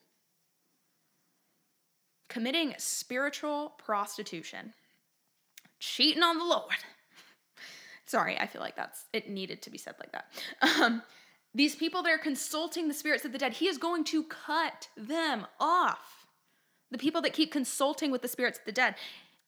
Committing 2.30 2.74
spiritual 2.78 3.74
prostitution, 3.78 4.74
cheating 5.80 6.24
on 6.24 6.38
the 6.38 6.46
Lord. 6.46 6.78
Sorry, 8.06 8.38
I 8.40 8.48
feel 8.48 8.62
like 8.62 8.76
that's 8.76 9.06
it 9.14 9.30
needed 9.30 9.62
to 9.64 9.70
be 9.70 9.78
said 9.78 9.96
like 10.00 10.12
that. 10.12 10.26
Um, 10.80 11.02
these 11.54 11.76
people 11.76 12.02
that 12.04 12.12
are 12.12 12.18
consulting 12.18 12.88
the 12.88 12.94
spirits 12.94 13.26
of 13.26 13.32
the 13.32 13.38
dead, 13.38 13.54
he 13.54 13.68
is 13.68 13.78
going 13.78 14.04
to 14.06 14.24
cut 14.24 14.88
them 14.96 15.46
off. 15.60 16.26
The 16.92 16.98
people 16.98 17.22
that 17.22 17.34
keep 17.34 17.52
consulting 17.52 18.12
with 18.12 18.22
the 18.22 18.28
spirits 18.28 18.60
of 18.60 18.66
the 18.66 18.72
dead. 18.72 18.96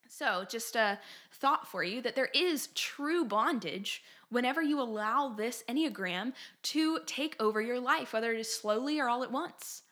So, 0.08 0.44
just 0.48 0.76
a 0.76 0.98
thought 1.32 1.66
for 1.66 1.82
you 1.82 2.00
that 2.02 2.14
there 2.14 2.30
is 2.34 2.68
true 2.74 3.24
bondage 3.24 4.02
whenever 4.28 4.62
you 4.62 4.80
allow 4.80 5.28
this 5.28 5.64
Enneagram 5.68 6.32
to 6.62 7.00
take 7.06 7.36
over 7.40 7.60
your 7.60 7.80
life, 7.80 8.12
whether 8.12 8.32
it 8.32 8.40
is 8.40 8.52
slowly 8.52 9.00
or 9.00 9.08
all 9.08 9.22
at 9.22 9.32
once. 9.32 9.82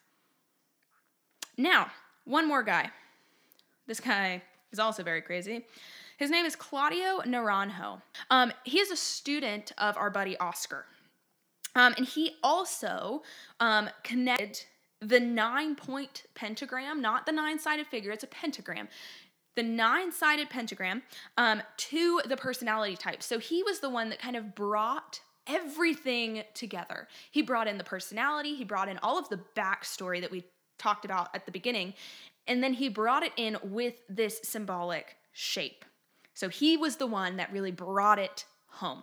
Now, 1.56 1.90
one 2.24 2.46
more 2.46 2.62
guy. 2.62 2.90
This 3.86 4.00
guy 4.00 4.42
is 4.70 4.78
also 4.78 5.02
very 5.02 5.22
crazy. 5.22 5.66
His 6.18 6.30
name 6.30 6.46
is 6.46 6.56
Claudio 6.56 7.20
Naranjo. 7.26 8.00
Um, 8.30 8.52
he 8.64 8.78
is 8.78 8.90
a 8.90 8.96
student 8.96 9.72
of 9.78 9.96
our 9.96 10.10
buddy 10.10 10.36
Oscar. 10.38 10.86
Um, 11.74 11.94
and 11.96 12.06
he 12.06 12.36
also 12.42 13.22
um, 13.60 13.88
connected 14.02 14.64
the 15.00 15.20
nine 15.20 15.74
point 15.74 16.24
pentagram, 16.34 17.00
not 17.00 17.26
the 17.26 17.32
nine 17.32 17.58
sided 17.58 17.86
figure, 17.86 18.12
it's 18.12 18.24
a 18.24 18.28
pentagram, 18.28 18.88
the 19.56 19.62
nine 19.62 20.12
sided 20.12 20.48
pentagram 20.48 21.02
um, 21.36 21.62
to 21.76 22.20
the 22.26 22.36
personality 22.36 22.96
type. 22.96 23.22
So 23.22 23.38
he 23.38 23.62
was 23.62 23.80
the 23.80 23.90
one 23.90 24.10
that 24.10 24.20
kind 24.20 24.36
of 24.36 24.54
brought 24.54 25.20
everything 25.46 26.44
together. 26.54 27.08
He 27.30 27.42
brought 27.42 27.66
in 27.66 27.78
the 27.78 27.84
personality, 27.84 28.54
he 28.54 28.64
brought 28.64 28.88
in 28.88 28.98
all 29.02 29.18
of 29.18 29.28
the 29.28 29.40
backstory 29.56 30.20
that 30.20 30.30
we 30.30 30.44
talked 30.78 31.04
about 31.04 31.34
at 31.34 31.46
the 31.46 31.52
beginning, 31.52 31.94
and 32.46 32.62
then 32.62 32.74
he 32.74 32.88
brought 32.88 33.22
it 33.22 33.32
in 33.36 33.56
with 33.62 33.94
this 34.08 34.40
symbolic 34.44 35.16
shape. 35.32 35.84
So 36.34 36.48
he 36.48 36.76
was 36.76 36.96
the 36.96 37.06
one 37.06 37.36
that 37.36 37.52
really 37.52 37.72
brought 37.72 38.18
it 38.18 38.44
home. 38.68 39.02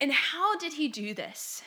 And 0.00 0.12
how 0.12 0.56
did 0.56 0.72
he 0.72 0.88
do 0.88 1.14
this? 1.14 1.62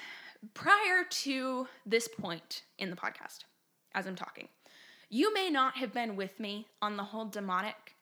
Prior 0.53 1.03
to 1.09 1.67
this 1.85 2.07
point 2.07 2.63
in 2.77 2.89
the 2.89 2.95
podcast, 2.95 3.45
as 3.93 4.07
I'm 4.07 4.15
talking, 4.15 4.47
you 5.09 5.33
may 5.33 5.49
not 5.49 5.77
have 5.77 5.93
been 5.93 6.15
with 6.15 6.39
me 6.39 6.67
on 6.81 6.97
the 6.97 7.03
whole 7.03 7.25
demonic 7.25 7.95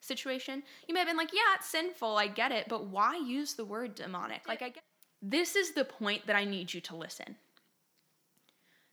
situation. 0.00 0.62
You 0.88 0.94
may 0.94 1.00
have 1.00 1.08
been 1.08 1.16
like, 1.16 1.32
yeah, 1.32 1.54
it's 1.56 1.68
sinful, 1.68 2.16
I 2.16 2.26
get 2.26 2.52
it, 2.52 2.66
but 2.68 2.86
why 2.86 3.16
use 3.16 3.54
the 3.54 3.64
word 3.64 3.94
demonic? 3.94 4.48
Like, 4.48 4.62
I 4.62 4.70
get 4.70 4.82
this 5.22 5.56
is 5.56 5.72
the 5.72 5.84
point 5.84 6.26
that 6.26 6.36
I 6.36 6.44
need 6.44 6.74
you 6.74 6.80
to 6.82 6.96
listen. 6.96 7.36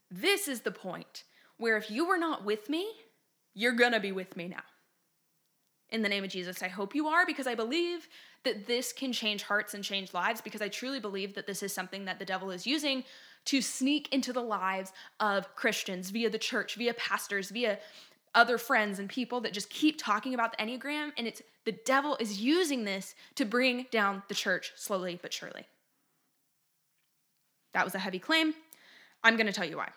This 0.10 0.48
is 0.48 0.62
the 0.62 0.72
point 0.72 1.24
where 1.58 1.76
if 1.76 1.92
you 1.92 2.08
were 2.08 2.18
not 2.18 2.46
with 2.46 2.70
me, 2.70 2.90
you're 3.54 3.74
gonna 3.74 4.00
be 4.00 4.12
with 4.12 4.38
me 4.38 4.48
now 4.48 4.64
in 5.94 6.02
the 6.02 6.10
name 6.10 6.24
of 6.24 6.30
Jesus. 6.30 6.62
I 6.62 6.68
hope 6.68 6.96
you 6.96 7.08
are 7.08 7.26
because 7.26 7.48
I 7.48 7.56
believe 7.56 8.10
that 8.44 8.66
this 8.66 8.92
can 8.92 9.14
change 9.14 9.44
hearts 9.44 9.74
and 9.74 9.84
change 9.84 10.14
lives 10.14 10.42
because 10.42 10.62
I 10.62 10.68
truly 10.68 11.00
believe 11.00 11.36
that 11.36 11.48
this 11.48 11.64
is 11.64 11.72
something 11.72 12.06
that 12.06 12.20
the 12.20 12.26
devil 12.26 12.52
is 12.52 12.68
using 12.68 13.04
to 13.46 13.62
sneak 13.62 14.12
into 14.12 14.34
the 14.34 14.42
lives 14.42 14.92
of 15.20 15.56
Christians 15.56 16.10
via 16.10 16.30
the 16.30 16.38
church, 16.38 16.76
via 16.76 16.94
pastors, 16.96 17.52
via 17.52 17.78
other 18.36 18.58
friends 18.58 18.98
and 18.98 19.08
people 19.08 19.40
that 19.42 19.54
just 19.54 19.70
keep 19.70 20.02
talking 20.02 20.34
about 20.34 20.58
the 20.58 20.64
Enneagram 20.64 21.12
and 21.18 21.28
it's 21.28 21.44
the 21.66 21.72
devil 21.86 22.18
is 22.20 22.42
using 22.42 22.84
this 22.84 23.14
to 23.36 23.46
bring 23.46 23.86
down 23.92 24.24
the 24.28 24.34
church 24.34 24.74
slowly 24.76 25.20
but 25.22 25.32
surely. 25.32 25.68
That 27.74 27.86
was 27.86 27.94
a 27.94 28.00
heavy 28.00 28.20
claim. 28.20 28.56
I'm 29.24 29.38
going 29.38 29.48
to 29.48 29.54
tell 29.54 29.66
you 29.66 29.78
why. 29.78 29.90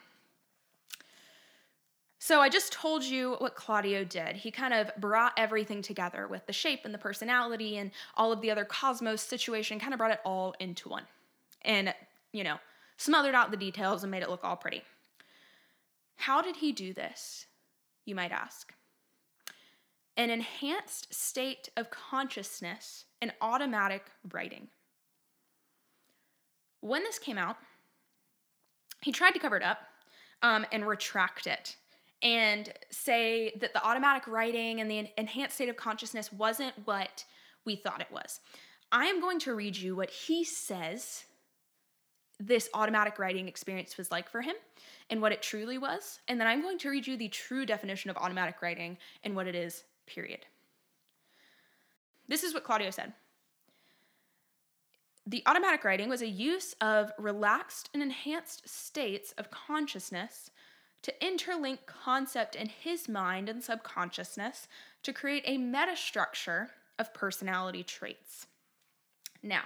So 2.27 2.41
I 2.41 2.49
just 2.49 2.73
told 2.73 3.05
you 3.05 3.37
what 3.39 3.55
Claudio 3.55 4.03
did. 4.03 4.35
He 4.35 4.51
kind 4.51 4.75
of 4.75 4.91
brought 4.97 5.33
everything 5.37 5.81
together 5.81 6.27
with 6.27 6.45
the 6.45 6.53
shape 6.53 6.81
and 6.85 6.93
the 6.93 6.99
personality 6.99 7.79
and 7.79 7.93
all 8.17 8.33
of 8.33 8.41
the 8.41 8.51
other 8.51 8.65
cosmos 8.65 9.23
situation, 9.23 9.79
kind 9.79 9.95
of 9.95 9.99
brought 9.99 10.11
it 10.11 10.19
all 10.25 10.53
into 10.59 10.89
one. 10.89 11.05
And, 11.63 11.95
you 12.33 12.43
know, 12.43 12.57
smothered 12.97 13.37
out 13.37 13.53
the 13.53 13.57
details 13.57 14.03
and 14.03 14.11
made 14.11 14.25
it 14.25 14.29
look 14.29 14.43
all 14.43 14.57
pretty. 14.57 14.83
How 16.17 16.43
did 16.43 16.57
he 16.57 16.73
do 16.73 16.93
this? 16.93 17.47
You 18.07 18.17
might 18.17 18.33
ask. 18.33 18.75
An 20.17 20.29
enhanced 20.29 21.15
state 21.15 21.69
of 21.77 21.91
consciousness 21.91 23.05
and 23.23 23.33
automatic 23.41 24.03
writing. 24.33 24.67
When 26.81 27.05
this 27.05 27.21
came 27.21 27.39
out, 27.39 27.57
he 29.01 29.13
tried 29.13 29.35
to 29.35 29.39
cover 29.39 29.57
it 29.57 29.63
up 29.63 29.79
um, 30.43 30.67
and 30.73 30.89
retract 30.89 31.47
it 31.47 31.77
and 32.23 32.73
say 32.91 33.53
that 33.61 33.73
the 33.73 33.85
automatic 33.85 34.27
writing 34.27 34.81
and 34.81 34.91
the 34.91 35.09
enhanced 35.19 35.57
state 35.57 35.69
of 35.69 35.77
consciousness 35.77 36.33
wasn't 36.33 36.75
what 36.85 37.25
we 37.65 37.77
thought 37.77 38.01
it 38.01 38.11
was. 38.11 38.41
I 38.91 39.07
am 39.07 39.21
going 39.21 39.39
to 39.41 39.55
read 39.55 39.77
you 39.77 39.97
what 39.97 40.11
he 40.11 40.45
says 40.45 41.25
this 42.39 42.69
automatic 42.75 43.19
writing 43.19 43.49
experience 43.49 43.97
was 43.97 44.11
like 44.11 44.29
for 44.29 44.43
him 44.43 44.55
and 45.11 45.23
what 45.23 45.33
it 45.33 45.43
truly 45.43 45.79
was. 45.79 46.21
And 46.29 46.41
then 46.41 46.47
I'm 46.47 46.63
going 46.63 46.79
to 46.79 46.91
read 46.91 47.07
you 47.07 47.17
the 47.17 47.29
true 47.29 47.65
definition 47.65 48.11
of 48.11 48.17
automatic 48.17 48.61
writing 48.61 48.99
and 49.25 49.35
what 49.35 49.47
it 49.47 49.55
is, 49.55 49.85
period. 50.07 50.41
This 52.29 52.43
is 52.43 52.53
what 52.53 52.65
Claudio 52.65 52.91
said. 52.91 53.13
The 55.27 55.43
automatic 55.47 55.83
writing 55.85 56.09
was 56.09 56.23
a 56.23 56.29
use 56.29 56.75
of 56.81 57.11
relaxed 57.19 57.91
and 57.95 58.03
enhanced 58.03 58.69
states 58.69 59.33
of 59.39 59.51
consciousness 59.51 60.51
to 61.07 61.15
interlink 61.23 61.79
concept 61.87 62.57
in 62.57 62.69
his 62.69 63.09
mind 63.09 63.49
and 63.49 63.63
subconsciousness 63.63 64.67
to 65.05 65.13
create 65.13 65.45
a 65.47 65.57
metastructure 65.57 66.71
of 66.99 67.15
personality 67.15 67.85
traits. 67.85 68.49
Now, 69.41 69.63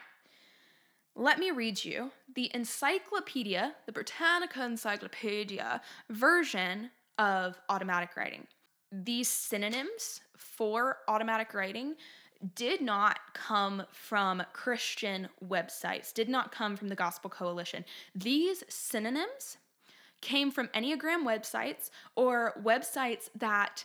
let 1.16 1.38
me 1.38 1.51
read 1.51 1.82
you 1.82 2.11
the 2.34 2.51
encyclopedia, 2.53 3.74
the 3.86 3.93
Britannica 3.93 4.62
Encyclopedia 4.62 5.80
version 6.11 6.91
of 7.16 7.59
automatic 7.70 8.18
writing. 8.18 8.47
These 8.93 9.28
synonyms 9.28 10.20
for 10.36 10.99
automatic 11.09 11.55
writing 11.55 11.95
did 12.55 12.82
not 12.82 13.18
come 13.32 13.84
from 13.93 14.43
Christian 14.53 15.26
websites, 15.43 16.12
did 16.12 16.28
not 16.28 16.53
come 16.53 16.76
from 16.76 16.88
the 16.88 16.95
Gospel 16.95 17.30
Coalition. 17.30 17.86
These 18.14 18.62
synonyms 18.68 19.57
came 20.21 20.51
from 20.51 20.68
Enneagram 20.68 21.25
websites 21.25 21.91
or 22.14 22.55
websites 22.62 23.29
that 23.35 23.85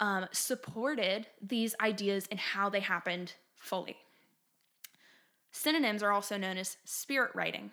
um, 0.00 0.26
supported 0.32 1.26
these 1.40 1.74
ideas 1.80 2.26
and 2.30 2.40
how 2.40 2.68
they 2.68 2.80
happened 2.80 3.34
fully. 3.56 3.96
Synonyms 5.52 6.02
are 6.02 6.12
also 6.12 6.36
known 6.36 6.58
as 6.58 6.76
spirit 6.84 7.30
writing. 7.34 7.70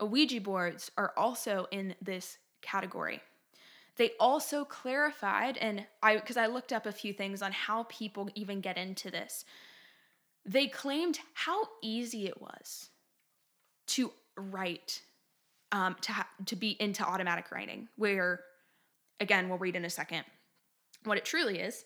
Ouija 0.00 0.40
boards 0.40 0.90
are 0.96 1.12
also 1.16 1.66
in 1.70 1.94
this 2.00 2.38
category. 2.62 3.20
They 3.96 4.10
also 4.20 4.64
clarified, 4.64 5.56
and 5.56 5.86
I, 6.02 6.16
because 6.16 6.36
I 6.36 6.46
looked 6.46 6.72
up 6.72 6.86
a 6.86 6.92
few 6.92 7.12
things 7.12 7.40
on 7.40 7.50
how 7.50 7.84
people 7.88 8.28
even 8.34 8.60
get 8.60 8.76
into 8.76 9.10
this. 9.10 9.44
they 10.44 10.68
claimed 10.68 11.18
how 11.34 11.68
easy 11.82 12.26
it 12.26 12.40
was 12.40 12.90
to 13.88 14.12
write, 14.36 15.02
um, 15.72 15.96
to 16.02 16.12
ha- 16.12 16.28
to 16.46 16.56
be 16.56 16.76
into 16.80 17.04
automatic 17.04 17.50
writing. 17.50 17.88
Where, 17.96 18.40
again, 19.20 19.48
we'll 19.48 19.58
read 19.58 19.76
in 19.76 19.84
a 19.84 19.90
second 19.90 20.24
what 21.04 21.18
it 21.18 21.24
truly 21.24 21.60
is, 21.60 21.84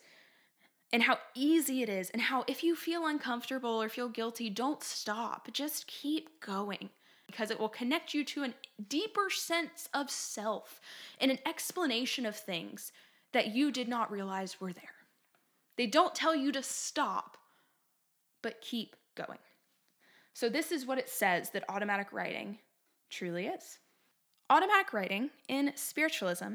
and 0.92 1.02
how 1.02 1.18
easy 1.34 1.82
it 1.82 1.88
is, 1.88 2.10
and 2.10 2.22
how 2.22 2.44
if 2.46 2.64
you 2.64 2.74
feel 2.74 3.06
uncomfortable 3.06 3.82
or 3.82 3.88
feel 3.88 4.08
guilty, 4.08 4.50
don't 4.50 4.82
stop. 4.82 5.48
Just 5.52 5.86
keep 5.86 6.40
going 6.40 6.90
because 7.26 7.50
it 7.50 7.60
will 7.60 7.68
connect 7.68 8.12
you 8.12 8.24
to 8.24 8.44
a 8.44 8.54
deeper 8.88 9.30
sense 9.30 9.88
of 9.94 10.10
self 10.10 10.80
and 11.20 11.30
an 11.30 11.38
explanation 11.46 12.26
of 12.26 12.34
things 12.34 12.92
that 13.32 13.54
you 13.54 13.70
did 13.70 13.88
not 13.88 14.10
realize 14.10 14.60
were 14.60 14.72
there. 14.72 14.82
They 15.76 15.86
don't 15.86 16.14
tell 16.14 16.34
you 16.34 16.50
to 16.52 16.62
stop, 16.62 17.36
but 18.42 18.60
keep 18.60 18.96
going. 19.14 19.38
So, 20.34 20.48
this 20.48 20.72
is 20.72 20.86
what 20.86 20.98
it 20.98 21.08
says 21.08 21.50
that 21.50 21.64
automatic 21.68 22.12
writing 22.12 22.58
truly 23.10 23.46
is. 23.46 23.78
Automatic 24.48 24.92
writing 24.92 25.30
in 25.48 25.72
spiritualism, 25.76 26.54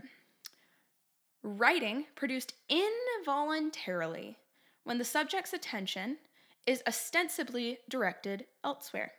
writing 1.43 2.05
produced 2.15 2.53
involuntarily 2.69 4.37
when 4.83 4.97
the 4.97 5.05
subject's 5.05 5.53
attention 5.53 6.17
is 6.65 6.83
ostensibly 6.87 7.79
directed 7.89 8.45
elsewhere. 8.63 9.11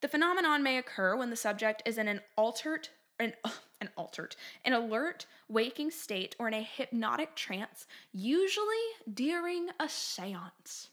The 0.00 0.08
phenomenon 0.08 0.62
may 0.62 0.78
occur 0.78 1.16
when 1.16 1.30
the 1.30 1.36
subject 1.36 1.82
is 1.86 1.96
in 1.96 2.08
an 2.08 2.20
altered 2.36 2.88
an, 3.18 3.34
an 3.80 3.88
altered, 3.96 4.36
an 4.64 4.72
alert 4.72 5.26
waking 5.48 5.90
state 5.90 6.34
or 6.38 6.48
in 6.48 6.54
a 6.54 6.62
hypnotic 6.62 7.34
trance, 7.34 7.86
usually 8.12 8.66
during 9.12 9.68
a 9.78 9.88
seance. 9.88 10.90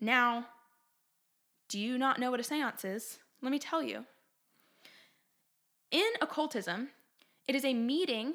Now, 0.00 0.46
do 1.68 1.78
you 1.78 1.98
not 1.98 2.18
know 2.18 2.30
what 2.30 2.40
a 2.40 2.44
seance 2.44 2.84
is? 2.84 3.18
Let 3.40 3.50
me 3.50 3.58
tell 3.58 3.82
you. 3.82 4.04
In 5.92 6.08
occultism, 6.22 6.88
it 7.46 7.54
is 7.54 7.66
a 7.66 7.74
meeting 7.74 8.34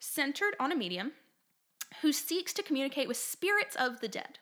centered 0.00 0.56
on 0.58 0.72
a 0.72 0.76
medium 0.76 1.12
who 2.02 2.12
seeks 2.12 2.52
to 2.54 2.62
communicate 2.62 3.06
with 3.06 3.16
spirits 3.16 3.76
of 3.76 4.00
the 4.00 4.08
dead. 4.08 4.40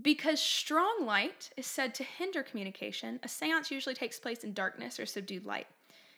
Because 0.00 0.40
strong 0.40 1.04
light 1.04 1.50
is 1.56 1.66
said 1.66 1.94
to 1.94 2.02
hinder 2.02 2.42
communication, 2.42 3.20
a 3.22 3.28
seance 3.28 3.70
usually 3.70 3.94
takes 3.94 4.18
place 4.18 4.42
in 4.42 4.54
darkness 4.54 4.98
or 4.98 5.06
subdued 5.06 5.44
light. 5.44 5.66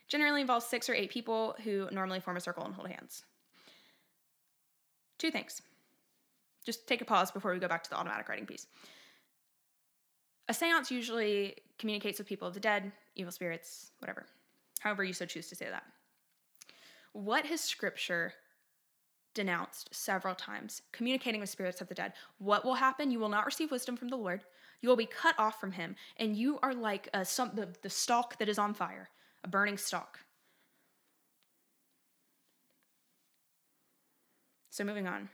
Generally 0.08 0.42
involves 0.42 0.64
six 0.64 0.88
or 0.88 0.94
eight 0.94 1.10
people 1.10 1.56
who 1.64 1.88
normally 1.90 2.20
form 2.20 2.36
a 2.36 2.40
circle 2.40 2.64
and 2.64 2.72
hold 2.72 2.88
hands. 2.88 3.24
Two 5.18 5.32
things. 5.32 5.60
Just 6.64 6.86
take 6.86 7.02
a 7.02 7.04
pause 7.04 7.32
before 7.32 7.52
we 7.52 7.58
go 7.58 7.68
back 7.68 7.82
to 7.82 7.90
the 7.90 7.96
automatic 7.96 8.28
writing 8.28 8.46
piece. 8.46 8.66
A 10.48 10.54
seance 10.54 10.90
usually 10.90 11.56
communicates 11.78 12.18
with 12.18 12.28
people 12.28 12.46
of 12.46 12.54
the 12.54 12.60
dead, 12.60 12.92
evil 13.16 13.32
spirits, 13.32 13.90
whatever. 13.98 14.26
However, 14.80 15.04
you 15.04 15.12
so 15.12 15.26
choose 15.26 15.48
to 15.48 15.56
say 15.56 15.68
that. 15.68 15.84
What 17.12 17.46
has 17.46 17.60
scripture 17.60 18.34
denounced 19.36 19.94
several 19.94 20.34
times, 20.34 20.82
communicating 20.92 21.40
with 21.40 21.50
spirits 21.50 21.82
of 21.82 21.88
the 21.88 21.94
dead. 21.94 22.14
What 22.38 22.64
will 22.64 22.74
happen? 22.74 23.10
You 23.10 23.20
will 23.20 23.28
not 23.28 23.44
receive 23.44 23.70
wisdom 23.70 23.96
from 23.96 24.08
the 24.08 24.16
Lord. 24.16 24.42
You 24.80 24.88
will 24.88 24.96
be 24.96 25.06
cut 25.06 25.38
off 25.38 25.60
from 25.60 25.72
him, 25.72 25.94
and 26.16 26.34
you 26.34 26.58
are 26.62 26.74
like 26.74 27.08
a, 27.12 27.24
some, 27.24 27.52
the, 27.54 27.68
the 27.82 27.90
stalk 27.90 28.38
that 28.38 28.48
is 28.48 28.58
on 28.58 28.72
fire, 28.72 29.10
a 29.44 29.48
burning 29.48 29.76
stalk. 29.76 30.20
So, 34.70 34.84
moving 34.84 35.06
on. 35.06 35.28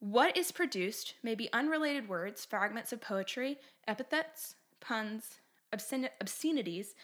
What 0.00 0.36
is 0.36 0.52
produced 0.52 1.14
may 1.22 1.36
be 1.36 1.48
unrelated 1.52 2.08
words, 2.08 2.44
fragments 2.44 2.92
of 2.92 3.00
poetry, 3.00 3.58
epithets, 3.86 4.56
puns, 4.84 5.40
obscen- 5.72 6.10
obscenities, 6.20 6.94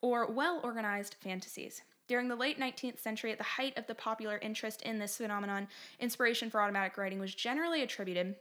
or 0.00 0.30
well 0.30 0.60
organized 0.62 1.16
fantasies. 1.20 1.82
During 2.06 2.28
the 2.28 2.36
late 2.36 2.58
19th 2.58 2.98
century, 2.98 3.32
at 3.32 3.38
the 3.38 3.44
height 3.44 3.76
of 3.76 3.86
the 3.86 3.94
popular 3.94 4.38
interest 4.38 4.82
in 4.82 4.98
this 4.98 5.18
phenomenon, 5.18 5.68
inspiration 6.00 6.48
for 6.50 6.62
automatic 6.62 6.96
writing 6.96 7.18
was 7.18 7.34
generally 7.34 7.82
attributed 7.82 8.34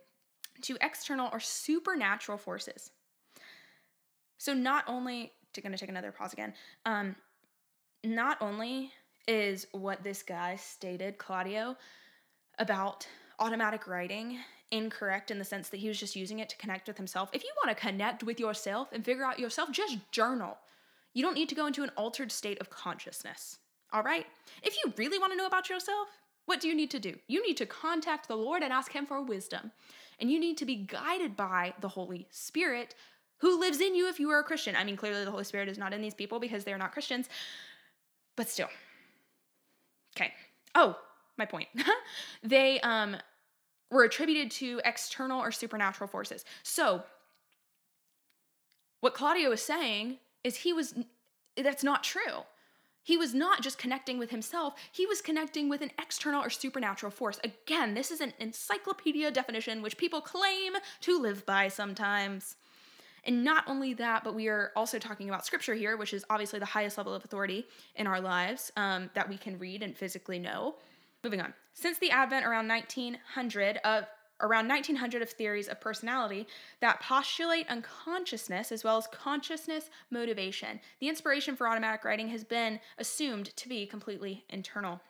to 0.62 0.78
external 0.82 1.30
or 1.34 1.39
supernatural 1.39 2.38
forces. 2.38 2.91
So, 4.38 4.54
not 4.54 4.86
only, 4.88 5.34
going 5.62 5.72
to 5.72 5.78
take 5.78 5.89
another 5.89 6.12
pause 6.12 6.34
again, 6.34 6.54
um, 6.86 7.16
not 8.04 8.38
only 8.41 8.91
is 9.28 9.66
what 9.72 10.04
this 10.04 10.22
guy 10.22 10.56
stated, 10.56 11.18
Claudio, 11.18 11.76
about 12.60 13.08
automatic 13.39 13.88
writing 13.88 14.38
incorrect 14.72 15.32
in 15.32 15.39
the 15.39 15.45
sense 15.45 15.70
that 15.70 15.80
he 15.80 15.88
was 15.88 15.99
just 15.99 16.15
using 16.15 16.39
it 16.39 16.49
to 16.49 16.57
connect 16.57 16.88
with 16.88 16.97
himself. 16.97 17.30
If 17.34 17.43
you 17.43 17.51
want 17.63 17.76
to 17.76 17.82
connect 17.82 18.24
with 18.24 18.39
yourself 18.39 18.89
and 18.91 19.03
figure 19.03 19.26
out 19.26 19.39
yourself, 19.39 19.72
just 19.72 19.97
journal. 20.11 20.57
You 21.13 21.24
don't 21.24 21.36
need 21.36 21.49
to 21.49 21.55
go 21.55 21.68
into 21.68 21.84
an 21.84 21.91
altered 21.95 22.32
state 22.32 22.59
of 22.59 22.70
consciousness. 22.70 23.57
All 23.93 24.03
right? 24.03 24.26
If 24.63 24.76
you 24.76 24.93
really 24.97 25.20
want 25.20 25.32
to 25.32 25.38
know 25.38 25.47
about 25.47 25.70
yourself, 25.70 26.07
what 26.45 26.59
do 26.59 26.68
you 26.68 26.76
need 26.76 26.91
to 26.91 26.99
do? 26.99 27.15
You 27.28 27.45
need 27.45 27.57
to 27.57 27.65
contact 27.65 28.28
the 28.28 28.36
Lord 28.36 28.63
and 28.63 28.72
ask 28.72 28.91
Him 28.91 29.05
for 29.05 29.22
wisdom. 29.22 29.72
And 30.20 30.32
you 30.32 30.39
need 30.39 30.57
to 30.57 30.65
be 30.65 30.76
guided 30.76 31.36
by 31.36 31.74
the 31.82 31.89
Holy 31.89 32.28
Spirit 32.32 32.95
who 33.39 33.59
lives 33.59 33.80
in 33.80 33.95
you 33.95 34.07
if 34.07 34.20
you 34.20 34.30
are 34.32 34.39
a 34.39 34.43
Christian. 34.43 34.76
I 34.76 34.84
mean, 34.84 34.97
clearly 34.97 35.24
the 35.24 35.32
Holy 35.32 35.43
Spirit 35.43 35.70
is 35.70 35.78
not 35.78 35.93
in 35.93 36.01
these 36.01 36.13
people 36.13 36.39
because 36.39 36.63
they're 36.63 36.78
not 36.78 36.91
Christians, 36.91 37.30
but 38.36 38.49
still. 38.49 38.70
Okay. 40.15 40.34
Oh, 40.74 40.97
my 41.38 41.45
point. 41.45 41.68
they 42.43 42.80
um, 42.82 43.18
were 43.92 44.04
attributed 44.04 44.52
to 44.52 44.82
external 44.86 45.42
or 45.42 45.52
supernatural 45.52 46.08
forces. 46.08 46.44
So, 46.64 47.04
what 49.00 49.14
Claudio 49.14 49.52
is 49.52 49.62
saying 49.62 50.18
is 50.44 50.58
he 50.58 50.74
was 50.74 50.96
that's 51.56 51.84
not 51.84 52.04
true. 52.04 52.44
He 53.04 53.16
was 53.16 53.34
not 53.34 53.62
just 53.62 53.78
connecting 53.78 54.18
with 54.18 54.32
himself, 54.32 54.74
he 54.92 55.06
was 55.06 55.22
connecting 55.22 55.70
with 55.70 55.82
an 55.82 55.92
external 55.98 56.44
or 56.44 56.50
supernatural 56.50 57.12
force. 57.12 57.40
Again, 57.44 57.94
this 57.94 58.12
is 58.12 58.20
an 58.20 58.34
encyclopedia 58.40 59.32
definition 59.32 59.82
which 59.82 59.98
people 59.98 60.20
claim 60.20 60.74
to 61.02 61.20
live 61.20 61.46
by 61.46 61.70
sometimes. 61.70 62.58
And 63.24 63.44
not 63.44 63.64
only 63.68 63.94
that, 63.94 64.24
but 64.24 64.36
we 64.36 64.48
are 64.48 64.72
also 64.76 65.00
talking 65.00 65.30
about 65.30 65.46
scripture 65.46 65.74
here, 65.74 65.96
which 65.98 66.14
is 66.14 66.26
obviously 66.30 66.60
the 66.60 66.66
highest 66.66 66.98
level 66.98 67.14
of 67.14 67.24
authority 67.24 67.66
in 67.96 68.08
our 68.08 68.20
lives 68.20 68.72
um, 68.76 69.10
that 69.14 69.28
we 69.28 69.38
can 69.38 69.58
read 69.58 69.84
and 69.84 69.96
physically 69.96 70.40
know. 70.40 70.76
Moving 71.24 71.42
on. 71.42 71.54
Since 71.80 71.99
the 71.99 72.09
advent 72.09 72.43
around 72.43 72.67
1900 72.67 73.78
of 73.84 74.05
around 74.41 74.67
1900 74.67 75.21
of 75.21 75.30
theories 75.30 75.67
of 75.67 75.80
personality 75.80 76.47
that 76.80 76.99
postulate 77.01 77.67
unconsciousness 77.69 78.71
as 78.71 78.84
well 78.84 78.97
as 78.97 79.05
consciousness 79.07 79.91
motivation. 80.09 80.80
The 80.99 81.07
inspiration 81.09 81.55
for 81.55 81.67
automatic 81.67 82.03
writing 82.03 82.30
has 82.30 82.43
been 82.43 82.80
assumed 82.97 83.55
to 83.55 83.69
be 83.69 83.86
completely 83.86 84.43
internal. 84.49 85.01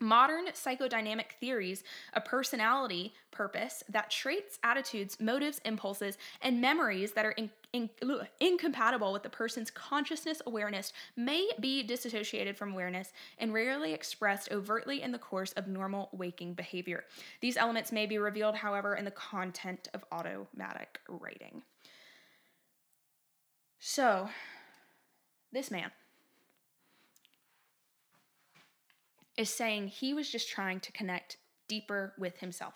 Modern 0.00 0.46
psychodynamic 0.46 1.32
theories 1.40 1.82
of 2.14 2.24
personality 2.24 3.12
purpose 3.30 3.82
that 3.90 4.10
traits, 4.10 4.58
attitudes, 4.62 5.18
motives, 5.20 5.60
impulses, 5.64 6.16
and 6.40 6.60
memories 6.60 7.12
that 7.12 7.26
are 7.26 7.32
in, 7.32 7.50
in, 7.72 7.90
incompatible 8.40 9.12
with 9.12 9.22
the 9.22 9.28
person's 9.28 9.70
consciousness 9.70 10.40
awareness 10.46 10.92
may 11.16 11.48
be 11.60 11.82
disassociated 11.82 12.56
from 12.56 12.72
awareness 12.72 13.12
and 13.38 13.52
rarely 13.52 13.92
expressed 13.92 14.50
overtly 14.50 15.02
in 15.02 15.12
the 15.12 15.18
course 15.18 15.52
of 15.52 15.68
normal 15.68 16.08
waking 16.12 16.54
behavior. 16.54 17.04
These 17.40 17.56
elements 17.56 17.92
may 17.92 18.06
be 18.06 18.18
revealed, 18.18 18.56
however, 18.56 18.94
in 18.94 19.04
the 19.04 19.10
content 19.10 19.88
of 19.92 20.04
automatic 20.10 21.00
writing. 21.08 21.62
So, 23.78 24.28
this 25.52 25.70
man 25.70 25.90
is 29.36 29.50
saying 29.50 29.88
he 29.88 30.14
was 30.14 30.30
just 30.30 30.48
trying 30.48 30.80
to 30.80 30.92
connect 30.92 31.36
deeper 31.68 32.12
with 32.18 32.38
himself. 32.38 32.74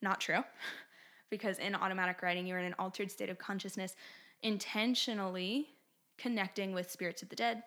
Not 0.00 0.20
true, 0.20 0.44
because 1.30 1.58
in 1.58 1.74
automatic 1.74 2.22
writing, 2.22 2.46
you're 2.46 2.58
in 2.58 2.64
an 2.64 2.74
altered 2.78 3.10
state 3.10 3.28
of 3.28 3.38
consciousness, 3.38 3.94
intentionally 4.42 5.68
connecting 6.16 6.72
with 6.72 6.90
spirits 6.90 7.22
of 7.22 7.28
the 7.28 7.36
dead 7.36 7.62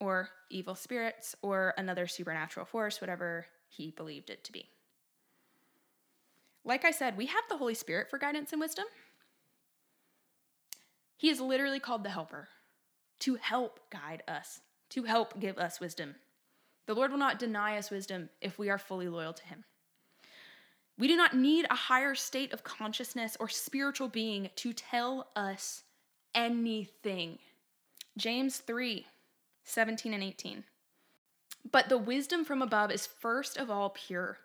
or 0.00 0.28
evil 0.50 0.74
spirits 0.74 1.34
or 1.42 1.74
another 1.76 2.06
supernatural 2.06 2.66
force, 2.66 3.00
whatever 3.00 3.46
he 3.68 3.90
believed 3.90 4.30
it 4.30 4.44
to 4.44 4.52
be. 4.52 4.68
Like 6.64 6.84
I 6.84 6.90
said, 6.90 7.16
we 7.16 7.26
have 7.26 7.44
the 7.48 7.56
Holy 7.56 7.74
Spirit 7.74 8.10
for 8.10 8.18
guidance 8.18 8.52
and 8.52 8.60
wisdom. 8.60 8.86
He 11.16 11.30
is 11.30 11.40
literally 11.40 11.80
called 11.80 12.04
the 12.04 12.10
helper 12.10 12.48
to 13.20 13.34
help 13.36 13.80
guide 13.90 14.22
us, 14.28 14.60
to 14.90 15.04
help 15.04 15.40
give 15.40 15.58
us 15.58 15.80
wisdom 15.80 16.14
the 16.88 16.94
Lord 16.94 17.10
will 17.10 17.18
not 17.18 17.38
deny 17.38 17.76
us 17.76 17.90
wisdom 17.90 18.30
if 18.40 18.58
we 18.58 18.70
are 18.70 18.78
fully 18.78 19.08
loyal 19.10 19.34
to 19.34 19.44
Him. 19.44 19.64
We 20.98 21.06
do 21.06 21.16
not 21.16 21.36
need 21.36 21.66
a 21.70 21.76
higher 21.76 22.16
state 22.16 22.52
of 22.52 22.64
consciousness 22.64 23.36
or 23.38 23.48
spiritual 23.48 24.08
being 24.08 24.50
to 24.56 24.72
tell 24.72 25.28
us 25.36 25.84
anything. 26.34 27.38
James 28.16 28.58
3 28.58 29.06
17 29.64 30.14
and 30.14 30.22
18. 30.22 30.64
But 31.70 31.88
the 31.88 31.98
wisdom 31.98 32.44
from 32.44 32.62
above 32.62 32.90
is 32.90 33.06
first 33.06 33.58
of 33.58 33.70
all 33.70 33.90
pure 33.90 34.38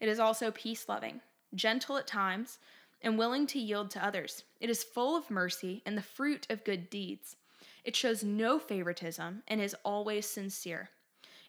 It 0.00 0.08
is 0.08 0.20
also 0.20 0.50
peace 0.50 0.88
loving, 0.88 1.20
gentle 1.54 1.96
at 1.96 2.06
times, 2.06 2.58
and 3.02 3.18
willing 3.18 3.46
to 3.48 3.58
yield 3.58 3.90
to 3.90 4.04
others. 4.04 4.44
It 4.60 4.70
is 4.70 4.84
full 4.84 5.16
of 5.16 5.30
mercy 5.30 5.82
and 5.84 5.98
the 5.98 6.02
fruit 6.02 6.46
of 6.48 6.64
good 6.64 6.88
deeds. 6.88 7.36
It 7.84 7.94
shows 7.94 8.24
no 8.24 8.58
favoritism 8.58 9.42
and 9.46 9.60
is 9.60 9.76
always 9.84 10.26
sincere. 10.26 10.90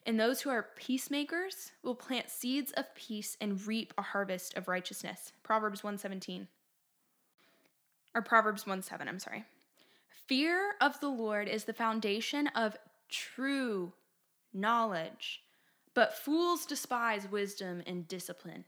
And 0.05 0.19
those 0.19 0.41
who 0.41 0.51
are 0.51 0.69
peacemakers 0.75 1.71
will 1.81 1.95
plant 1.95 2.29
seeds 2.29 2.71
of 2.73 2.93
peace 2.93 3.37
and 3.41 3.65
reap 3.65 3.93
a 3.97 4.03
harvest 4.03 4.55
of 4.55 4.67
righteousness. 4.67 5.31
Proverbs 5.41 5.83
117. 5.83 6.47
Or 8.13 8.21
Proverbs 8.21 8.67
1 8.67 8.81
7, 8.83 9.07
I'm 9.07 9.19
sorry. 9.19 9.45
Fear 10.27 10.75
of 10.79 10.99
the 10.99 11.09
Lord 11.09 11.47
is 11.47 11.63
the 11.63 11.73
foundation 11.73 12.47
of 12.49 12.77
true 13.09 13.93
knowledge, 14.53 15.41
but 15.93 16.17
fools 16.17 16.65
despise 16.65 17.29
wisdom 17.29 17.81
and 17.85 18.07
discipline. 18.07 18.63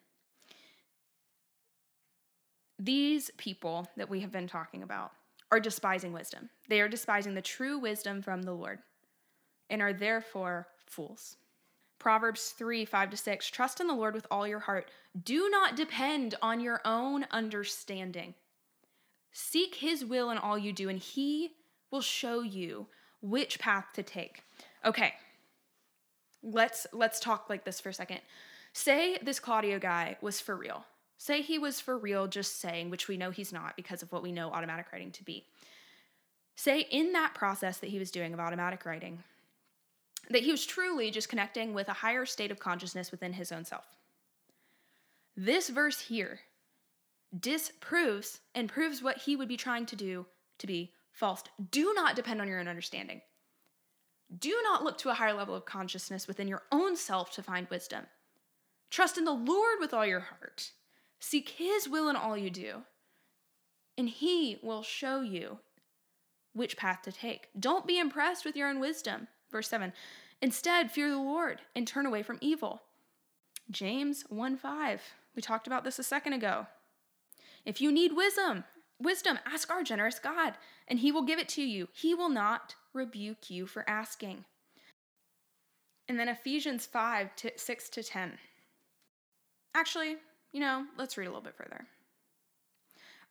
These 2.80 3.32
people 3.38 3.88
that 3.96 4.10
we 4.10 4.20
have 4.20 4.32
been 4.32 4.48
talking 4.48 4.84
about 4.84 5.12
are 5.52 5.60
despising 5.60 6.14
wisdom. 6.14 6.50
They 6.68 6.82
are 6.82 6.90
despising 6.90 7.34
the 7.34 7.42
true 7.42 7.80
wisdom 7.80 8.22
from 8.22 8.44
the 8.44 8.52
Lord 8.52 8.80
and 9.70 9.82
are 9.82 9.94
therefore 9.94 10.68
fools. 10.90 11.38
Proverbs 12.00 12.52
3 12.52 12.86
5 12.86 13.10
to 13.12 13.18
6 13.18 13.50
Trust 13.50 13.80
in 13.80 13.88
the 13.88 13.94
Lord 13.94 14.14
with 14.14 14.28
all 14.30 14.48
your 14.48 14.60
heart. 14.60 14.90
Do 15.24 15.50
not 15.50 15.76
depend 15.76 16.36
on 16.42 16.60
your 16.60 16.82
own 16.86 17.26
understanding. 17.32 18.36
Seek 19.32 19.76
his 19.76 20.06
will 20.06 20.30
in 20.30 20.38
all 20.38 20.58
you 20.58 20.74
do, 20.74 20.90
and 20.90 21.00
he 21.00 21.52
will 21.92 22.02
show 22.02 22.42
you 22.42 22.88
which 23.22 23.60
path 23.60 23.86
to 23.94 24.04
take. 24.04 24.44
Okay. 24.86 25.14
Let's 26.44 26.88
let's 26.94 27.20
talk 27.20 27.50
like 27.50 27.66
this 27.66 27.80
for 27.80 27.90
a 27.90 27.94
second. 27.94 28.20
Say 28.74 29.18
this 29.22 29.40
Claudio 29.40 29.80
guy 29.80 30.18
was 30.22 30.40
for 30.40 30.56
real. 30.56 30.86
Say 31.18 31.42
he 31.42 31.58
was 31.58 31.80
for 31.80 31.98
real 31.98 32.28
just 32.28 32.60
saying, 32.60 32.92
which 32.92 33.08
we 33.08 33.18
know 33.18 33.32
he's 33.32 33.52
not 33.52 33.76
because 33.76 34.04
of 34.04 34.12
what 34.12 34.22
we 34.22 34.32
know 34.32 34.52
automatic 34.52 34.88
writing 34.94 35.12
to 35.14 35.24
be. 35.24 35.46
Say 36.56 36.82
in 36.82 37.14
that 37.14 37.34
process 37.34 37.80
that 37.80 37.90
he 37.90 38.00
was 38.00 38.12
doing 38.12 38.34
of 38.34 38.40
automatic 38.40 38.86
writing, 38.86 39.24
that 40.30 40.44
he 40.44 40.52
was 40.52 40.66
truly 40.66 41.12
just 41.12 41.30
connecting 41.30 41.74
with 41.74 41.88
a 41.90 41.94
higher 41.94 42.26
state 42.26 42.52
of 42.52 42.60
consciousness 42.60 43.12
within 43.12 43.34
his 43.34 43.52
own 43.52 43.66
self. 43.66 43.86
This 45.36 45.70
verse 45.70 46.02
here 46.02 46.42
disproves 47.38 48.40
and 48.56 48.70
proves 48.70 49.02
what 49.02 49.20
he 49.20 49.36
would 49.36 49.48
be 49.48 49.58
trying 49.58 49.86
to 49.86 49.96
do 49.96 50.26
to 50.60 50.68
be 50.68 50.94
false. 51.12 51.44
Do 51.72 51.94
not 51.96 52.16
depend 52.16 52.42
on 52.42 52.48
your 52.48 52.60
own 52.60 52.68
understanding. 52.68 53.22
Do 54.40 54.60
not 54.64 54.84
look 54.84 54.98
to 55.00 55.10
a 55.10 55.14
higher 55.14 55.34
level 55.34 55.56
of 55.56 55.66
consciousness 55.66 56.28
within 56.28 56.48
your 56.48 56.64
own 56.72 56.96
self 56.96 57.32
to 57.34 57.44
find 57.44 57.70
wisdom. 57.70 58.06
Trust 58.90 59.18
in 59.18 59.26
the 59.26 59.32
Lord 59.32 59.78
with 59.80 59.94
all 59.94 60.06
your 60.06 60.20
heart. 60.20 60.72
Seek 61.20 61.50
His 61.50 61.88
will 61.88 62.10
in 62.10 62.16
all 62.16 62.38
you 62.38 62.50
do, 62.50 62.84
and 63.98 64.10
He 64.10 64.58
will 64.62 64.84
show 64.84 65.22
you 65.22 65.60
which 66.54 66.78
path 66.78 67.02
to 67.04 67.12
take. 67.12 67.50
Don't 67.58 67.88
be 67.88 68.00
impressed 68.00 68.46
with 68.46 68.56
your 68.56 68.70
own 68.70 68.80
wisdom. 68.80 69.28
Verse 69.52 69.68
7 69.68 69.94
Instead, 70.42 70.92
fear 70.92 71.10
the 71.10 71.18
Lord 71.18 71.62
and 71.76 71.88
turn 71.88 72.06
away 72.06 72.22
from 72.24 72.38
evil. 72.42 72.82
James 73.72 74.24
1 74.30 74.58
5. 74.58 75.02
We 75.36 75.42
talked 75.42 75.68
about 75.68 75.84
this 75.84 76.00
a 76.00 76.04
second 76.04 76.34
ago. 76.34 76.68
If 77.66 77.82
you 77.82 77.92
need 77.92 78.16
wisdom, 78.16 78.64
wisdom, 79.02 79.40
ask 79.46 79.70
our 79.70 79.84
generous 79.84 80.20
God, 80.20 80.54
and 80.88 81.00
he 81.00 81.12
will 81.12 81.24
give 81.24 81.40
it 81.40 81.50
to 81.50 81.62
you. 81.62 81.90
He 81.94 82.14
will 82.14 82.30
not 82.30 82.76
rebuke 82.94 83.50
you 83.50 83.66
for 83.66 83.88
asking. 83.90 84.46
And 86.08 86.18
then 86.18 86.30
Ephesians 86.30 86.86
5 86.86 87.36
to 87.36 87.52
6 87.56 87.90
to 87.90 88.04
10. 88.04 88.38
Actually, 89.76 90.18
you 90.54 90.60
know, 90.60 90.86
let's 90.98 91.18
read 91.18 91.26
a 91.26 91.30
little 91.30 91.42
bit 91.42 91.56
further. 91.56 91.86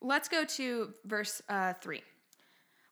Let's 0.02 0.28
go 0.28 0.44
to 0.44 0.92
verse 1.04 1.40
uh, 1.48 1.72
3. 1.80 2.02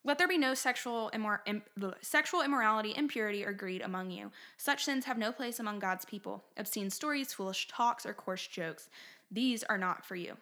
Let 0.05 0.19
there 0.19 0.27
be 0.27 0.37
no 0.37 0.53
sexual, 0.53 1.09
immor- 1.15 1.39
Im- 1.47 1.63
sexual 2.01 2.43
immorality, 2.43 2.93
impurity, 2.95 3.43
or 3.43 3.51
greed 3.51 3.81
among 3.81 4.11
you. 4.11 4.31
Such 4.55 4.85
sins 4.85 5.05
have 5.05 5.17
no 5.17 5.31
place 5.31 5.59
among 5.59 5.79
God's 5.79 6.05
people. 6.05 6.43
Obscene 6.57 6.91
stories, 6.91 7.33
foolish 7.33 7.67
talks, 7.67 8.05
or 8.05 8.13
coarse 8.13 8.45
jokes. 8.45 8.87
These 9.31 9.63
are 9.63 9.79
not 9.79 10.05
for 10.05 10.15
you. 10.15 10.37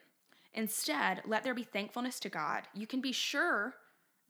Instead, 0.54 1.22
let 1.26 1.44
there 1.44 1.54
be 1.54 1.64
thankfulness 1.64 2.20
to 2.20 2.30
God. 2.30 2.64
You 2.74 2.86
can 2.86 3.00
be 3.00 3.14
sure 3.14 3.74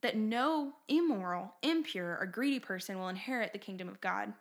that 0.01 0.15
no 0.15 0.73
immoral, 0.87 1.55
impure, 1.63 2.15
or 2.21 2.27
greedy 2.27 2.59
person 2.59 2.99
will 2.99 3.09
inherit 3.09 3.53
the 3.53 3.59
kingdom 3.59 3.89
of 3.89 4.01
God. 4.01 4.33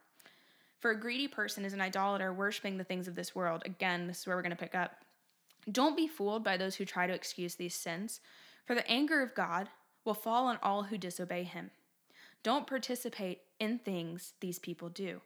For 0.79 0.91
a 0.91 1.01
greedy 1.01 1.27
person 1.27 1.65
is 1.65 1.73
an 1.73 1.81
idolater 1.81 2.35
worshiping 2.35 2.77
the 2.77 2.85
things 2.85 3.09
of 3.09 3.15
this 3.15 3.35
world. 3.35 3.63
Again, 3.65 4.09
this 4.09 4.21
is 4.21 4.27
where 4.27 4.37
we're 4.37 4.43
going 4.43 4.51
to 4.51 4.57
pick 4.57 4.75
up. 4.75 4.97
Don't 5.71 5.97
be 5.97 6.07
fooled 6.07 6.45
by 6.45 6.59
those 6.59 6.75
who 6.75 6.85
try 6.85 7.07
to 7.07 7.15
excuse 7.15 7.55
these 7.55 7.75
sins, 7.75 8.21
for 8.67 8.75
the 8.75 8.89
anger 8.91 9.23
of 9.23 9.35
God 9.35 9.69
will 10.05 10.15
fall 10.15 10.47
on 10.47 10.59
all 10.63 10.85
who 10.85 10.99
disobey 10.99 11.45
him. 11.45 11.71
Don't 12.43 12.67
participate 12.67 13.43
in 13.61 13.79
things 13.79 14.35
these 14.41 14.59
people 14.59 14.89
do. 14.89 15.21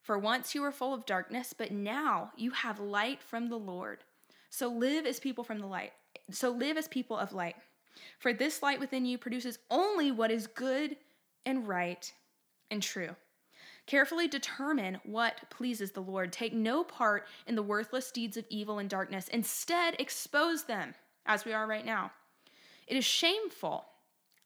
For 0.00 0.18
once 0.18 0.54
you 0.54 0.62
were 0.62 0.72
full 0.72 0.94
of 0.94 1.06
darkness, 1.06 1.54
but 1.56 1.70
now 1.70 2.32
you 2.36 2.50
have 2.50 2.80
light 2.80 3.22
from 3.22 3.48
the 3.48 3.58
Lord. 3.58 4.04
So 4.50 4.68
live 4.68 5.06
as 5.06 5.20
people 5.20 5.44
from 5.44 5.58
the 5.58 5.66
light. 5.66 5.92
So 6.30 6.50
live 6.50 6.76
as 6.76 6.88
people 6.88 7.16
of 7.16 7.32
light. 7.32 7.56
For 8.18 8.32
this 8.32 8.62
light 8.62 8.80
within 8.80 9.04
you 9.04 9.18
produces 9.18 9.58
only 9.70 10.10
what 10.10 10.30
is 10.30 10.46
good 10.46 10.96
and 11.46 11.68
right 11.68 12.12
and 12.70 12.82
true. 12.82 13.14
Carefully 13.86 14.28
determine 14.28 15.00
what 15.04 15.50
pleases 15.50 15.92
the 15.92 16.00
Lord. 16.00 16.32
Take 16.32 16.54
no 16.54 16.84
part 16.84 17.26
in 17.46 17.54
the 17.54 17.62
worthless 17.62 18.10
deeds 18.10 18.36
of 18.36 18.44
evil 18.48 18.78
and 18.78 18.88
darkness. 18.88 19.28
Instead, 19.28 19.96
expose 19.98 20.64
them, 20.64 20.94
as 21.26 21.44
we 21.44 21.52
are 21.52 21.66
right 21.66 21.84
now. 21.84 22.12
It 22.86 22.96
is 22.96 23.04
shameful 23.04 23.84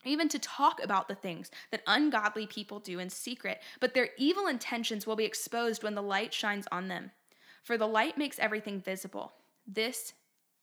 even 0.05 0.29
to 0.29 0.39
talk 0.39 0.83
about 0.83 1.09
the 1.09 1.15
things 1.15 1.51
that 1.71 1.83
ungodly 1.87 2.47
people 2.47 2.79
do 2.79 2.99
in 2.99 3.11
secret, 3.11 3.61
but 3.81 3.95
their 3.95 4.11
evil 4.17 4.47
intentions 4.47 5.07
will 5.07 5.17
be 5.17 5.25
exposed 5.25 5.83
when 5.83 5.95
the 5.95 6.03
light 6.03 6.33
shines 6.33 6.67
on 6.71 6.89
them. 6.89 7.11
For 7.63 7.77
the 7.77 7.89
light 7.89 8.17
makes 8.17 8.39
everything 8.39 8.81
visible. 8.81 9.33
This 9.67 10.13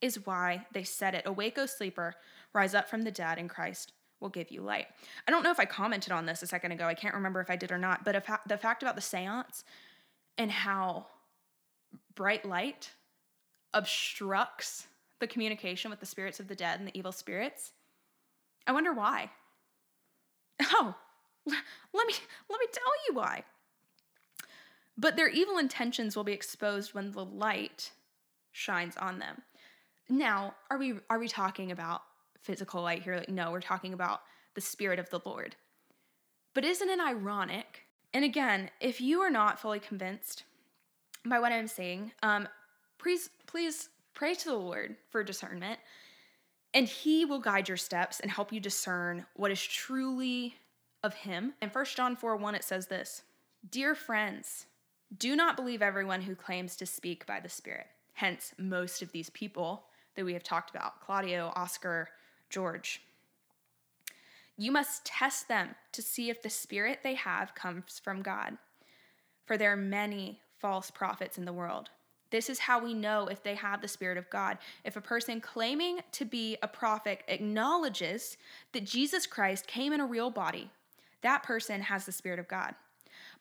is 0.01 0.25
why 0.25 0.65
they 0.71 0.83
said 0.83 1.15
it 1.15 1.25
Awake, 1.25 1.57
O 1.57 1.65
sleeper, 1.65 2.15
rise 2.53 2.73
up 2.73 2.89
from 2.89 3.01
the 3.01 3.11
dead, 3.11 3.37
and 3.37 3.49
Christ 3.49 3.93
will 4.19 4.29
give 4.29 4.51
you 4.51 4.61
light. 4.61 4.87
I 5.27 5.31
don't 5.31 5.43
know 5.43 5.51
if 5.51 5.59
I 5.59 5.65
commented 5.65 6.13
on 6.13 6.25
this 6.25 6.41
a 6.41 6.47
second 6.47 6.71
ago. 6.71 6.85
I 6.87 6.93
can't 6.93 7.15
remember 7.15 7.41
if 7.41 7.49
I 7.49 7.55
did 7.55 7.71
or 7.71 7.77
not, 7.77 8.05
but 8.05 8.25
fa- 8.25 8.39
the 8.47 8.57
fact 8.57 8.81
about 8.81 8.95
the 8.95 9.01
seance 9.01 9.63
and 10.37 10.49
how 10.49 11.07
bright 12.15 12.45
light 12.45 12.91
obstructs 13.73 14.87
the 15.19 15.27
communication 15.27 15.91
with 15.91 15.99
the 15.99 16.05
spirits 16.05 16.39
of 16.39 16.47
the 16.47 16.55
dead 16.55 16.79
and 16.79 16.87
the 16.87 16.97
evil 16.97 17.11
spirits 17.11 17.73
I 18.67 18.71
wonder 18.71 18.93
why. 18.93 19.29
Oh, 20.75 20.95
let 21.45 22.07
me 22.07 22.13
let 22.49 22.59
me 22.59 22.67
tell 22.71 22.93
you 23.07 23.15
why. 23.15 23.43
But 24.97 25.15
their 25.15 25.27
evil 25.27 25.57
intentions 25.57 26.15
will 26.15 26.23
be 26.23 26.31
exposed 26.31 26.93
when 26.93 27.11
the 27.11 27.25
light 27.25 27.91
shines 28.51 28.95
on 28.97 29.19
them. 29.19 29.41
Now, 30.09 30.55
are 30.69 30.77
we 30.77 30.95
are 31.09 31.19
we 31.19 31.27
talking 31.27 31.71
about 31.71 32.03
physical 32.39 32.81
light 32.81 33.03
here? 33.03 33.17
Like, 33.17 33.29
no, 33.29 33.51
we're 33.51 33.61
talking 33.61 33.93
about 33.93 34.21
the 34.53 34.61
spirit 34.61 34.99
of 34.99 35.09
the 35.09 35.21
Lord. 35.25 35.55
But 36.53 36.65
isn't 36.65 36.89
it 36.89 36.99
ironic? 36.99 37.81
And 38.13 38.23
again, 38.23 38.69
if 38.79 39.01
you 39.01 39.21
are 39.21 39.31
not 39.31 39.59
fully 39.59 39.79
convinced 39.79 40.43
by 41.25 41.39
what 41.39 41.51
I'm 41.51 41.67
saying, 41.67 42.11
um, 42.21 42.47
please 42.99 43.29
please 43.47 43.89
pray 44.13 44.35
to 44.35 44.45
the 44.45 44.55
Lord 44.55 44.95
for 45.09 45.23
discernment 45.23 45.79
and 46.73 46.87
he 46.87 47.25
will 47.25 47.39
guide 47.39 47.67
your 47.67 47.77
steps 47.77 48.19
and 48.19 48.31
help 48.31 48.51
you 48.51 48.59
discern 48.59 49.25
what 49.35 49.51
is 49.51 49.61
truly 49.61 50.55
of 51.03 51.13
him. 51.13 51.53
In 51.61 51.69
1 51.69 51.85
John 51.95 52.15
4 52.15 52.35
1, 52.35 52.55
it 52.55 52.63
says 52.63 52.87
this 52.87 53.23
Dear 53.69 53.95
friends, 53.95 54.65
do 55.17 55.35
not 55.35 55.55
believe 55.55 55.81
everyone 55.81 56.21
who 56.21 56.35
claims 56.35 56.75
to 56.77 56.85
speak 56.85 57.25
by 57.25 57.39
the 57.39 57.49
Spirit. 57.49 57.87
Hence, 58.13 58.53
most 58.57 59.01
of 59.01 59.11
these 59.11 59.29
people 59.29 59.85
that 60.15 60.25
we 60.25 60.33
have 60.33 60.43
talked 60.43 60.69
about 60.69 61.01
Claudio, 61.01 61.51
Oscar, 61.55 62.09
George. 62.49 63.01
You 64.57 64.71
must 64.71 65.05
test 65.05 65.47
them 65.47 65.69
to 65.93 66.01
see 66.01 66.29
if 66.29 66.41
the 66.41 66.49
spirit 66.49 66.99
they 67.01 67.15
have 67.15 67.55
comes 67.55 67.99
from 67.99 68.21
God. 68.21 68.57
For 69.45 69.57
there 69.57 69.71
are 69.73 69.77
many 69.77 70.39
false 70.59 70.91
prophets 70.91 71.39
in 71.39 71.45
the 71.45 71.53
world. 71.53 71.89
This 72.33 72.49
is 72.49 72.57
how 72.57 72.83
we 72.83 72.95
know 72.95 73.27
if 73.27 73.43
they 73.43 73.53
have 73.53 73.79
the 73.79 73.87
Spirit 73.87 74.17
of 74.17 74.27
God. 74.31 74.57
If 74.83 74.95
a 74.95 75.01
person 75.01 75.39
claiming 75.39 75.99
to 76.13 76.25
be 76.25 76.57
a 76.63 76.67
prophet 76.67 77.21
acknowledges 77.27 78.37
that 78.71 78.85
Jesus 78.85 79.27
Christ 79.27 79.67
came 79.67 79.93
in 79.93 79.99
a 79.99 80.05
real 80.07 80.31
body, 80.31 80.71
that 81.21 81.43
person 81.43 81.79
has 81.81 82.07
the 82.07 82.11
Spirit 82.11 82.39
of 82.39 82.47
God. 82.47 82.73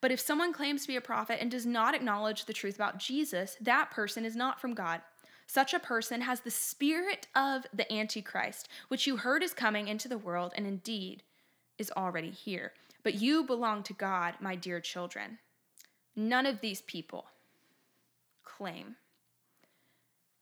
But 0.03 0.13
if 0.13 0.21
someone 0.21 0.53
claims 0.53 0.83
to 0.83 0.89
be 0.89 0.97
a 0.97 1.01
prophet 1.01 1.39
and 1.41 1.51
does 1.51 1.65
not 1.65 1.95
acknowledge 1.95 2.45
the 2.45 2.53
truth 2.53 2.75
about 2.75 2.99
Jesus, 2.99 3.57
that 3.63 3.91
person 3.91 4.27
is 4.27 4.37
not 4.37 4.61
from 4.61 4.75
God. 4.75 5.01
Such 5.47 5.73
a 5.73 5.81
person 5.81 6.21
has 6.21 6.41
the 6.41 6.51
spirit 6.51 7.29
of 7.35 7.65
the 7.73 7.91
Antichrist, 7.91 8.69
which 8.89 9.07
you 9.07 9.17
heard 9.17 9.43
is 9.43 9.55
coming 9.55 9.89
into 9.89 10.07
the 10.07 10.19
world 10.19 10.53
and 10.55 10.67
indeed 10.67 11.23
is 11.79 11.91
already 11.97 12.31
here. 12.31 12.75
But 13.03 13.15
you 13.15 13.43
belong 13.43 13.85
to 13.85 13.95
God, 13.95 14.35
my 14.39 14.55
dear 14.55 14.81
children. 14.81 15.39
None 16.15 16.45
of 16.45 16.61
these 16.61 16.83
people 16.83 17.25
claim 18.45 18.97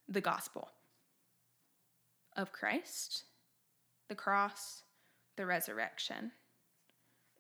the 0.09 0.21
gospel 0.21 0.71
of 2.37 2.53
Christ, 2.53 3.25
the 4.09 4.15
cross, 4.15 4.83
the 5.37 5.47
resurrection, 5.47 6.33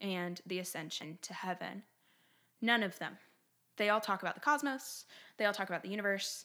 and 0.00 0.40
the 0.46 0.58
ascension 0.58 1.18
to 1.22 1.34
heaven. 1.34 1.82
None 2.60 2.82
of 2.82 2.98
them. 2.98 3.18
They 3.76 3.88
all 3.88 4.00
talk 4.00 4.22
about 4.22 4.34
the 4.34 4.40
cosmos, 4.40 5.06
they 5.36 5.44
all 5.44 5.52
talk 5.52 5.68
about 5.68 5.82
the 5.82 5.88
universe, 5.88 6.44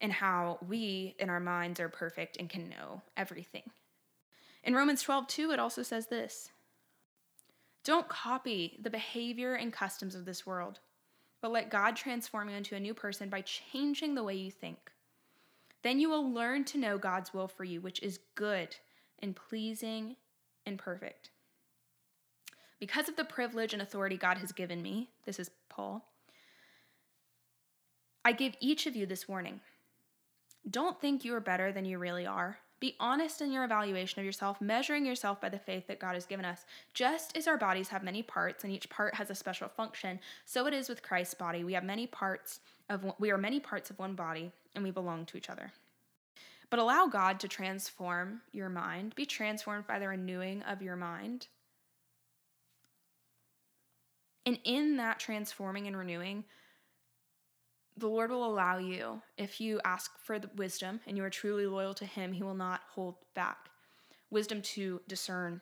and 0.00 0.12
how 0.12 0.58
we 0.66 1.16
in 1.18 1.28
our 1.28 1.40
minds 1.40 1.80
are 1.80 1.88
perfect 1.88 2.36
and 2.36 2.48
can 2.48 2.68
know 2.68 3.02
everything. 3.16 3.64
In 4.62 4.74
Romans 4.74 5.02
12, 5.02 5.26
2, 5.26 5.50
it 5.50 5.58
also 5.58 5.82
says 5.82 6.06
this 6.06 6.50
Don't 7.84 8.08
copy 8.08 8.78
the 8.80 8.90
behavior 8.90 9.54
and 9.54 9.72
customs 9.72 10.14
of 10.14 10.24
this 10.24 10.46
world, 10.46 10.78
but 11.40 11.52
let 11.52 11.70
God 11.70 11.96
transform 11.96 12.48
you 12.48 12.56
into 12.56 12.74
a 12.74 12.80
new 12.80 12.94
person 12.94 13.28
by 13.28 13.42
changing 13.42 14.14
the 14.14 14.24
way 14.24 14.34
you 14.34 14.50
think. 14.50 14.90
Then 15.82 16.00
you 16.00 16.10
will 16.10 16.32
learn 16.32 16.64
to 16.66 16.78
know 16.78 16.98
God's 16.98 17.32
will 17.32 17.48
for 17.48 17.64
you, 17.64 17.80
which 17.80 18.02
is 18.02 18.18
good 18.34 18.76
and 19.20 19.36
pleasing 19.36 20.16
and 20.66 20.78
perfect. 20.78 21.30
Because 22.80 23.08
of 23.08 23.16
the 23.16 23.24
privilege 23.24 23.72
and 23.72 23.82
authority 23.82 24.16
God 24.16 24.38
has 24.38 24.52
given 24.52 24.82
me, 24.82 25.08
this 25.24 25.38
is 25.38 25.50
Paul, 25.68 26.04
I 28.24 28.32
give 28.32 28.54
each 28.60 28.86
of 28.86 28.94
you 28.94 29.06
this 29.06 29.28
warning. 29.28 29.60
Don't 30.68 31.00
think 31.00 31.24
you 31.24 31.34
are 31.34 31.40
better 31.40 31.72
than 31.72 31.84
you 31.84 31.98
really 31.98 32.26
are. 32.26 32.58
Be 32.80 32.94
honest 33.00 33.42
in 33.42 33.50
your 33.50 33.64
evaluation 33.64 34.20
of 34.20 34.26
yourself, 34.26 34.60
measuring 34.60 35.04
yourself 35.04 35.40
by 35.40 35.48
the 35.48 35.58
faith 35.58 35.88
that 35.88 35.98
God 35.98 36.14
has 36.14 36.26
given 36.26 36.44
us. 36.44 36.64
Just 36.94 37.36
as 37.36 37.48
our 37.48 37.58
bodies 37.58 37.88
have 37.88 38.04
many 38.04 38.22
parts 38.22 38.62
and 38.62 38.72
each 38.72 38.88
part 38.88 39.14
has 39.16 39.30
a 39.30 39.34
special 39.34 39.68
function, 39.68 40.20
so 40.44 40.66
it 40.66 40.74
is 40.74 40.88
with 40.88 41.02
Christ's 41.02 41.34
body. 41.34 41.64
We 41.64 41.72
have 41.72 41.84
many 41.84 42.06
parts 42.06 42.60
of 42.88 43.04
we 43.18 43.30
are 43.30 43.38
many 43.38 43.58
parts 43.60 43.90
of 43.90 43.98
one 43.98 44.14
body 44.14 44.52
and 44.74 44.84
we 44.84 44.90
belong 44.90 45.26
to 45.26 45.36
each 45.36 45.50
other. 45.50 45.72
But 46.70 46.78
allow 46.78 47.06
God 47.06 47.40
to 47.40 47.48
transform 47.48 48.42
your 48.52 48.68
mind. 48.68 49.14
Be 49.14 49.26
transformed 49.26 49.86
by 49.86 49.98
the 49.98 50.08
renewing 50.08 50.62
of 50.62 50.82
your 50.82 50.96
mind. 50.96 51.48
And 54.46 54.58
in 54.64 54.96
that 54.98 55.18
transforming 55.18 55.86
and 55.86 55.96
renewing, 55.96 56.44
the 57.98 58.08
Lord 58.08 58.30
will 58.30 58.44
allow 58.44 58.78
you, 58.78 59.20
if 59.36 59.60
you 59.60 59.80
ask 59.84 60.10
for 60.22 60.38
the 60.38 60.50
wisdom 60.56 61.00
and 61.06 61.16
you 61.16 61.24
are 61.24 61.30
truly 61.30 61.66
loyal 61.66 61.94
to 61.94 62.06
Him, 62.06 62.32
He 62.32 62.42
will 62.42 62.54
not 62.54 62.80
hold 62.94 63.16
back 63.34 63.68
wisdom 64.30 64.62
to 64.62 65.00
discern 65.08 65.60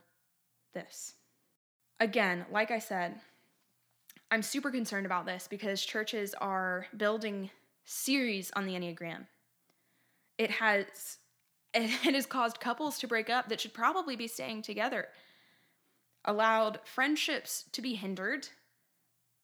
this. 0.74 1.14
Again, 2.00 2.44
like 2.50 2.70
I 2.70 2.78
said, 2.78 3.20
I'm 4.30 4.42
super 4.42 4.70
concerned 4.70 5.06
about 5.06 5.24
this 5.24 5.46
because 5.48 5.84
churches 5.84 6.34
are 6.34 6.86
building 6.96 7.50
series 7.84 8.50
on 8.54 8.66
the 8.66 8.74
Enneagram. 8.74 9.26
It 10.36 10.50
has 10.50 11.18
it 11.74 12.14
has 12.14 12.26
caused 12.26 12.60
couples 12.60 12.98
to 12.98 13.08
break 13.08 13.30
up 13.30 13.48
that 13.48 13.60
should 13.60 13.74
probably 13.74 14.16
be 14.16 14.28
staying 14.28 14.62
together. 14.62 15.08
Allowed 16.24 16.80
friendships 16.84 17.64
to 17.72 17.80
be 17.80 17.94
hindered 17.94 18.48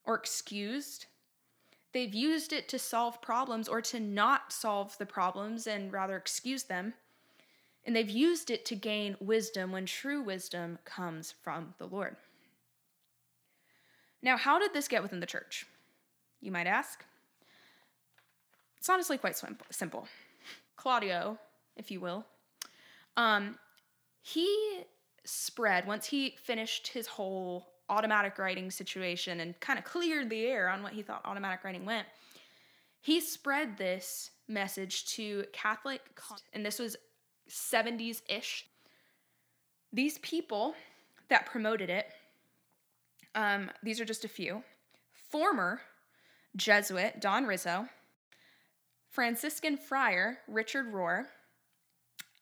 or 0.05 0.17
excused 0.17 1.07
They've 1.93 2.15
used 2.15 2.53
it 2.53 2.69
to 2.69 2.79
solve 2.79 3.21
problems 3.21 3.69
or 3.69 3.83
to 3.83 4.01
not 4.01 4.53
solve 4.53 4.97
the 4.99 5.07
problems 5.07 5.67
and 5.67 5.93
rather 5.93 6.17
excuse 6.17 6.65
them. 6.65 6.95
And 7.85 7.95
they've 7.95 8.09
used 8.09 8.51
it 8.51 8.65
to 8.67 8.77
gain 8.77 9.17
wisdom 9.21 9.73
when 9.73 9.87
true 9.87 10.23
wisdom 10.23 10.79
comes 10.85 11.33
from 11.43 11.75
the 11.79 11.87
Lord. 11.87 12.17
Now, 14.23 14.37
how 14.37 14.59
did 14.59 14.73
this 14.73 14.89
get 14.89 15.03
within 15.03 15.21
the 15.21 15.27
church? 15.27 15.67
You 16.41 16.53
might 16.53 16.67
ask. 16.67 17.05
It's 18.79 18.89
honestly 18.89 19.19
quite 19.19 19.41
simple. 19.71 20.09
Claudio, 20.77 21.39
if 21.77 21.91
you 21.91 22.01
will, 22.01 22.25
um, 23.17 23.59
he 24.23 24.85
spread, 25.25 25.87
once 25.87 26.07
he 26.07 26.37
finished 26.43 26.89
his 26.89 27.07
whole 27.07 27.72
automatic 27.93 28.39
writing 28.39 28.71
situation 28.71 29.41
and 29.41 29.59
kind 29.61 29.79
of 29.79 29.85
cleared 29.85 30.31
the 30.31 30.47
air 30.47 30.71
on 30.71 30.83
what 30.83 30.95
he 30.95 31.03
thought 31.03 31.21
automatic 31.27 31.63
writing 31.63 31.85
went. 31.85 32.07
He 33.03 33.21
spread 33.21 33.77
this 33.77 34.31
message 34.49 35.07
to 35.17 35.45
Catholic, 35.53 36.01
and 36.55 36.65
this 36.65 36.79
was 36.79 36.97
70s 37.51 38.23
ish. 38.29 38.67
These 39.93 40.19
people 40.19 40.75
that 41.29 41.45
promoted 41.45 41.91
it, 41.91 42.07
um, 43.35 43.71
these 43.83 44.01
are 44.01 44.05
just 44.05 44.25
a 44.25 44.29
few 44.29 44.63
former 45.31 45.81
Jesuit 46.57 47.21
Don 47.21 47.45
Riso, 47.45 47.89
Franciscan 49.11 49.77
friar 49.77 50.39
Richard 50.49 50.93
Rohr, 50.93 51.25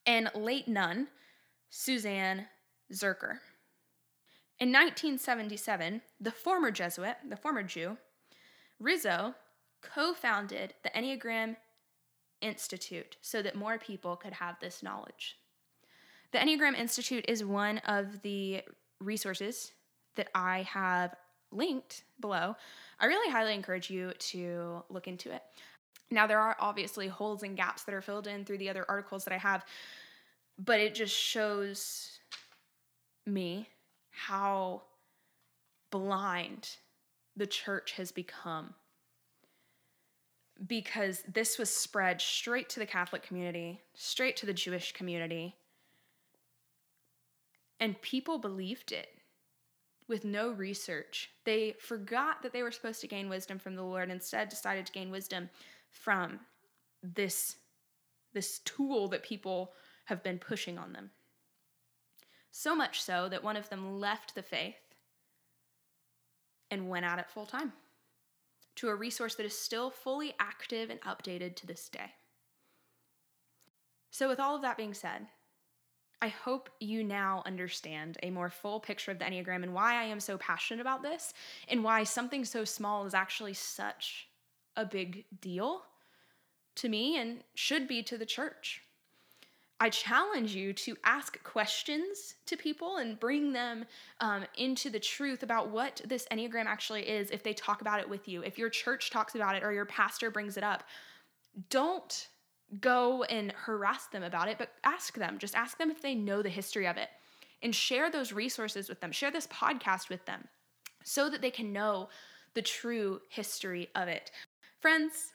and 0.06 0.30
late 0.34 0.68
nun 0.68 1.08
Suzanne 1.70 2.46
Zuercher. 2.92 3.38
In 4.60 4.68
1977, 4.68 6.02
the 6.20 6.30
former 6.30 6.70
Jesuit, 6.70 7.16
the 7.26 7.36
former 7.36 7.62
Jew, 7.62 7.96
Riso 8.78 9.34
co 9.80 10.12
founded 10.12 10.74
the 10.82 10.90
Enneagram 10.90 11.56
Institute 12.42 13.16
so 13.22 13.40
that 13.40 13.56
more 13.56 13.78
people 13.78 14.16
could 14.16 14.34
have 14.34 14.60
this 14.60 14.82
knowledge. 14.82 15.38
The 16.32 16.38
Enneagram 16.38 16.78
Institute 16.78 17.24
is 17.26 17.42
one 17.42 17.78
of 17.78 18.20
the 18.20 18.62
resources 19.00 19.72
that 20.16 20.28
I 20.34 20.62
have 20.62 21.14
linked 21.50 22.04
below. 22.20 22.54
I 23.00 23.06
really 23.06 23.32
highly 23.32 23.54
encourage 23.54 23.88
you 23.88 24.12
to 24.18 24.84
look 24.90 25.08
into 25.08 25.32
it. 25.32 25.42
Now, 26.10 26.26
there 26.26 26.38
are 26.38 26.56
obviously 26.60 27.08
holes 27.08 27.42
and 27.42 27.56
gaps 27.56 27.84
that 27.84 27.94
are 27.94 28.02
filled 28.02 28.26
in 28.26 28.44
through 28.44 28.58
the 28.58 28.68
other 28.68 28.84
articles 28.90 29.24
that 29.24 29.32
I 29.32 29.38
have, 29.38 29.64
but 30.58 30.80
it 30.80 30.94
just 30.94 31.16
shows 31.16 32.18
me 33.24 33.66
how 34.26 34.82
blind 35.90 36.76
the 37.36 37.46
church 37.46 37.92
has 37.92 38.12
become 38.12 38.74
because 40.66 41.22
this 41.26 41.58
was 41.58 41.70
spread 41.70 42.20
straight 42.20 42.68
to 42.68 42.80
the 42.80 42.86
Catholic 42.86 43.22
community, 43.22 43.80
straight 43.94 44.36
to 44.36 44.44
the 44.44 44.52
Jewish 44.52 44.92
community. 44.92 45.56
And 47.80 48.00
people 48.02 48.38
believed 48.38 48.92
it 48.92 49.08
with 50.06 50.22
no 50.22 50.50
research. 50.50 51.30
They 51.44 51.76
forgot 51.80 52.42
that 52.42 52.52
they 52.52 52.62
were 52.62 52.72
supposed 52.72 53.00
to 53.00 53.08
gain 53.08 53.30
wisdom 53.30 53.58
from 53.58 53.74
the 53.74 53.82
Lord, 53.82 54.10
instead 54.10 54.50
decided 54.50 54.84
to 54.84 54.92
gain 54.92 55.10
wisdom 55.10 55.48
from 55.88 56.40
this 57.02 57.56
this 58.32 58.60
tool 58.60 59.08
that 59.08 59.24
people 59.24 59.72
have 60.04 60.22
been 60.22 60.38
pushing 60.38 60.78
on 60.78 60.92
them. 60.92 61.10
So 62.50 62.74
much 62.74 63.02
so 63.02 63.28
that 63.28 63.44
one 63.44 63.56
of 63.56 63.68
them 63.68 64.00
left 64.00 64.34
the 64.34 64.42
faith 64.42 64.74
and 66.70 66.88
went 66.88 67.06
at 67.06 67.18
it 67.18 67.30
full 67.30 67.46
time 67.46 67.72
to 68.76 68.88
a 68.88 68.94
resource 68.94 69.34
that 69.34 69.46
is 69.46 69.56
still 69.56 69.90
fully 69.90 70.34
active 70.38 70.90
and 70.90 71.00
updated 71.02 71.56
to 71.56 71.66
this 71.66 71.88
day. 71.88 72.12
So, 74.10 74.28
with 74.28 74.40
all 74.40 74.56
of 74.56 74.62
that 74.62 74.76
being 74.76 74.94
said, 74.94 75.26
I 76.22 76.28
hope 76.28 76.68
you 76.80 77.02
now 77.02 77.42
understand 77.46 78.18
a 78.22 78.30
more 78.30 78.50
full 78.50 78.80
picture 78.80 79.10
of 79.10 79.18
the 79.18 79.24
Enneagram 79.24 79.62
and 79.62 79.72
why 79.72 79.94
I 79.94 80.04
am 80.04 80.20
so 80.20 80.36
passionate 80.36 80.80
about 80.80 81.02
this 81.02 81.32
and 81.68 81.82
why 81.82 82.04
something 82.04 82.44
so 82.44 82.64
small 82.64 83.06
is 83.06 83.14
actually 83.14 83.54
such 83.54 84.28
a 84.76 84.84
big 84.84 85.24
deal 85.40 85.82
to 86.76 86.88
me 86.88 87.18
and 87.18 87.42
should 87.54 87.88
be 87.88 88.02
to 88.02 88.18
the 88.18 88.26
church. 88.26 88.82
I 89.82 89.88
challenge 89.88 90.54
you 90.54 90.74
to 90.74 90.94
ask 91.04 91.42
questions 91.42 92.34
to 92.44 92.56
people 92.56 92.98
and 92.98 93.18
bring 93.18 93.52
them 93.52 93.86
um, 94.20 94.44
into 94.58 94.90
the 94.90 95.00
truth 95.00 95.42
about 95.42 95.70
what 95.70 96.02
this 96.04 96.26
Enneagram 96.30 96.66
actually 96.66 97.08
is 97.08 97.30
if 97.30 97.42
they 97.42 97.54
talk 97.54 97.80
about 97.80 97.98
it 97.98 98.08
with 98.08 98.28
you. 98.28 98.42
If 98.42 98.58
your 98.58 98.68
church 98.68 99.10
talks 99.10 99.34
about 99.34 99.56
it 99.56 99.62
or 99.62 99.72
your 99.72 99.86
pastor 99.86 100.30
brings 100.30 100.58
it 100.58 100.62
up, 100.62 100.84
don't 101.70 102.28
go 102.78 103.24
and 103.24 103.52
harass 103.52 104.06
them 104.08 104.22
about 104.22 104.48
it, 104.48 104.58
but 104.58 104.72
ask 104.84 105.16
them. 105.16 105.38
Just 105.38 105.56
ask 105.56 105.78
them 105.78 105.90
if 105.90 106.02
they 106.02 106.14
know 106.14 106.42
the 106.42 106.50
history 106.50 106.86
of 106.86 106.98
it 106.98 107.08
and 107.62 107.74
share 107.74 108.10
those 108.10 108.34
resources 108.34 108.88
with 108.88 109.00
them. 109.00 109.12
Share 109.12 109.30
this 109.30 109.46
podcast 109.46 110.10
with 110.10 110.24
them 110.26 110.46
so 111.04 111.30
that 111.30 111.40
they 111.40 111.50
can 111.50 111.72
know 111.72 112.10
the 112.52 112.62
true 112.62 113.20
history 113.30 113.88
of 113.94 114.08
it. 114.08 114.30
Friends, 114.80 115.32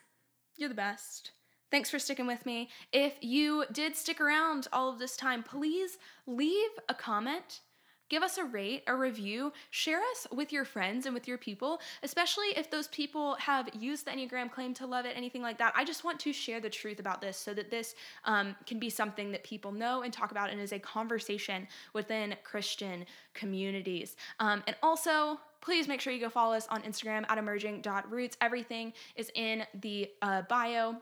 you're 0.56 0.70
the 0.70 0.76
best. 0.76 1.32
Thanks 1.72 1.90
for 1.90 2.00
sticking 2.00 2.28
with 2.28 2.46
me. 2.46 2.70
If 2.92 3.16
you 3.22 3.66
did 3.72 3.96
stick 3.96 4.22
around 4.22 4.68
all 4.72 4.90
of 4.90 5.00
this 5.00 5.18
time, 5.18 5.44
please 5.44 5.98
leave 6.28 6.70
a 6.88 6.94
comment. 6.94 7.62
Give 8.08 8.22
us 8.22 8.38
a 8.38 8.44
rate, 8.44 8.84
a 8.86 8.96
review, 8.96 9.52
share 9.72 10.00
us 10.00 10.28
with 10.32 10.54
your 10.54 10.64
friends 10.64 11.08
and 11.08 11.16
with 11.16 11.28
your 11.28 11.40
people, 11.40 11.82
especially 12.04 12.48
if 12.56 12.70
those 12.70 12.88
people 12.90 13.34
have 13.36 13.68
used 13.74 14.06
the 14.06 14.12
Enneagram, 14.12 14.52
claim 14.52 14.76
to 14.76 14.86
love 14.86 15.06
it, 15.06 15.14
anything 15.18 15.42
like 15.42 15.58
that. 15.58 15.74
I 15.76 15.84
just 15.84 16.04
want 16.04 16.20
to 16.20 16.32
share 16.32 16.60
the 16.60 16.70
truth 16.70 17.00
about 17.00 17.20
this 17.20 17.36
so 17.36 17.52
that 17.56 17.72
this 17.72 17.96
um, 18.26 18.56
can 18.68 18.78
be 18.78 18.92
something 18.92 19.32
that 19.32 19.44
people 19.44 19.72
know 19.72 20.04
and 20.04 20.14
talk 20.14 20.30
about 20.30 20.52
and 20.52 20.62
is 20.62 20.72
a 20.72 20.78
conversation 20.78 21.68
within 21.94 22.36
Christian 22.44 23.08
communities. 23.34 24.18
Um, 24.40 24.62
and 24.68 24.76
also, 24.84 25.40
please 25.62 25.88
make 25.88 26.00
sure 26.00 26.14
you 26.14 26.22
go 26.22 26.30
follow 26.30 26.54
us 26.56 26.68
on 26.70 26.84
Instagram 26.84 27.26
at 27.28 27.40
emerging.roots. 27.40 28.38
Everything 28.40 28.94
is 29.16 29.32
in 29.34 29.66
the 29.82 30.12
uh, 30.22 30.44
bio 30.44 30.98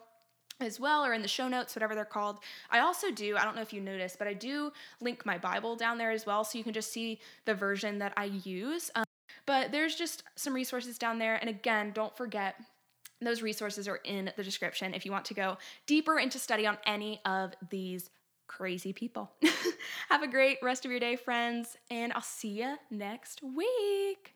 as 0.64 0.80
well 0.80 1.06
or 1.06 1.14
in 1.14 1.22
the 1.22 1.28
show 1.28 1.48
notes 1.48 1.76
whatever 1.76 1.96
they're 1.96 2.06
called 2.06 2.40
i 2.72 2.80
also 2.80 3.12
do 3.12 3.38
i 3.38 3.44
don't 3.44 3.56
know 3.56 3.62
if 3.62 3.74
you 3.74 3.82
noticed 3.82 4.18
but 4.18 4.28
i 4.28 4.34
do 4.34 4.72
link 5.02 5.26
my 5.26 5.38
bible 5.38 5.76
down 5.76 5.98
there 5.98 6.12
as 6.12 6.26
well 6.26 6.44
so 6.44 6.58
you 6.58 6.64
can 6.64 6.74
just 6.74 6.92
see 6.92 7.20
the 7.46 7.54
version 7.54 8.00
that 8.00 8.14
i 8.18 8.26
use 8.26 8.90
um, 8.96 9.04
but 9.46 9.72
there's 9.72 9.96
just 9.96 10.24
some 10.36 10.54
resources 10.54 10.98
down 10.98 11.20
there 11.20 11.36
and 11.36 11.50
again 11.50 11.92
don't 11.94 12.16
forget 12.16 12.56
those 13.22 13.42
resources 13.42 13.88
are 13.88 14.00
in 14.04 14.32
the 14.36 14.44
description 14.44 14.94
if 14.94 15.06
you 15.06 15.12
want 15.12 15.26
to 15.26 15.34
go 15.34 15.58
deeper 15.88 16.20
into 16.20 16.40
study 16.40 16.66
on 16.68 16.78
any 16.86 17.22
of 17.26 17.54
these 17.70 18.10
crazy 18.48 18.94
people. 18.94 19.32
Have 20.10 20.22
a 20.22 20.28
great 20.28 20.58
rest 20.62 20.86
of 20.86 20.92
your 20.92 21.00
day, 21.00 21.16
friends, 21.16 21.76
and 21.90 22.14
I'll 22.14 22.22
see 22.22 22.62
you 22.62 22.76
next 22.92 23.42
week. 23.42 24.36